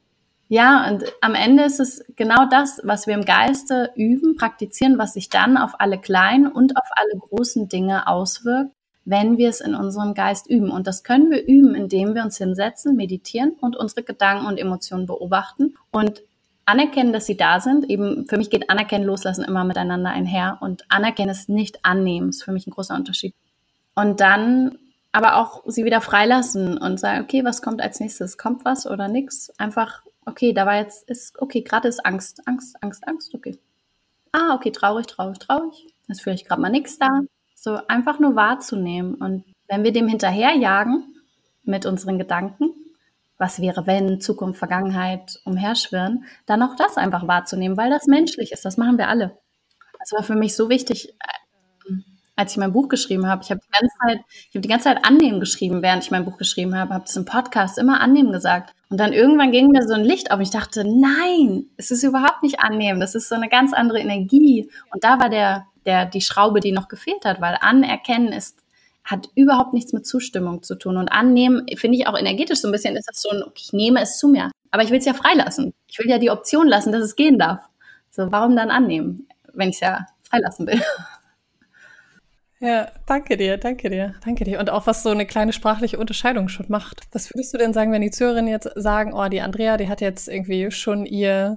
ja, 0.49 0.89
und 0.89 1.03
am 1.21 1.35
Ende 1.35 1.63
ist 1.63 1.79
es 1.79 2.05
genau 2.15 2.45
das, 2.49 2.79
was 2.83 3.05
wir 3.05 3.15
im 3.15 3.25
Geiste 3.25 3.91
üben, 3.95 4.37
praktizieren, 4.37 4.97
was 4.97 5.13
sich 5.13 5.29
dann 5.29 5.57
auf 5.57 5.79
alle 5.79 5.99
kleinen 5.99 6.47
und 6.47 6.77
auf 6.77 6.87
alle 6.95 7.19
großen 7.19 7.67
Dinge 7.67 8.07
auswirkt, 8.07 8.71
wenn 9.03 9.37
wir 9.37 9.49
es 9.49 9.59
in 9.59 9.75
unserem 9.75 10.13
Geist 10.13 10.49
üben. 10.49 10.71
Und 10.71 10.87
das 10.87 11.03
können 11.03 11.31
wir 11.31 11.45
üben, 11.45 11.75
indem 11.75 12.15
wir 12.15 12.23
uns 12.23 12.37
hinsetzen, 12.37 12.95
meditieren 12.95 13.53
und 13.59 13.75
unsere 13.75 14.03
Gedanken 14.03 14.45
und 14.45 14.57
Emotionen 14.57 15.05
beobachten 15.05 15.75
und 15.91 16.23
anerkennen, 16.65 17.13
dass 17.13 17.25
sie 17.25 17.37
da 17.37 17.59
sind. 17.59 17.89
Eben 17.89 18.25
für 18.27 18.37
mich 18.37 18.49
geht 18.49 18.69
Anerkennen, 18.69 19.05
Loslassen 19.05 19.43
immer 19.43 19.65
miteinander 19.65 20.11
einher 20.11 20.57
und 20.61 20.85
Anerkennen 20.89 21.31
ist 21.31 21.49
nicht 21.49 21.83
annehmen, 21.83 22.29
ist 22.29 22.43
für 22.43 22.51
mich 22.53 22.67
ein 22.67 22.71
großer 22.71 22.95
Unterschied. 22.95 23.33
Und 23.95 24.21
dann 24.21 24.77
aber 25.11 25.37
auch 25.37 25.63
sie 25.65 25.83
wieder 25.83 26.01
freilassen 26.01 26.77
und 26.77 26.99
sagen, 26.99 27.23
okay, 27.23 27.43
was 27.43 27.61
kommt 27.61 27.81
als 27.81 27.99
nächstes? 27.99 28.37
Kommt 28.37 28.65
was 28.65 28.85
oder 28.85 29.07
nichts? 29.07 29.51
Einfach 29.57 30.03
Okay, 30.27 30.51
da 30.51 30.65
war 30.65 30.75
jetzt, 30.75 31.09
ist, 31.09 31.41
okay, 31.41 31.61
gerade 31.61 31.87
ist 31.87 32.05
Angst, 32.05 32.45
Angst, 32.47 32.75
Angst, 32.83 33.07
Angst, 33.07 33.33
okay. 33.33 33.57
Ah, 34.33 34.55
okay, 34.55 34.71
traurig, 34.71 35.07
traurig, 35.07 35.39
traurig. 35.39 35.87
Ist 36.09 36.21
vielleicht 36.21 36.45
gerade 36.45 36.61
mal 36.61 36.69
nichts 36.69 36.99
da. 36.99 37.21
So 37.55 37.79
einfach 37.87 38.19
nur 38.19 38.35
wahrzunehmen. 38.35 39.15
Und 39.15 39.45
wenn 39.69 39.85
wir 39.85 39.93
dem 39.93 40.09
hinterherjagen 40.09 41.15
mit 41.63 41.85
unseren 41.85 42.17
Gedanken, 42.17 42.73
was 43.37 43.61
wäre, 43.61 43.87
wenn 43.87 44.19
Zukunft, 44.19 44.59
Vergangenheit 44.59 45.39
umherschwirren, 45.45 46.25
dann 46.45 46.61
auch 46.61 46.75
das 46.75 46.97
einfach 46.97 47.25
wahrzunehmen, 47.25 47.77
weil 47.77 47.89
das 47.89 48.05
menschlich 48.07 48.51
ist. 48.51 48.65
Das 48.65 48.75
machen 48.75 48.97
wir 48.97 49.07
alle. 49.07 49.37
Das 49.99 50.11
war 50.11 50.23
für 50.23 50.35
mich 50.35 50.57
so 50.57 50.69
wichtig, 50.69 51.13
als 52.37 52.51
ich 52.51 52.57
mein 52.57 52.71
Buch 52.71 52.87
geschrieben 52.87 53.27
habe. 53.27 53.41
Ich 53.43 53.49
habe 53.49 53.59
die 53.59 53.71
ganze 53.71 53.95
Zeit, 53.97 54.19
ich 54.29 54.55
habe 54.55 54.61
die 54.61 54.69
ganze 54.69 54.83
Zeit 54.85 55.03
annehmen 55.03 55.39
geschrieben, 55.39 55.81
während 55.81 56.03
ich 56.03 56.11
mein 56.11 56.23
Buch 56.23 56.37
geschrieben 56.37 56.77
habe, 56.77 56.93
habe 56.93 57.03
das 57.05 57.15
im 57.15 57.25
Podcast 57.25 57.79
immer 57.79 57.99
annehmen 57.99 58.31
gesagt. 58.31 58.73
Und 58.89 58.99
dann 58.99 59.11
irgendwann 59.11 59.51
ging 59.51 59.69
mir 59.69 59.85
so 59.85 59.95
ein 59.95 60.05
Licht 60.05 60.31
auf. 60.31 60.39
Ich 60.39 60.51
dachte, 60.51 60.83
nein, 60.85 61.65
es 61.77 61.89
ist 61.89 62.03
überhaupt 62.03 62.43
nicht 62.43 62.59
annehmen. 62.59 62.99
Das 62.99 63.15
ist 63.15 63.27
so 63.27 63.35
eine 63.35 63.49
ganz 63.49 63.73
andere 63.73 63.99
Energie. 63.99 64.69
Und 64.93 65.03
da 65.03 65.19
war 65.19 65.29
der, 65.29 65.65
der, 65.85 66.05
die 66.05 66.21
Schraube, 66.21 66.59
die 66.59 66.71
noch 66.71 66.87
gefehlt 66.87 67.25
hat, 67.25 67.41
weil 67.41 67.57
anerkennen 67.59 68.31
ist, 68.31 68.59
hat 69.03 69.29
überhaupt 69.33 69.73
nichts 69.73 69.91
mit 69.91 70.05
Zustimmung 70.05 70.61
zu 70.61 70.75
tun. 70.75 70.97
Und 70.97 71.09
annehmen, 71.09 71.65
finde 71.75 71.97
ich 71.97 72.07
auch 72.07 72.17
energetisch 72.17 72.59
so 72.59 72.67
ein 72.67 72.71
bisschen, 72.71 72.95
ist 72.95 73.09
das 73.09 73.19
so 73.19 73.29
ein, 73.31 73.41
okay, 73.41 73.63
ich 73.65 73.73
nehme 73.73 73.99
es 74.01 74.19
zu 74.19 74.27
mir. 74.27 74.51
Aber 74.69 74.83
ich 74.83 74.91
will 74.91 74.99
es 74.99 75.05
ja 75.05 75.15
freilassen. 75.15 75.73
Ich 75.87 75.97
will 75.97 76.09
ja 76.09 76.19
die 76.19 76.29
Option 76.29 76.67
lassen, 76.67 76.91
dass 76.91 77.01
es 77.01 77.15
gehen 77.15 77.39
darf. 77.39 77.63
So, 78.11 78.31
warum 78.31 78.55
dann 78.55 78.69
annehmen, 78.69 79.27
wenn 79.53 79.69
ich 79.69 79.75
es 79.75 79.81
ja 79.81 80.05
freilassen 80.29 80.67
will? 80.67 80.81
Ja, 82.59 82.91
danke 83.05 83.37
dir, 83.37 83.57
danke 83.57 83.89
dir, 83.89 84.15
danke 84.25 84.43
dir. 84.43 84.59
Und 84.59 84.71
auch 84.71 84.87
was 84.87 85.03
so 85.03 85.09
eine 85.09 85.27
kleine 85.27 85.53
sprachliche 85.53 85.99
Unterscheidung 85.99 86.49
schon 86.49 86.65
macht. 86.69 87.01
Was 87.11 87.31
würdest 87.31 87.53
du 87.53 87.59
denn 87.59 87.71
sagen, 87.73 87.91
wenn 87.91 88.01
die 88.01 88.09
Zuhörerinnen 88.09 88.49
jetzt 88.49 88.69
sagen, 88.75 89.13
oh, 89.13 89.27
die 89.29 89.41
Andrea, 89.41 89.77
die 89.77 89.89
hat 89.89 90.01
jetzt 90.01 90.27
irgendwie 90.27 90.71
schon 90.71 91.05
ihr 91.05 91.55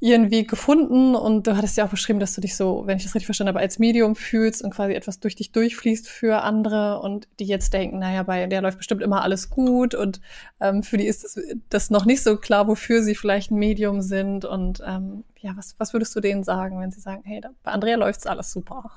ihren 0.00 0.30
Weg 0.30 0.48
gefunden 0.48 1.14
und 1.14 1.46
du 1.46 1.56
hattest 1.56 1.76
ja 1.76 1.84
auch 1.84 1.90
beschrieben, 1.90 2.20
dass 2.20 2.34
du 2.34 2.40
dich 2.40 2.56
so, 2.56 2.84
wenn 2.86 2.96
ich 2.96 3.02
das 3.02 3.14
richtig 3.14 3.26
verstanden 3.26 3.50
habe, 3.50 3.60
als 3.60 3.78
Medium 3.78 4.16
fühlst 4.16 4.64
und 4.64 4.70
quasi 4.70 4.94
etwas 4.94 5.20
durch 5.20 5.36
dich 5.36 5.52
durchfließt 5.52 6.08
für 6.08 6.42
andere 6.42 7.00
und 7.00 7.28
die 7.38 7.44
jetzt 7.44 7.74
denken, 7.74 7.98
naja, 7.98 8.22
bei 8.22 8.46
der 8.46 8.62
läuft 8.62 8.78
bestimmt 8.78 9.02
immer 9.02 9.22
alles 9.22 9.50
gut 9.50 9.94
und 9.94 10.22
ähm, 10.58 10.82
für 10.82 10.96
die 10.96 11.06
ist 11.06 11.24
das, 11.24 11.38
das 11.68 11.90
noch 11.90 12.06
nicht 12.06 12.22
so 12.22 12.38
klar, 12.38 12.66
wofür 12.66 13.02
sie 13.02 13.14
vielleicht 13.14 13.50
ein 13.50 13.58
Medium 13.58 14.00
sind 14.00 14.46
und 14.46 14.82
ähm, 14.86 15.24
ja, 15.38 15.52
was, 15.54 15.74
was 15.78 15.92
würdest 15.92 16.16
du 16.16 16.20
denen 16.20 16.44
sagen, 16.44 16.80
wenn 16.80 16.90
sie 16.90 17.00
sagen, 17.00 17.22
hey, 17.26 17.42
da, 17.42 17.50
bei 17.62 17.70
Andrea 17.70 17.96
läuft's 17.96 18.26
alles 18.26 18.50
super? 18.50 18.90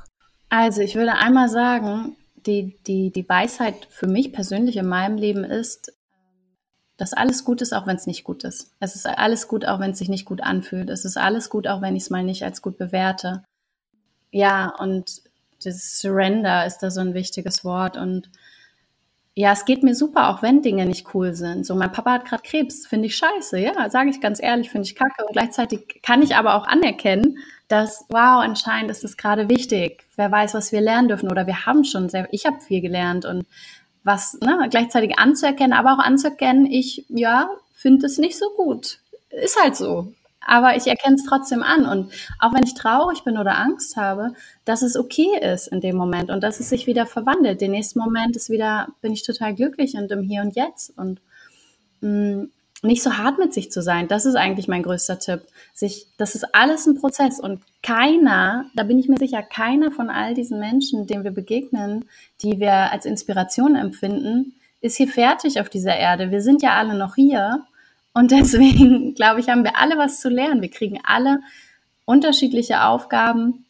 Also 0.55 0.81
ich 0.81 0.93
würde 0.93 1.13
einmal 1.13 1.49
sagen, 1.49 2.15
die, 2.45 2.77
die, 2.85 3.09
die 3.09 3.27
Weisheit 3.27 3.87
für 3.89 4.05
mich 4.05 4.31
persönlich 4.31 4.77
in 4.77 4.87
meinem 4.87 5.17
Leben 5.17 5.43
ist, 5.43 5.91
dass 6.95 7.13
alles 7.13 7.43
gut 7.43 7.63
ist, 7.63 7.73
auch 7.73 7.87
wenn 7.87 7.95
es 7.95 8.05
nicht 8.05 8.23
gut 8.23 8.43
ist. 8.43 8.71
Es 8.79 8.93
ist 8.93 9.07
alles 9.07 9.47
gut, 9.47 9.65
auch 9.65 9.79
wenn 9.79 9.91
es 9.91 9.97
sich 9.97 10.09
nicht 10.09 10.25
gut 10.25 10.41
anfühlt. 10.41 10.91
Es 10.91 11.05
ist 11.05 11.17
alles 11.17 11.49
gut, 11.49 11.67
auch 11.67 11.81
wenn 11.81 11.95
ich 11.95 12.03
es 12.03 12.11
mal 12.11 12.23
nicht 12.23 12.43
als 12.43 12.61
gut 12.61 12.77
bewerte. 12.77 13.43
Ja, 14.29 14.71
und 14.77 15.23
das 15.63 15.97
Surrender 15.97 16.67
ist 16.67 16.83
da 16.83 16.91
so 16.91 17.01
ein 17.01 17.15
wichtiges 17.15 17.65
Wort. 17.65 17.97
Und 17.97 18.29
ja, 19.33 19.53
es 19.53 19.65
geht 19.65 19.81
mir 19.81 19.95
super, 19.95 20.29
auch 20.29 20.43
wenn 20.43 20.61
Dinge 20.61 20.85
nicht 20.85 21.15
cool 21.15 21.33
sind. 21.33 21.65
So, 21.65 21.73
mein 21.73 21.91
Papa 21.91 22.11
hat 22.11 22.25
gerade 22.25 22.43
Krebs, 22.43 22.85
finde 22.85 23.07
ich 23.07 23.15
scheiße, 23.15 23.57
ja, 23.57 23.89
sage 23.89 24.11
ich 24.11 24.21
ganz 24.21 24.39
ehrlich, 24.39 24.69
finde 24.69 24.85
ich 24.85 24.93
kacke. 24.93 25.25
Und 25.25 25.33
gleichzeitig 25.33 26.01
kann 26.03 26.21
ich 26.21 26.35
aber 26.35 26.53
auch 26.53 26.67
anerkennen, 26.67 27.39
dass, 27.69 28.05
wow, 28.09 28.43
anscheinend 28.43 28.91
ist 28.91 29.03
es 29.03 29.17
gerade 29.17 29.49
wichtig. 29.49 30.02
Wer 30.15 30.31
weiß, 30.31 30.53
was 30.53 30.71
wir 30.71 30.81
lernen 30.81 31.07
dürfen. 31.07 31.31
Oder 31.31 31.47
wir 31.47 31.65
haben 31.65 31.83
schon 31.83 32.09
sehr, 32.09 32.27
ich 32.31 32.45
habe 32.45 32.61
viel 32.61 32.81
gelernt 32.81 33.25
und 33.25 33.45
was 34.03 34.37
ne, 34.41 34.67
gleichzeitig 34.69 35.17
anzuerkennen, 35.17 35.73
aber 35.73 35.93
auch 35.93 36.03
anzuerkennen, 36.03 36.65
ich, 36.65 37.05
ja, 37.09 37.49
finde 37.73 38.05
es 38.05 38.17
nicht 38.17 38.37
so 38.37 38.49
gut. 38.55 38.99
Ist 39.29 39.61
halt 39.61 39.75
so. 39.75 40.13
Aber 40.45 40.75
ich 40.75 40.87
erkenne 40.87 41.15
es 41.15 41.25
trotzdem 41.25 41.63
an. 41.63 41.85
Und 41.85 42.11
auch 42.39 42.53
wenn 42.53 42.63
ich 42.63 42.73
traurig 42.73 43.23
bin 43.23 43.37
oder 43.37 43.57
Angst 43.57 43.95
habe, 43.95 44.33
dass 44.65 44.81
es 44.81 44.97
okay 44.97 45.39
ist 45.41 45.67
in 45.67 45.79
dem 45.79 45.95
Moment 45.95 46.29
und 46.29 46.41
dass 46.41 46.59
es 46.59 46.69
sich 46.69 46.85
wieder 46.85 47.05
verwandelt. 47.05 47.61
Den 47.61 47.71
nächsten 47.71 47.99
Moment 47.99 48.35
ist 48.35 48.49
wieder, 48.49 48.89
bin 49.01 49.13
ich 49.13 49.23
total 49.23 49.55
glücklich 49.55 49.95
und 49.95 50.11
im 50.11 50.21
Hier 50.21 50.41
und 50.41 50.55
Jetzt. 50.55 50.97
Und 50.97 51.21
mh, 52.01 52.09
mm, 52.09 52.51
nicht 52.83 53.01
so 53.01 53.17
hart 53.17 53.39
mit 53.39 53.53
sich 53.53 53.71
zu 53.71 53.81
sein. 53.81 54.07
Das 54.07 54.25
ist 54.25 54.35
eigentlich 54.35 54.67
mein 54.67 54.83
größter 54.83 55.19
Tipp. 55.19 55.41
Sich, 55.73 56.07
das 56.17 56.35
ist 56.35 56.53
alles 56.53 56.85
ein 56.85 56.95
Prozess 56.95 57.39
und 57.39 57.61
keiner, 57.81 58.65
da 58.75 58.83
bin 58.83 58.99
ich 58.99 59.07
mir 59.07 59.17
sicher, 59.17 59.41
keiner 59.41 59.91
von 59.91 60.09
all 60.09 60.33
diesen 60.33 60.59
Menschen, 60.59 61.07
denen 61.07 61.23
wir 61.23 61.31
begegnen, 61.31 62.05
die 62.41 62.59
wir 62.59 62.91
als 62.91 63.05
Inspiration 63.05 63.75
empfinden, 63.75 64.53
ist 64.81 64.97
hier 64.97 65.07
fertig 65.07 65.59
auf 65.61 65.69
dieser 65.69 65.95
Erde. 65.95 66.29
Wir 66.29 66.41
sind 66.41 66.61
ja 66.61 66.73
alle 66.73 66.95
noch 66.95 67.15
hier 67.15 67.65
und 68.13 68.31
deswegen, 68.31 69.15
glaube 69.15 69.39
ich, 69.39 69.49
haben 69.49 69.63
wir 69.63 69.77
alle 69.77 69.97
was 69.97 70.19
zu 70.19 70.29
lernen. 70.29 70.61
Wir 70.61 70.71
kriegen 70.71 70.99
alle 71.03 71.39
unterschiedliche 72.05 72.83
Aufgaben, 72.83 73.65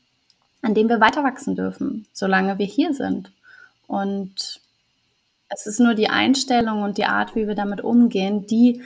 an 0.63 0.73
denen 0.73 0.89
wir 0.89 0.99
weiter 0.99 1.23
wachsen 1.23 1.55
dürfen, 1.55 2.07
solange 2.13 2.57
wir 2.57 2.65
hier 2.65 2.93
sind. 2.93 3.31
Und 3.85 4.59
es 5.49 5.67
ist 5.67 5.79
nur 5.79 5.93
die 5.93 6.09
Einstellung 6.09 6.81
und 6.81 6.97
die 6.97 7.05
Art, 7.05 7.35
wie 7.35 7.47
wir 7.47 7.55
damit 7.55 7.81
umgehen, 7.81 8.47
die 8.47 8.81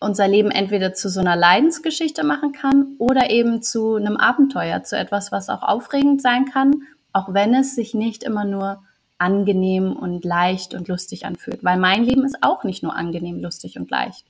unser 0.00 0.28
Leben 0.28 0.50
entweder 0.50 0.94
zu 0.94 1.08
so 1.08 1.20
einer 1.20 1.36
Leidensgeschichte 1.36 2.24
machen 2.24 2.52
kann 2.52 2.94
oder 2.98 3.30
eben 3.30 3.62
zu 3.62 3.96
einem 3.96 4.16
Abenteuer, 4.16 4.82
zu 4.84 4.96
etwas, 4.96 5.32
was 5.32 5.48
auch 5.48 5.62
aufregend 5.62 6.22
sein 6.22 6.44
kann, 6.44 6.82
auch 7.12 7.34
wenn 7.34 7.54
es 7.54 7.74
sich 7.74 7.94
nicht 7.94 8.22
immer 8.22 8.44
nur 8.44 8.82
angenehm 9.18 9.96
und 9.96 10.24
leicht 10.24 10.74
und 10.74 10.86
lustig 10.86 11.26
anfühlt. 11.26 11.64
Weil 11.64 11.78
mein 11.78 12.04
Leben 12.04 12.24
ist 12.24 12.38
auch 12.42 12.62
nicht 12.62 12.82
nur 12.82 12.94
angenehm, 12.94 13.40
lustig 13.40 13.78
und 13.78 13.90
leicht. 13.90 14.24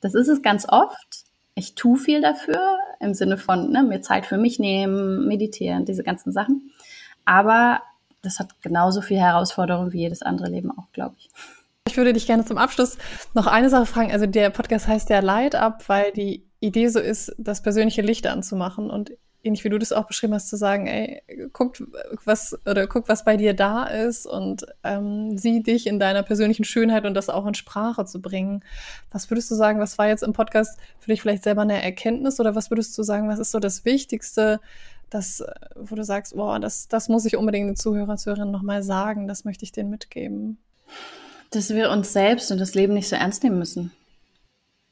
Das 0.00 0.14
ist 0.14 0.28
es 0.28 0.42
ganz 0.42 0.66
oft. 0.68 1.24
Ich 1.54 1.74
tue 1.74 1.98
viel 1.98 2.22
dafür 2.22 2.78
im 2.98 3.12
Sinne 3.12 3.36
von 3.36 3.70
ne, 3.70 3.82
mir 3.82 4.00
Zeit 4.00 4.24
für 4.24 4.38
mich 4.38 4.58
nehmen, 4.58 5.28
meditieren, 5.28 5.84
diese 5.84 6.02
ganzen 6.02 6.32
Sachen. 6.32 6.72
Aber 7.26 7.82
das 8.22 8.38
hat 8.38 8.62
genauso 8.62 9.02
viel 9.02 9.18
Herausforderung 9.18 9.92
wie 9.92 10.00
jedes 10.00 10.22
andere 10.22 10.48
Leben 10.48 10.70
auch, 10.70 10.90
glaube 10.92 11.16
ich. 11.18 11.28
Ich 11.92 11.98
würde 11.98 12.14
dich 12.14 12.26
gerne 12.26 12.42
zum 12.42 12.56
Abschluss 12.56 12.96
noch 13.34 13.46
eine 13.46 13.68
Sache 13.68 13.84
fragen. 13.84 14.12
Also 14.12 14.24
der 14.24 14.48
Podcast 14.48 14.88
heißt 14.88 15.10
ja 15.10 15.20
Light 15.20 15.54
Up, 15.54 15.90
weil 15.90 16.10
die 16.12 16.42
Idee 16.58 16.88
so 16.88 16.98
ist, 16.98 17.34
das 17.36 17.60
persönliche 17.60 18.00
Licht 18.00 18.26
anzumachen 18.26 18.88
und 18.88 19.12
ähnlich 19.42 19.62
wie 19.62 19.68
du 19.68 19.78
das 19.78 19.92
auch 19.92 20.06
beschrieben 20.06 20.32
hast, 20.32 20.48
zu 20.48 20.56
sagen, 20.56 20.86
ey, 20.86 21.22
guck, 21.52 21.76
was 22.24 22.58
oder 22.64 22.86
guck, 22.86 23.10
was 23.10 23.26
bei 23.26 23.36
dir 23.36 23.52
da 23.52 23.84
ist 23.84 24.24
und 24.24 24.64
ähm, 24.84 25.36
sieh 25.36 25.62
dich 25.62 25.86
in 25.86 26.00
deiner 26.00 26.22
persönlichen 26.22 26.64
Schönheit 26.64 27.04
und 27.04 27.12
das 27.12 27.28
auch 27.28 27.44
in 27.44 27.52
Sprache 27.52 28.06
zu 28.06 28.22
bringen. 28.22 28.64
Was 29.10 29.30
würdest 29.30 29.50
du 29.50 29.54
sagen, 29.54 29.78
was 29.78 29.98
war 29.98 30.08
jetzt 30.08 30.22
im 30.22 30.32
Podcast 30.32 30.80
für 30.98 31.10
dich 31.10 31.20
vielleicht 31.20 31.44
selber 31.44 31.60
eine 31.60 31.82
Erkenntnis 31.82 32.40
oder 32.40 32.54
was 32.54 32.70
würdest 32.70 32.96
du 32.96 33.02
sagen, 33.02 33.28
was 33.28 33.38
ist 33.38 33.50
so 33.50 33.58
das 33.58 33.84
Wichtigste, 33.84 34.60
das, 35.10 35.44
wo 35.76 35.94
du 35.94 36.04
sagst, 36.04 36.36
boah, 36.36 36.58
das, 36.58 36.88
das 36.88 37.10
muss 37.10 37.26
ich 37.26 37.36
unbedingt 37.36 37.68
den 37.68 37.76
Zuhörer, 37.76 38.16
Zuhörerinnen 38.16 38.50
nochmal 38.50 38.82
sagen, 38.82 39.28
das 39.28 39.44
möchte 39.44 39.66
ich 39.66 39.72
denen 39.72 39.90
mitgeben? 39.90 40.56
Dass 41.54 41.70
wir 41.70 41.90
uns 41.90 42.12
selbst 42.12 42.50
und 42.50 42.58
das 42.58 42.74
Leben 42.74 42.94
nicht 42.94 43.08
so 43.08 43.16
ernst 43.16 43.42
nehmen 43.42 43.58
müssen. 43.58 43.92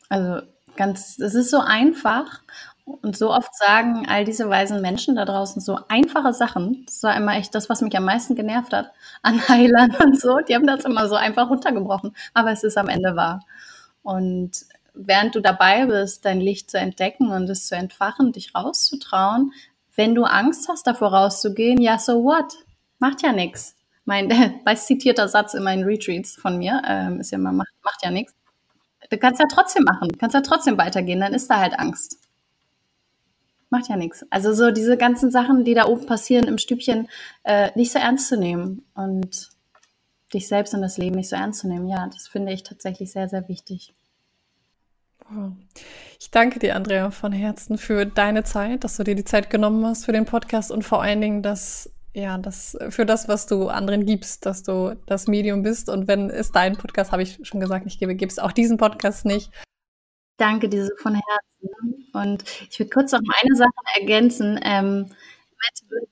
Also 0.09 0.42
ganz, 0.77 1.18
es 1.18 1.35
ist 1.35 1.51
so 1.51 1.61
einfach 1.61 2.40
und 2.85 3.16
so 3.16 3.31
oft 3.33 3.55
sagen 3.55 4.07
all 4.09 4.25
diese 4.25 4.49
weisen 4.49 4.81
Menschen 4.81 5.16
da 5.16 5.25
draußen 5.25 5.62
so 5.62 5.79
einfache 5.88 6.33
Sachen. 6.33 6.85
Das 6.87 7.03
war 7.03 7.16
immer 7.16 7.37
echt 7.37 7.55
das, 7.55 7.68
was 7.68 7.83
mich 7.83 7.96
am 7.96 8.05
meisten 8.05 8.35
genervt 8.35 8.73
hat 8.73 8.92
an 9.23 9.40
Heilern 9.49 9.94
und 10.03 10.20
so. 10.20 10.38
Die 10.49 10.55
haben 10.55 10.66
das 10.66 10.85
immer 10.85 11.09
so 11.09 11.14
einfach 11.14 11.51
runtergebrochen, 11.51 12.14
aber 12.35 12.51
es 12.53 12.64
ist 12.64 12.79
am 12.79 12.88
Ende 12.88 13.16
wahr. 13.16 13.44
Und 14.03 14.53
während 14.94 15.35
du 15.35 15.40
dabei 15.40 15.87
bist, 15.87 16.25
dein 16.25 16.40
Licht 16.40 16.70
zu 16.70 16.79
entdecken 16.79 17.31
und 17.31 17.49
es 17.49 17.66
zu 17.66 17.77
entfachen, 17.77 18.33
dich 18.33 18.55
rauszutrauen, 18.55 19.53
wenn 19.94 20.14
du 20.14 20.25
Angst 20.25 20.68
hast, 20.68 20.87
davor 20.87 21.12
rauszugehen, 21.12 21.81
ja, 21.81 21.99
so 21.99 22.25
what? 22.25 22.55
Macht 22.99 23.23
ja 23.23 23.33
nichts 23.33 23.77
mein 24.11 24.61
meist 24.64 24.87
zitierter 24.88 25.29
Satz 25.29 25.55
in 25.55 25.62
meinen 25.62 25.85
Retreats 25.85 26.35
von 26.35 26.59
mir, 26.59 26.83
ähm, 26.87 27.20
ist 27.20 27.31
ja 27.31 27.38
immer, 27.38 27.53
macht, 27.53 27.73
macht 27.85 28.05
ja 28.05 28.11
nichts. 28.11 28.35
Du 29.09 29.16
kannst 29.16 29.40
ja 29.40 29.46
trotzdem 29.46 29.85
machen, 29.85 30.18
kannst 30.18 30.35
ja 30.35 30.40
trotzdem 30.40 30.77
weitergehen, 30.77 31.20
dann 31.20 31.33
ist 31.33 31.49
da 31.49 31.61
halt 31.61 31.79
Angst. 31.79 32.18
Macht 33.70 33.88
ja 33.88 33.96
nichts. 33.96 34.27
Also 34.31 34.53
so 34.53 34.73
diese 34.73 34.96
ganzen 34.96 35.31
Sachen, 35.31 35.64
die 35.64 35.75
da 35.75 35.87
oben 35.87 36.07
passieren 36.07 36.49
im 36.49 36.59
Stübchen, 36.59 37.09
äh, 37.44 37.70
nicht 37.77 37.92
so 37.92 38.01
ernst 38.01 38.29
zu 38.29 38.37
nehmen 38.37 38.85
und 38.94 39.51
dich 40.35 40.49
selbst 40.49 40.75
und 40.75 40.83
das 40.83 40.99
Leben 40.99 41.14
nicht 41.14 41.29
so 41.29 41.37
ernst 41.37 41.61
zu 41.61 41.68
nehmen. 41.68 41.87
Ja, 41.87 42.09
das 42.12 42.27
finde 42.27 42.53
ich 42.53 42.64
tatsächlich 42.64 43.12
sehr, 43.12 43.29
sehr 43.29 43.49
wichtig. 43.49 43.94
Ich 46.18 46.33
danke 46.33 46.59
dir, 46.59 46.75
Andrea, 46.75 47.12
von 47.12 47.31
Herzen 47.31 47.79
für 47.79 48.07
deine 48.07 48.42
Zeit, 48.42 48.83
dass 48.83 48.96
du 48.96 49.05
dir 49.05 49.14
die 49.14 49.25
Zeit 49.25 49.51
genommen 49.51 49.87
hast 49.87 50.05
für 50.05 50.12
den 50.12 50.25
Podcast 50.25 50.73
und 50.73 50.83
vor 50.83 51.01
allen 51.01 51.20
Dingen, 51.20 51.42
dass 51.44 51.88
ja, 52.12 52.38
das 52.38 52.77
für 52.88 53.07
das, 53.07 53.29
was 53.29 53.46
du 53.46 53.68
anderen 53.68 54.05
gibst, 54.05 54.44
dass 54.46 54.62
du 54.62 54.96
das 55.07 55.29
Medium 55.29 55.62
bist. 55.62 55.88
Und 55.88 56.09
wenn 56.09 56.29
es 56.29 56.51
dein 56.51 56.77
Podcast, 56.77 57.12
habe 57.12 57.23
ich 57.23 57.38
schon 57.42 57.61
gesagt, 57.61 57.85
nicht 57.85 58.01
gebe, 58.01 58.14
gibt 58.14 58.33
es 58.33 58.38
auch 58.38 58.53
diesen 58.53 58.79
Podcast 58.79 59.25
nicht. 59.25 59.51
Danke 60.37 60.68
dir 60.68 60.85
so 60.87 60.92
von 60.96 61.14
Herzen. 61.14 62.09
Und 62.12 62.44
ich 62.68 62.79
würde 62.81 62.90
kurz 62.90 63.12
noch 63.12 63.20
eine 63.20 63.55
Sache 63.55 63.70
ergänzen. 64.01 64.59
Ähm, 64.62 65.11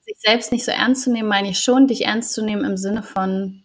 sich 0.02 0.16
selbst 0.18 0.52
nicht 0.52 0.64
so 0.64 0.70
ernst 0.70 1.02
zu 1.02 1.10
nehmen, 1.10 1.28
meine 1.28 1.50
ich 1.50 1.58
schon, 1.58 1.86
dich 1.86 2.04
ernst 2.04 2.32
zu 2.32 2.44
nehmen 2.44 2.64
im 2.64 2.76
Sinne 2.76 3.02
von, 3.02 3.64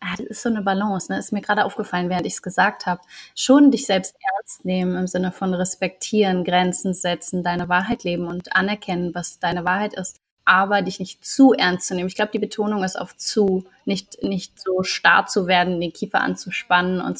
ah, 0.00 0.16
das 0.18 0.26
ist 0.26 0.42
so 0.42 0.48
eine 0.48 0.62
Balance, 0.62 1.10
ne? 1.10 1.18
ist 1.18 1.32
mir 1.32 1.40
gerade 1.40 1.64
aufgefallen, 1.64 2.10
während 2.10 2.26
ich 2.26 2.34
es 2.34 2.42
gesagt 2.42 2.84
habe. 2.84 3.00
Schon 3.34 3.70
dich 3.70 3.86
selbst 3.86 4.16
ernst 4.36 4.64
nehmen 4.64 4.96
im 4.96 5.06
Sinne 5.06 5.32
von 5.32 5.54
respektieren, 5.54 6.44
Grenzen 6.44 6.92
setzen, 6.92 7.42
deine 7.42 7.68
Wahrheit 7.68 8.02
leben 8.02 8.26
und 8.26 8.54
anerkennen, 8.54 9.14
was 9.14 9.38
deine 9.38 9.64
Wahrheit 9.64 9.94
ist 9.94 10.20
aber 10.44 10.82
dich 10.82 10.98
nicht 10.98 11.24
zu 11.24 11.52
ernst 11.52 11.86
zu 11.86 11.94
nehmen. 11.94 12.08
Ich 12.08 12.16
glaube, 12.16 12.32
die 12.32 12.38
Betonung 12.38 12.82
ist 12.84 12.96
auf 12.96 13.16
zu, 13.16 13.64
nicht, 13.84 14.22
nicht 14.22 14.60
so 14.60 14.82
starr 14.82 15.26
zu 15.26 15.46
werden, 15.46 15.80
den 15.80 15.92
Kiefer 15.92 16.20
anzuspannen 16.20 17.00
und 17.00 17.18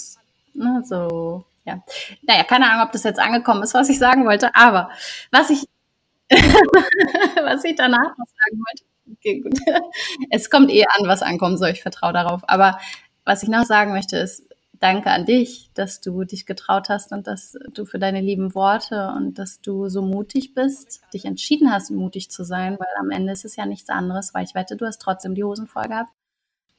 ne, 0.55 0.83
so, 0.85 1.45
ja. 1.65 1.83
Naja, 2.23 2.45
keine 2.45 2.71
Ahnung, 2.71 2.87
ob 2.87 2.93
das 2.93 3.05
jetzt 3.05 3.21
angekommen 3.21 3.63
ist, 3.63 3.75
was 3.75 3.89
ich 3.89 3.99
sagen 3.99 4.25
wollte, 4.27 4.55
aber 4.55 4.91
was 5.31 5.51
ich, 5.51 5.69
was 6.31 7.65
ich 7.65 7.77
danach 7.77 8.17
noch 8.17 8.27
sagen 8.27 8.63
wollte, 8.67 8.85
okay, 9.13 9.41
gut. 9.41 9.59
Es 10.31 10.51
kommt 10.51 10.71
eh 10.71 10.85
an, 10.85 11.09
was 11.09 11.23
ankommen 11.23 11.57
soll, 11.59 11.71
ich 11.71 11.83
vertraue 11.83 12.13
darauf. 12.13 12.43
Aber 12.49 12.79
was 13.25 13.43
ich 13.43 13.49
noch 13.49 13.65
sagen 13.65 13.93
möchte, 13.93 14.17
ist, 14.17 14.45
danke 14.81 15.11
an 15.11 15.27
dich, 15.27 15.71
dass 15.75 16.01
du 16.01 16.25
dich 16.25 16.47
getraut 16.47 16.89
hast 16.89 17.13
und 17.13 17.27
dass 17.27 17.57
du 17.75 17.85
für 17.85 17.99
deine 17.99 18.21
lieben 18.21 18.55
Worte 18.55 19.13
und 19.17 19.39
dass 19.39 19.61
du 19.61 19.89
so 19.89 20.03
mutig 20.03 20.55
bist, 20.55 21.03
dich 21.13 21.27
entschieden 21.27 21.71
hast, 21.71 21.91
mutig 21.91 22.31
zu 22.31 22.45
sein, 22.45 22.79
weil 22.79 22.89
am 22.99 23.11
Ende 23.11 23.33
ist 23.33 23.45
es 23.45 23.57
ja 23.57 23.67
nichts 23.67 23.91
anderes, 23.91 24.35
weil 24.35 24.45
ich 24.45 24.55
wette, 24.55 24.77
du 24.77 24.87
hast 24.87 25.01
trotzdem 25.01 25.35
die 25.35 25.45
Hosen 25.45 25.67
voll 25.67 25.89
gehabt. 25.89 26.11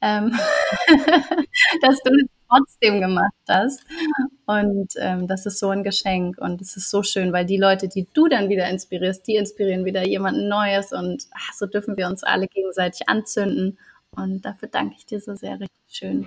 Ähm, 0.00 0.32
dass 1.82 2.00
du 2.02 2.10
es 2.10 2.28
trotzdem 2.48 3.00
gemacht 3.00 3.32
hast. 3.48 3.84
Und 4.46 4.92
ähm, 4.98 5.28
das 5.28 5.46
ist 5.46 5.60
so 5.60 5.68
ein 5.68 5.84
Geschenk 5.84 6.38
und 6.38 6.60
es 6.60 6.76
ist 6.76 6.90
so 6.90 7.04
schön, 7.04 7.32
weil 7.32 7.46
die 7.46 7.56
Leute, 7.56 7.86
die 7.86 8.08
du 8.12 8.26
dann 8.26 8.48
wieder 8.48 8.68
inspirierst, 8.68 9.24
die 9.28 9.36
inspirieren 9.36 9.84
wieder 9.84 10.04
jemanden 10.04 10.48
Neues 10.48 10.92
und 10.92 11.28
ach, 11.32 11.52
so 11.54 11.66
dürfen 11.66 11.96
wir 11.96 12.08
uns 12.08 12.24
alle 12.24 12.48
gegenseitig 12.48 13.08
anzünden 13.08 13.78
Und 14.10 14.44
dafür 14.44 14.68
danke 14.68 14.96
ich 14.98 15.06
dir 15.06 15.20
so 15.20 15.36
sehr, 15.36 15.60
richtig 15.60 15.82
schön. 15.88 16.26